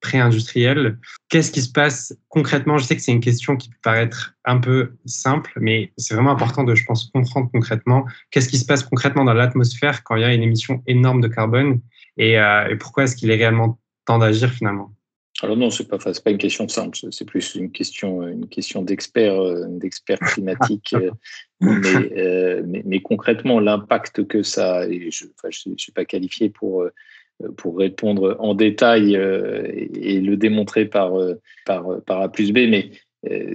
pré-industriel. 0.06 0.98
Qu'est-ce 1.30 1.52
qui 1.52 1.62
se 1.62 1.72
passe 1.72 2.16
concrètement? 2.30 2.78
Je 2.78 2.86
sais 2.86 2.96
que 2.96 3.02
c'est 3.02 3.12
une 3.12 3.20
question 3.20 3.58
qui 3.58 3.70
peut 3.70 3.78
paraître 3.84 4.36
un 4.46 4.60
peu 4.60 4.94
simple, 5.06 5.52
mais 5.60 5.92
c'est 5.98 6.14
vraiment 6.14 6.32
important 6.32 6.64
de, 6.64 6.76
je 6.76 6.86
pense, 6.86 7.10
comprendre 7.12 7.50
concrètement 7.52 8.06
qu'est-ce 8.30 8.50
qui 8.50 8.60
se 8.60 8.66
passe 8.66 8.84
concrètement 8.84 9.24
dans 9.24 9.34
l'atmosphère 9.34 10.04
quand 10.04 10.16
il 10.16 10.22
y 10.22 10.26
a 10.26 10.34
une 10.34 10.44
émission 10.44 10.84
énorme 10.86 11.22
de 11.22 11.28
carbone 11.28 11.82
et, 12.18 12.40
euh, 12.40 12.76
pourquoi 12.80 13.04
est-ce 13.04 13.16
qu'il 13.16 13.32
est 13.32 13.36
réellement 13.36 13.80
temps 14.06 14.20
d'agir 14.20 14.52
finalement? 14.52 14.92
Alors 15.42 15.58
non, 15.58 15.70
c'est 15.70 15.88
pas, 15.88 15.98
pas 15.98 16.32
une 16.32 16.38
question 16.38 16.68
simple, 16.70 16.98
c'est 17.12 17.26
plus 17.26 17.56
une 17.56 17.70
question, 17.72 18.26
une 18.26 18.48
question 18.48 18.84
d'expert, 18.84 19.38
euh, 19.38 19.66
d'expert 19.68 20.20
climatique. 20.20 20.94
Euh, 20.94 21.12
mais, 22.66 22.84
mais, 22.86 23.02
concrètement, 23.02 23.60
l'impact 23.60 24.28
que 24.28 24.44
ça, 24.44 24.88
et 24.88 25.10
je 25.12 25.26
ne 25.66 25.78
suis 25.78 25.92
pas 25.92 26.06
qualifié 26.06 26.50
pour 26.50 26.86
pour 27.58 27.78
répondre 27.78 28.36
en 28.40 28.54
détail 28.54 29.16
euh, 29.16 29.64
et 29.94 30.22
le 30.22 30.38
démontrer 30.38 30.86
par, 30.86 31.20
euh, 31.20 31.40
par, 31.66 32.22
A 32.22 32.32
plus 32.32 32.52
B. 32.52 32.60
Mais 32.70 32.92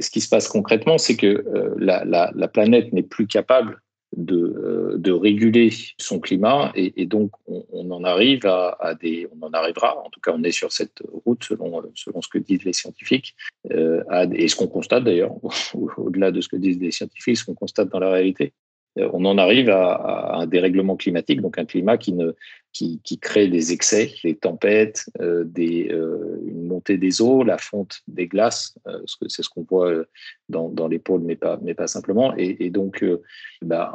ce 0.01 0.11
qui 0.11 0.21
se 0.21 0.29
passe 0.29 0.49
concrètement, 0.49 0.99
c'est 0.99 1.17
que 1.17 1.45
la, 1.79 2.05
la, 2.05 2.33
la, 2.35 2.49
planète 2.49 2.93
n'est 2.93 3.05
plus 3.05 3.29
capable 3.29 3.81
de, 4.17 5.13
réguler 5.13 5.71
son 5.97 6.19
climat 6.19 6.73
et, 6.75 7.07
donc 7.07 7.31
on, 7.47 7.91
en 7.93 8.03
arrive 8.03 8.47
à, 8.47 8.95
des, 9.01 9.29
on 9.33 9.47
en 9.47 9.53
arrivera, 9.53 9.97
en 10.05 10.11
tout 10.11 10.21
cas 10.21 10.33
on 10.35 10.43
est 10.43 10.51
sur 10.51 10.73
cette 10.73 11.03
route 11.25 11.45
selon, 11.45 11.83
selon 11.95 12.21
ce 12.21 12.29
que 12.29 12.39
disent 12.39 12.65
les 12.65 12.73
scientifiques 12.73 13.37
et 13.71 14.49
ce 14.49 14.57
qu'on 14.57 14.67
constate 14.67 15.05
d'ailleurs, 15.05 15.35
au-delà 15.97 16.33
de 16.33 16.41
ce 16.41 16.49
que 16.49 16.57
disent 16.57 16.81
les 16.81 16.91
scientifiques, 16.91 17.37
ce 17.37 17.45
qu'on 17.45 17.55
constate 17.55 17.91
dans 17.91 18.01
la 18.01 18.11
réalité, 18.11 18.53
euh, 18.99 19.09
on 19.13 19.25
en 19.25 19.39
arrive 19.39 19.71
à, 19.71 20.37
un 20.39 20.47
dérèglement 20.47 20.97
climatique, 20.97 21.41
donc 21.41 21.59
un 21.59 21.65
climat 21.65 21.97
qui, 21.97 22.13
ne, 22.13 22.33
qui, 22.73 23.19
crée 23.21 23.49
des 23.49 23.73
excès, 23.73 24.15
des 24.25 24.37
tempêtes, 24.37 25.07
euh, 25.21 25.45
euh, 25.59 26.39
une 26.47 26.67
montée 26.67 26.99
des 26.99 27.21
eaux, 27.21 27.43
la 27.43 27.59
fonte 27.59 28.01
des 28.09 28.27
glaces, 28.27 28.79
c'est 29.29 29.43
ce 29.43 29.49
qu'on 29.49 29.67
voit 29.69 29.93
dans, 30.49 30.89
les 30.89 30.99
pôles, 30.99 31.23
mais 31.23 31.37
pas, 31.37 31.59
mais 31.63 31.75
pas 31.75 31.87
simplement, 31.87 32.35
et, 32.37 32.71
donc 32.71 33.05
bah, 33.63 33.93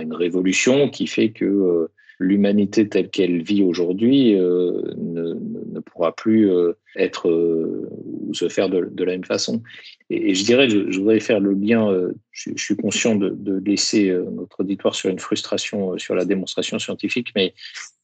une 0.00 0.14
révolution 0.14 0.88
qui 0.88 1.06
fait 1.06 1.30
que 1.30 1.90
l'humanité 2.18 2.88
telle 2.88 3.10
qu'elle 3.10 3.42
vit 3.42 3.62
aujourd'hui 3.62 4.34
euh, 4.34 4.80
ne, 4.96 5.34
ne, 5.34 5.80
pourra 5.80 6.14
plus 6.14 6.50
euh, 6.50 6.72
être 6.96 7.28
euh, 7.28 7.88
ou 8.26 8.32
se 8.32 8.48
faire 8.48 8.70
de, 8.70 8.88
de, 8.90 9.04
la 9.04 9.12
même 9.12 9.24
façon. 9.24 9.62
Et, 10.08 10.34
je 10.34 10.44
dirais, 10.44 10.68
je, 10.70 10.90
je, 10.90 10.98
voudrais 10.98 11.20
faire 11.20 11.40
le 11.40 11.52
lien, 11.52 11.92
je, 12.30 12.50
je 12.54 12.62
suis 12.62 12.76
conscient 12.76 13.16
de, 13.16 13.28
de, 13.28 13.62
laisser 13.64 14.16
notre 14.32 14.60
auditoire 14.60 14.94
sur 14.94 15.10
une 15.10 15.18
frustration 15.18 15.98
sur 15.98 16.14
la 16.14 16.24
démonstration 16.24 16.78
scientifique, 16.78 17.28
mais 17.34 17.54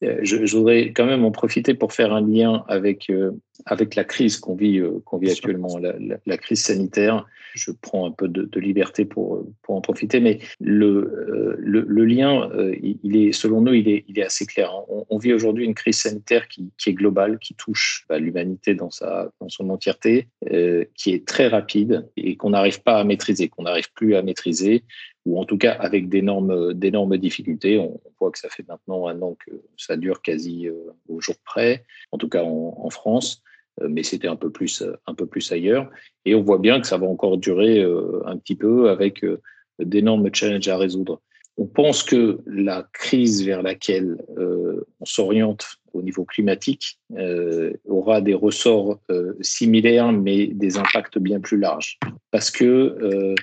je, 0.01 0.45
je, 0.45 0.57
voudrais 0.57 0.91
quand 0.91 1.05
même 1.05 1.23
en 1.23 1.31
profiter 1.31 1.73
pour 1.73 1.93
faire 1.93 2.13
un 2.13 2.21
lien 2.21 2.63
avec, 2.67 3.11
avec 3.65 3.95
la 3.95 4.03
crise 4.03 4.37
qu'on 4.37 4.55
vit, 4.55 4.81
qu'on 5.05 5.17
vit 5.17 5.31
actuellement, 5.31 5.77
la, 5.77 5.93
la, 5.99 6.17
la, 6.25 6.37
crise 6.37 6.61
sanitaire. 6.63 7.25
Je 7.55 7.71
prends 7.71 8.05
un 8.05 8.11
peu 8.11 8.27
de, 8.27 8.59
liberté 8.59 9.05
pour, 9.05 9.45
pour 9.61 9.75
en 9.75 9.81
profiter, 9.81 10.19
mais 10.19 10.39
le, 10.59 11.55
le, 11.57 11.85
le 11.87 12.05
lien, 12.05 12.49
il 12.81 13.15
est, 13.15 13.31
selon 13.31 13.61
nous, 13.61 13.73
il 13.73 13.87
est, 13.87 14.02
il 14.07 14.19
est 14.19 14.23
assez 14.23 14.45
clair. 14.45 14.73
On, 14.87 15.17
vit 15.17 15.33
aujourd'hui 15.33 15.65
une 15.65 15.73
crise 15.73 15.99
sanitaire 15.99 16.47
qui, 16.47 16.71
est 16.85 16.93
globale, 16.93 17.39
qui 17.39 17.55
touche 17.55 18.05
bah, 18.09 18.19
l'humanité 18.19 18.75
dans, 18.75 18.89
son 18.91 19.69
entièreté, 19.69 20.27
euh, 20.51 20.85
qui 20.95 21.13
est 21.13 21.27
très 21.27 21.47
rapide 21.47 22.09
et 22.17 22.35
qu'on 22.35 22.51
n'arrive 22.51 22.81
pas 22.81 22.99
à 22.99 23.03
maîtriser, 23.03 23.49
qu'on 23.49 23.63
n'arrive 23.63 23.91
plus 23.93 24.15
à 24.15 24.21
maîtriser, 24.21 24.83
ou 25.25 25.39
en 25.39 25.45
tout 25.45 25.57
cas 25.57 25.73
avec 25.73 26.09
d'énormes, 26.09 27.17
difficultés. 27.17 27.79
On, 27.79 27.99
voit 28.19 28.31
que 28.31 28.39
ça 28.39 28.49
fait 28.49 28.67
maintenant 28.67 29.07
un 29.07 29.21
an 29.21 29.35
que 29.45 29.51
ça 29.77 29.97
dure 29.97 30.21
quasi 30.21 30.67
euh, 30.67 30.73
au 31.09 31.19
jour 31.19 31.35
près, 31.43 31.85
en 32.11 32.17
tout 32.17 32.29
cas 32.29 32.43
en, 32.43 32.89
France 32.89 33.41
euh, 33.81 33.87
mais 33.89 34.03
c'était 34.03 34.27
un 34.27 34.33
un 34.33 35.13
peu 35.15 35.25
plus 35.25 35.51
ailleurs 35.51 35.89
et 36.25 36.35
on 36.35 36.41
voit 36.41 36.59
bien 36.59 36.79
que 36.79 36.87
ça 36.87 36.97
va 36.97 37.07
encore 37.07 37.37
durer 37.37 37.83
un 38.25 38.37
petit 38.37 38.55
peu 38.55 38.89
avec 38.89 39.25
d'énormes 39.79 40.29
challenges 40.33 40.67
à 40.67 40.77
résoudre 40.77 41.21
on 41.57 41.65
pense 41.65 42.03
que 42.03 42.39
la 42.45 42.87
crise 42.93 43.45
vers 43.45 43.61
laquelle 43.61 44.17
euh, 44.37 44.85
on 44.99 45.05
s'oriente 45.05 45.65
au 45.93 46.01
niveau 46.01 46.25
climatique 46.25 46.97
euh, 47.15 47.73
aura 47.85 48.21
des 48.21 48.33
ressorts 48.33 48.99
euh, 49.11 49.33
similaires, 49.41 50.11
mais 50.11 50.47
des 50.47 50.77
impacts 50.77 51.19
bien 51.19 51.39
plus 51.39 51.59
larges. 51.59 51.99
Parce 52.31 52.49
que 52.49 53.35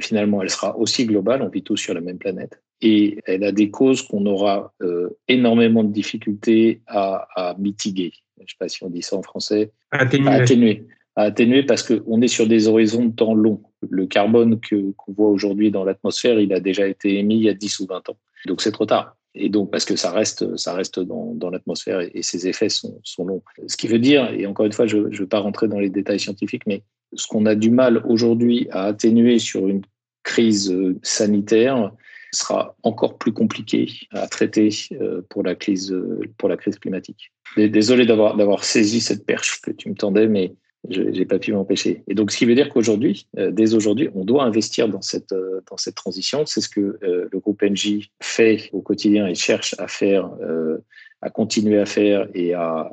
finalement, 0.00 0.42
elle 0.42 0.50
sera 0.50 0.76
aussi 0.76 1.06
globale, 1.06 1.40
on 1.40 1.48
vit 1.48 1.62
tous 1.62 1.78
sur 1.78 1.94
la 1.94 2.02
même 2.02 2.18
planète, 2.18 2.60
et 2.82 3.18
elle 3.24 3.44
a 3.44 3.52
des 3.52 3.70
causes 3.70 4.02
qu'on 4.02 4.26
aura 4.26 4.74
énormément 5.26 5.82
de 5.82 5.90
difficultés 5.90 6.82
à, 6.86 7.56
mitiguer. 7.58 8.12
Je 8.36 8.42
ne 8.42 8.46
sais 8.46 8.56
pas 8.58 8.68
si 8.68 8.84
on 8.84 8.90
dit 8.90 9.00
ça 9.00 9.16
en 9.16 9.22
français. 9.22 9.70
atténuer 9.90 10.28
à 10.28 10.32
atténuer 10.32 10.86
parce 11.16 11.82
qu'on 11.82 12.20
est 12.20 12.28
sur 12.28 12.46
des 12.46 12.68
horizons 12.68 13.06
de 13.06 13.12
temps 13.12 13.34
longs. 13.34 13.62
Le 13.88 14.06
carbone 14.06 14.60
qu'on 14.60 15.12
voit 15.12 15.28
aujourd'hui 15.28 15.70
dans 15.70 15.84
l'atmosphère, 15.84 16.38
il 16.38 16.52
a 16.52 16.60
déjà 16.60 16.86
été 16.86 17.18
émis 17.18 17.36
il 17.36 17.42
y 17.44 17.48
a 17.48 17.54
10 17.54 17.80
ou 17.80 17.86
20 17.86 18.10
ans. 18.10 18.16
Donc 18.46 18.60
c'est 18.60 18.72
trop 18.72 18.86
tard. 18.86 19.16
Et 19.34 19.48
donc, 19.50 19.70
parce 19.70 19.84
que 19.84 19.96
ça 19.96 20.10
reste, 20.12 20.56
ça 20.56 20.72
reste 20.72 20.98
dans, 20.98 21.50
l'atmosphère 21.50 22.00
et, 22.00 22.22
ses 22.22 22.48
effets 22.48 22.70
sont, 22.70 22.98
sont, 23.04 23.24
longs. 23.24 23.42
Ce 23.66 23.76
qui 23.76 23.86
veut 23.86 23.98
dire, 23.98 24.30
et 24.32 24.46
encore 24.46 24.64
une 24.64 24.72
fois, 24.72 24.86
je 24.86 24.96
ne 24.96 25.16
veux 25.16 25.26
pas 25.26 25.40
rentrer 25.40 25.68
dans 25.68 25.78
les 25.78 25.90
détails 25.90 26.20
scientifiques, 26.20 26.66
mais 26.66 26.82
ce 27.14 27.26
qu'on 27.26 27.44
a 27.44 27.54
du 27.54 27.70
mal 27.70 28.02
aujourd'hui 28.08 28.66
à 28.70 28.84
atténuer 28.84 29.38
sur 29.38 29.68
une 29.68 29.82
crise 30.22 30.72
euh, 30.72 30.98
sanitaire 31.02 31.92
sera 32.32 32.76
encore 32.82 33.18
plus 33.18 33.32
compliqué 33.32 33.88
à 34.10 34.26
traiter 34.26 34.70
euh, 34.92 35.22
pour 35.28 35.42
la 35.42 35.54
crise, 35.54 35.92
euh, 35.92 36.20
pour 36.38 36.48
la 36.48 36.56
crise 36.56 36.78
climatique. 36.78 37.32
Désolé 37.56 38.06
d'avoir 38.06 38.64
saisi 38.64 39.00
cette 39.00 39.24
perche 39.24 39.60
que 39.62 39.70
tu 39.70 39.88
me 39.88 39.94
tendais, 39.94 40.28
mais 40.28 40.54
je 40.90 41.02
n'ai 41.02 41.24
pas 41.24 41.38
pu 41.38 41.52
m'empêcher. 41.52 42.02
Et 42.08 42.14
donc, 42.14 42.30
ce 42.30 42.38
qui 42.38 42.44
veut 42.44 42.54
dire 42.54 42.68
qu'aujourd'hui, 42.68 43.26
euh, 43.38 43.50
dès 43.50 43.74
aujourd'hui, 43.74 44.08
on 44.14 44.24
doit 44.24 44.44
investir 44.44 44.88
dans 44.88 45.02
cette, 45.02 45.32
euh, 45.32 45.60
dans 45.70 45.76
cette 45.76 45.94
transition. 45.94 46.46
C'est 46.46 46.60
ce 46.60 46.68
que 46.68 46.98
euh, 47.02 47.28
le 47.30 47.38
groupe 47.38 47.62
NJ 47.62 48.10
fait 48.22 48.68
au 48.72 48.82
quotidien 48.82 49.26
et 49.26 49.34
cherche 49.34 49.74
à 49.78 49.88
faire, 49.88 50.30
à 51.22 51.30
continuer 51.30 51.78
à 51.78 51.86
faire 51.86 52.28
et 52.34 52.54
à, 52.54 52.90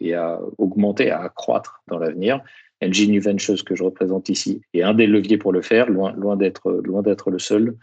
et 0.00 0.14
à 0.14 0.40
augmenter, 0.58 1.10
à 1.10 1.22
accroître 1.22 1.82
dans 1.88 1.98
l'avenir. 1.98 2.42
NJ 2.82 3.08
New 3.08 3.22
Ventures, 3.22 3.64
que 3.64 3.74
je 3.74 3.82
représente 3.82 4.28
ici, 4.28 4.60
est 4.74 4.82
un 4.82 4.94
des 4.94 5.06
leviers 5.06 5.38
pour 5.38 5.52
le 5.52 5.62
faire, 5.62 5.88
loin, 5.88 6.12
loin 6.12 6.36
d'être 6.36 7.30
le 7.30 7.38
seul. 7.38 7.76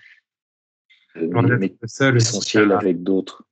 mais, 1.15 1.73
seul, 1.85 2.17
essentiel 2.17 2.71
avec 2.71 3.01
d'autres 3.03 3.43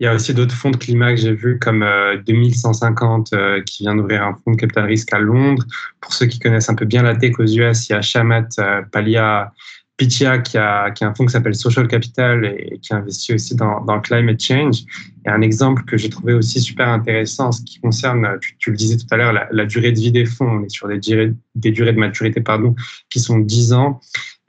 il 0.00 0.04
y 0.04 0.06
a 0.06 0.14
aussi 0.14 0.32
d'autres 0.32 0.54
fonds 0.54 0.70
de 0.70 0.78
climat 0.78 1.10
que 1.10 1.20
j'ai 1.20 1.34
vus 1.34 1.58
comme 1.58 1.86
2150 2.26 3.32
euh, 3.32 3.36
euh, 3.36 3.62
qui 3.62 3.82
vient 3.82 3.94
d'ouvrir 3.94 4.22
un 4.22 4.34
fonds 4.34 4.52
de 4.52 4.56
capital 4.56 4.86
risque 4.86 5.12
à 5.12 5.18
Londres. 5.18 5.64
Pour 6.00 6.14
ceux 6.14 6.24
qui 6.24 6.38
connaissent 6.38 6.70
un 6.70 6.74
peu 6.74 6.86
bien 6.86 7.02
la 7.02 7.14
tech 7.14 7.38
aux 7.38 7.44
US, 7.44 7.88
il 7.88 7.92
y 7.92 7.94
a 7.94 8.00
Shamat 8.00 8.48
euh, 8.58 8.80
Palia 8.90 9.52
Pichia 9.98 10.38
qui 10.38 10.56
a, 10.56 10.90
qui 10.90 11.04
a 11.04 11.08
un 11.08 11.14
fonds 11.14 11.26
qui 11.26 11.32
s'appelle 11.32 11.54
Social 11.54 11.86
Capital 11.86 12.46
et, 12.46 12.78
qui 12.80 12.94
investit 12.94 13.34
aussi 13.34 13.54
dans, 13.54 13.82
dans 13.82 14.00
climate 14.00 14.42
change. 14.42 14.84
Et 15.26 15.28
un 15.28 15.42
exemple 15.42 15.84
que 15.84 15.98
j'ai 15.98 16.08
trouvé 16.08 16.32
aussi 16.32 16.62
super 16.62 16.88
intéressant, 16.88 17.52
ce 17.52 17.60
qui 17.60 17.78
concerne, 17.80 18.26
tu, 18.58 18.70
le 18.70 18.76
disais 18.78 18.96
tout 18.96 19.06
à 19.10 19.18
l'heure, 19.18 19.34
la, 19.50 19.66
durée 19.66 19.92
de 19.92 20.00
vie 20.00 20.12
des 20.12 20.24
fonds. 20.24 20.48
On 20.48 20.64
est 20.64 20.70
sur 20.70 20.88
des 20.88 20.98
durées, 20.98 21.34
des 21.54 21.72
durées 21.72 21.92
de 21.92 21.98
maturité 21.98 22.40
pardon, 22.40 22.74
qui 23.10 23.20
sont 23.20 23.38
10 23.38 23.74
ans. 23.74 24.00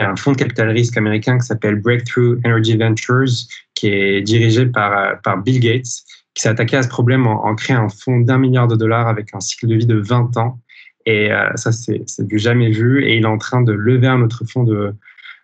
Il 0.01 0.05
y 0.05 0.07
a 0.07 0.09
un 0.09 0.15
fonds 0.15 0.31
de 0.31 0.37
capital 0.37 0.69
risque 0.71 0.97
américain 0.97 1.37
qui 1.37 1.45
s'appelle 1.45 1.75
Breakthrough 1.75 2.39
Energy 2.43 2.75
Ventures 2.75 3.29
qui 3.75 3.87
est 3.87 4.21
dirigé 4.21 4.65
par, 4.65 4.97
euh, 4.97 5.13
par 5.23 5.37
Bill 5.37 5.59
Gates, 5.59 5.85
qui 6.33 6.41
s'est 6.41 6.49
attaqué 6.49 6.75
à 6.75 6.81
ce 6.81 6.87
problème 6.87 7.27
en, 7.27 7.53
créant 7.53 7.85
un 7.85 7.89
fonds 7.89 8.19
d'un 8.19 8.39
milliard 8.39 8.67
de 8.67 8.75
dollars 8.75 9.07
avec 9.07 9.27
un 9.35 9.39
cycle 9.39 9.67
de 9.67 9.75
vie 9.75 9.85
de 9.85 9.97
20 9.97 10.37
ans. 10.37 10.59
Et 11.05 11.31
euh, 11.31 11.49
ça, 11.53 11.71
c'est 11.71 12.03
du 12.21 12.39
jamais 12.39 12.71
vu. 12.71 13.05
Et 13.05 13.17
il 13.17 13.23
est 13.23 13.27
en 13.27 13.37
train 13.37 13.61
de 13.61 13.73
lever 13.73 14.07
un 14.07 14.21
autre 14.23 14.43
fonds 14.43 14.63
de, 14.63 14.95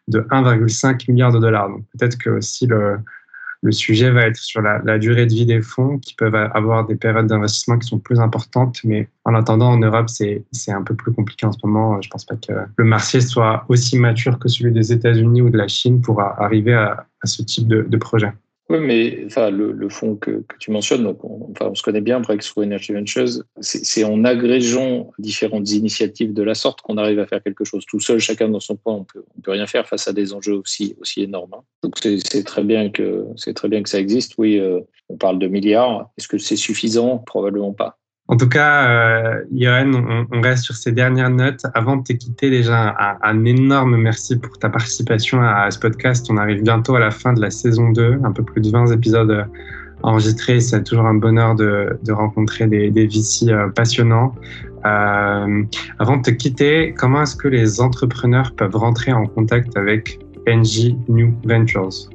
de 0.07 0.21
1,5 0.21 1.11
milliard 1.11 1.32
de 1.32 1.39
dollars. 1.39 1.69
Donc 1.69 1.84
peut-être 1.95 2.17
que 2.17 2.32
aussi 2.32 2.65
le, 2.65 2.97
le 3.62 3.72
sujet 3.72 4.12
va 4.12 4.28
être 4.28 4.38
sur 4.38 4.62
la, 4.62 4.97
durée 4.99 5.26
de 5.26 5.34
vie 5.34 5.45
des 5.45 5.62
fonds 5.62 5.97
qui 5.97 6.14
peuvent 6.14 6.36
avoir 6.36 6.86
des 6.86 6.95
périodes 6.95 7.28
d'investissement 7.28 7.78
qui 7.78 7.88
sont 7.88 7.99
plus 7.99 8.20
importantes. 8.20 8.80
Mais 8.84 9.10
en 9.26 9.34
attendant, 9.36 9.72
en 9.72 9.78
Europe, 9.78 10.10
c'est 10.10 10.43
un 10.68 10.84
peu 10.84 10.95
plus 10.95 11.12
compliqué 11.14 11.45
en 11.45 11.51
ce 11.51 11.60
moment. 11.64 12.01
Je 12.01 12.08
ne 12.08 12.12
pense 12.12 12.26
pas 12.26 12.36
que 12.36 12.53
le 12.76 12.86
marché 12.86 13.22
soit 13.22 13.66
aussi 13.70 13.97
mature 13.97 14.39
que 14.39 14.47
celui 14.47 14.72
des 14.72 14.91
États-Unis 14.91 15.41
ou 15.41 15.49
de 15.49 15.58
la 15.58 15.68
Chine 15.68 16.01
pour 16.01 16.22
arriver 16.22 16.74
à, 16.74 17.05
ce 17.24 17.41
type 17.41 17.68
de 17.68 17.97
projet. 17.97 18.32
Oui, 18.70 18.80
mais 18.80 19.24
enfin, 19.26 19.49
le, 19.49 19.72
le 19.72 19.88
fonds 19.88 20.18
que, 20.18 20.43
que, 20.45 20.57
tu 20.59 20.72
mentionnes, 20.72 21.03
donc 21.03 21.24
on, 21.24 21.51
enfin, 21.51 21.68
on 21.72 21.76
se 21.76 21.82
connaît 21.82 22.01
bien, 22.01 22.20
Breakthrough 22.20 22.63
Energy 22.63 22.91
Ventures, 22.91 23.30
c'est 23.61 24.03
en 24.03 24.26
agrégeant 24.26 25.11
différentes 25.20 25.72
initiatives 25.72 26.34
de 26.34 26.43
la 26.43 26.53
sorte 26.53 26.82
qu'on 26.82 26.97
arrive 26.97 27.20
à 27.20 27.26
faire 27.26 27.41
quelque 27.41 27.63
chose. 27.63 27.86
Tout 27.86 28.01
seul, 28.01 28.20
chacun 28.20 28.49
dans 28.49 28.59
son 28.59 28.76
coin, 28.76 28.95
on 28.95 29.03
peut, 29.05 29.24
on 29.38 29.41
peut 29.41 29.51
rien 29.51 29.68
faire 29.68 29.88
face 29.88 30.09
à 30.09 30.13
des 30.13 30.34
enjeux 30.34 30.55
aussi, 30.55 30.95
aussi 30.99 31.24
énormes. 31.24 31.53
Hein. 31.53 31.63
Donc 31.82 31.95
c'est 31.99 32.43
très 32.43 32.63
bien 32.63 32.89
que 32.89 33.26
c'est 33.38 33.53
très 33.53 33.70
bien 33.70 33.82
que 33.82 33.89
ça 33.89 33.99
existe. 33.99 34.34
Oui, 34.38 34.59
euh, 34.59 34.82
on 35.07 35.15
parle 35.15 35.39
de 35.39 35.47
milliards. 35.47 36.09
Est-ce 36.18 36.28
que 36.28 36.38
c'est 36.38 36.57
suffisant? 36.57 37.20
Probablement 37.20 37.72
pas. 37.72 37.97
En 38.30 38.36
tout 38.36 38.49
cas, 38.49 38.89
euh, 38.89 39.43
Johan, 39.53 39.91
on, 40.32 40.41
reste 40.41 40.63
sur 40.63 40.75
ces 40.75 40.91
dernières 40.91 41.30
notes. 41.30 41.65
Avant 41.73 41.95
de 41.95 42.03
te 42.03 42.13
quitter, 42.13 42.49
déjà, 42.49 42.93
un, 43.23 43.45
énorme 43.45 43.95
merci 43.95 44.38
pour 44.38 44.57
ta 44.59 44.69
participation 44.69 45.41
à, 45.41 45.71
ce 45.71 45.80
podcast. 45.80 46.28
On 46.30 46.38
arrive 46.38 46.61
bientôt 46.61 46.95
à 46.95 46.99
la 46.99 47.11
fin 47.11 47.32
de 47.32 47.39
la 47.39 47.49
saison 47.49 47.89
2, 47.91 48.19
un 48.23 48.32
peu 48.34 48.43
plus 48.43 48.61
de 48.61 48.69
20 48.69 48.88
épisodes 48.88 49.32
euh, 49.32 49.43
enregistrés. 50.03 50.59
C'est 50.59 50.84
toujours 50.84 51.05
un 51.05 51.13
bonheur 51.13 51.55
de, 51.55 51.97
rencontrer 52.09 52.67
des, 52.67 52.91
des 52.91 53.07
VC 53.07 53.49
euh, 53.49 53.69
passionnants. 53.69 54.36
Euh, 54.86 55.63
avant 55.99 56.17
de 56.17 56.21
te 56.21 56.32
quitter, 56.32 56.93
comment 56.93 57.23
est-ce 57.23 57.36
que 57.36 57.47
les 57.47 57.82
entrepreneurs 57.82 58.53
peuvent 58.55 58.75
rentrer 58.75 59.11
en 59.11 59.25
contact 59.25 59.75
avec 59.75 60.19
NG 60.47 60.95
New 61.07 61.34
Ventures? 61.45 62.09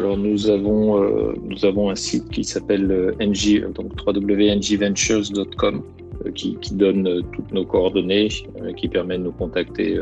Alors 0.00 0.16
nous 0.16 0.48
avons, 0.48 1.02
euh, 1.02 1.34
nous 1.44 1.66
avons 1.66 1.90
un 1.90 1.94
site 1.94 2.30
qui 2.30 2.42
s'appelle 2.42 2.90
euh, 2.90 3.14
ng, 3.20 3.70
donc 3.74 3.92
www.ngventures.com 4.06 5.74
euh, 5.76 5.99
qui, 6.34 6.56
qui, 6.56 6.74
donne 6.74 7.06
euh, 7.06 7.22
toutes 7.32 7.52
nos 7.52 7.64
coordonnées, 7.64 8.28
euh, 8.60 8.72
qui 8.72 8.88
permet 8.88 9.18
de 9.18 9.24
nous 9.24 9.32
contacter, 9.32 9.98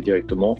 directement. 0.00 0.58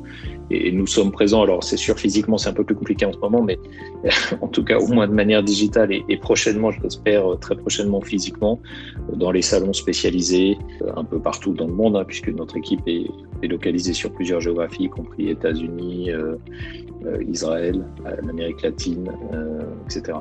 Et, 0.51 0.73
nous 0.73 0.87
sommes 0.87 1.13
présents. 1.13 1.43
Alors 1.43 1.65
c'est 1.65 1.77
sûr, 1.77 1.99
physiquement 1.99 2.39
c'est 2.39 2.49
un 2.49 2.53
peu 2.53 2.65
plus 2.65 2.75
compliqué 2.75 3.05
en 3.05 3.13
ce 3.13 3.19
moment, 3.19 3.43
mais 3.43 3.59
en 4.41 4.49
tout 4.49 4.65
cas 4.65 4.79
au 4.79 4.89
moins 4.89 5.07
de 5.07 5.13
manière 5.13 5.43
digitale 5.43 5.93
et, 5.93 6.17
prochainement, 6.17 6.71
je 6.71 6.81
l'espère 6.83 7.25
très 7.41 7.57
prochainement 7.57 8.01
physiquement, 8.01 8.61
dans 9.13 9.31
les 9.31 9.43
salons 9.43 9.73
spécialisés, 9.73 10.57
un 10.97 11.05
peu 11.05 11.19
partout 11.21 11.53
dans 11.53 11.67
le 11.67 11.75
monde, 11.75 11.97
hein, 11.97 12.05
puisque 12.07 12.29
notre 12.29 12.57
équipe 12.57 12.81
est, 12.87 13.07
est, 13.43 13.49
localisée 13.49 13.93
sur 13.93 14.13
plusieurs 14.13 14.41
géographies, 14.41 14.85
y 14.85 14.89
compris 14.89 15.31
États-Unis, 15.31 16.11
Israël, 17.29 17.85
l'Amérique 18.25 18.63
latine, 18.63 19.11
etc. 19.85 20.19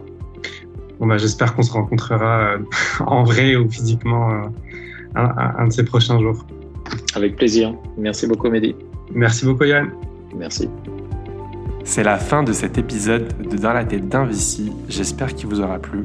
Bon, 1.00 1.08
bah, 1.08 1.18
j'espère 1.18 1.56
qu'on 1.56 1.64
se 1.64 1.72
rencontrera 1.72 2.56
euh, 2.56 2.58
en 3.06 3.24
vrai 3.24 3.56
ou 3.56 3.70
physiquement 3.70 4.32
euh, 4.32 4.41
un, 5.16 5.68
de 5.68 5.72
ces 5.72 5.84
prochains 5.84 6.20
jours. 6.20 6.46
Avec 7.16 7.36
plaisir. 7.36 7.74
Merci 7.98 8.28
beaucoup, 8.28 8.50
Mehdi. 8.50 8.76
Merci 9.12 9.46
beaucoup, 9.46 9.64
Yann. 9.64 9.91
Merci. 10.36 10.70
C'est 11.84 12.04
la 12.04 12.18
fin 12.18 12.43
de 12.43 12.52
cet 12.52 12.78
épisode 12.78 13.34
de 13.48 13.58
Dans 13.58 13.74
la 13.74 13.86
tête 13.86 14.08
d'un 14.10 14.26
Vici. 14.26 14.72
J'espère 14.89 15.34
qu'il 15.34 15.48
vous 15.48 15.62
aura 15.62 15.80
plu. 15.80 16.04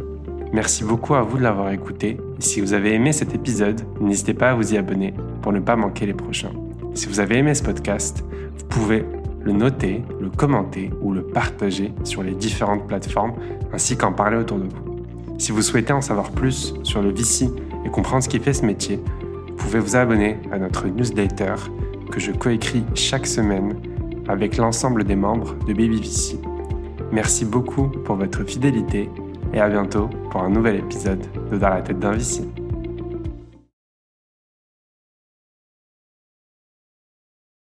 Merci 0.52 0.84
beaucoup 0.84 1.14
à 1.14 1.22
vous 1.22 1.38
de 1.38 1.42
l'avoir 1.42 1.70
écouté. 1.70 2.18
Et 2.38 2.42
si 2.42 2.60
vous 2.60 2.74
avez 2.74 2.94
aimé 2.94 3.12
cet 3.12 3.34
épisode, 3.34 3.80
n'hésitez 4.00 4.34
pas 4.34 4.50
à 4.50 4.54
vous 4.54 4.74
y 4.74 4.76
abonner 4.76 5.14
pour 5.42 5.52
ne 5.52 5.60
pas 5.60 5.76
manquer 5.76 6.06
les 6.06 6.14
prochains. 6.14 6.52
Si 6.94 7.06
vous 7.06 7.20
avez 7.20 7.38
aimé 7.38 7.54
ce 7.54 7.62
podcast, 7.62 8.24
vous 8.58 8.66
pouvez 8.68 9.04
le 9.42 9.52
noter, 9.52 10.02
le 10.20 10.28
commenter 10.30 10.90
ou 11.00 11.12
le 11.12 11.22
partager 11.22 11.92
sur 12.04 12.22
les 12.22 12.34
différentes 12.34 12.86
plateformes 12.86 13.32
ainsi 13.72 13.96
qu'en 13.96 14.12
parler 14.12 14.36
autour 14.36 14.58
de 14.58 14.64
vous. 14.64 14.90
Si 15.38 15.52
vous 15.52 15.62
souhaitez 15.62 15.92
en 15.92 16.02
savoir 16.02 16.30
plus 16.30 16.74
sur 16.82 17.02
le 17.02 17.10
VC 17.10 17.48
et 17.84 17.88
comprendre 17.88 18.22
ce 18.22 18.28
qui 18.28 18.38
fait 18.38 18.52
ce 18.52 18.66
métier, 18.66 19.00
vous 19.48 19.54
pouvez 19.56 19.78
vous 19.78 19.96
abonner 19.96 20.36
à 20.52 20.58
notre 20.58 20.86
newsletter 20.86 21.54
que 22.10 22.20
je 22.20 22.32
coécris 22.32 22.84
chaque 22.94 23.26
semaine 23.26 23.76
avec 24.28 24.56
l'ensemble 24.56 25.04
des 25.04 25.16
membres 25.16 25.54
de 25.66 25.72
Baby 25.72 26.00
VC. 26.00 26.38
Merci 27.12 27.44
beaucoup 27.44 27.88
pour 27.88 28.16
votre 28.16 28.44
fidélité 28.44 29.08
et 29.52 29.60
à 29.60 29.68
bientôt 29.68 30.08
pour 30.30 30.42
un 30.42 30.50
nouvel 30.50 30.76
épisode 30.76 31.26
de 31.50 31.58
Dans 31.58 31.70
la 31.70 31.82
tête 31.82 31.98
d'un 31.98 32.12
VC. 32.12 32.59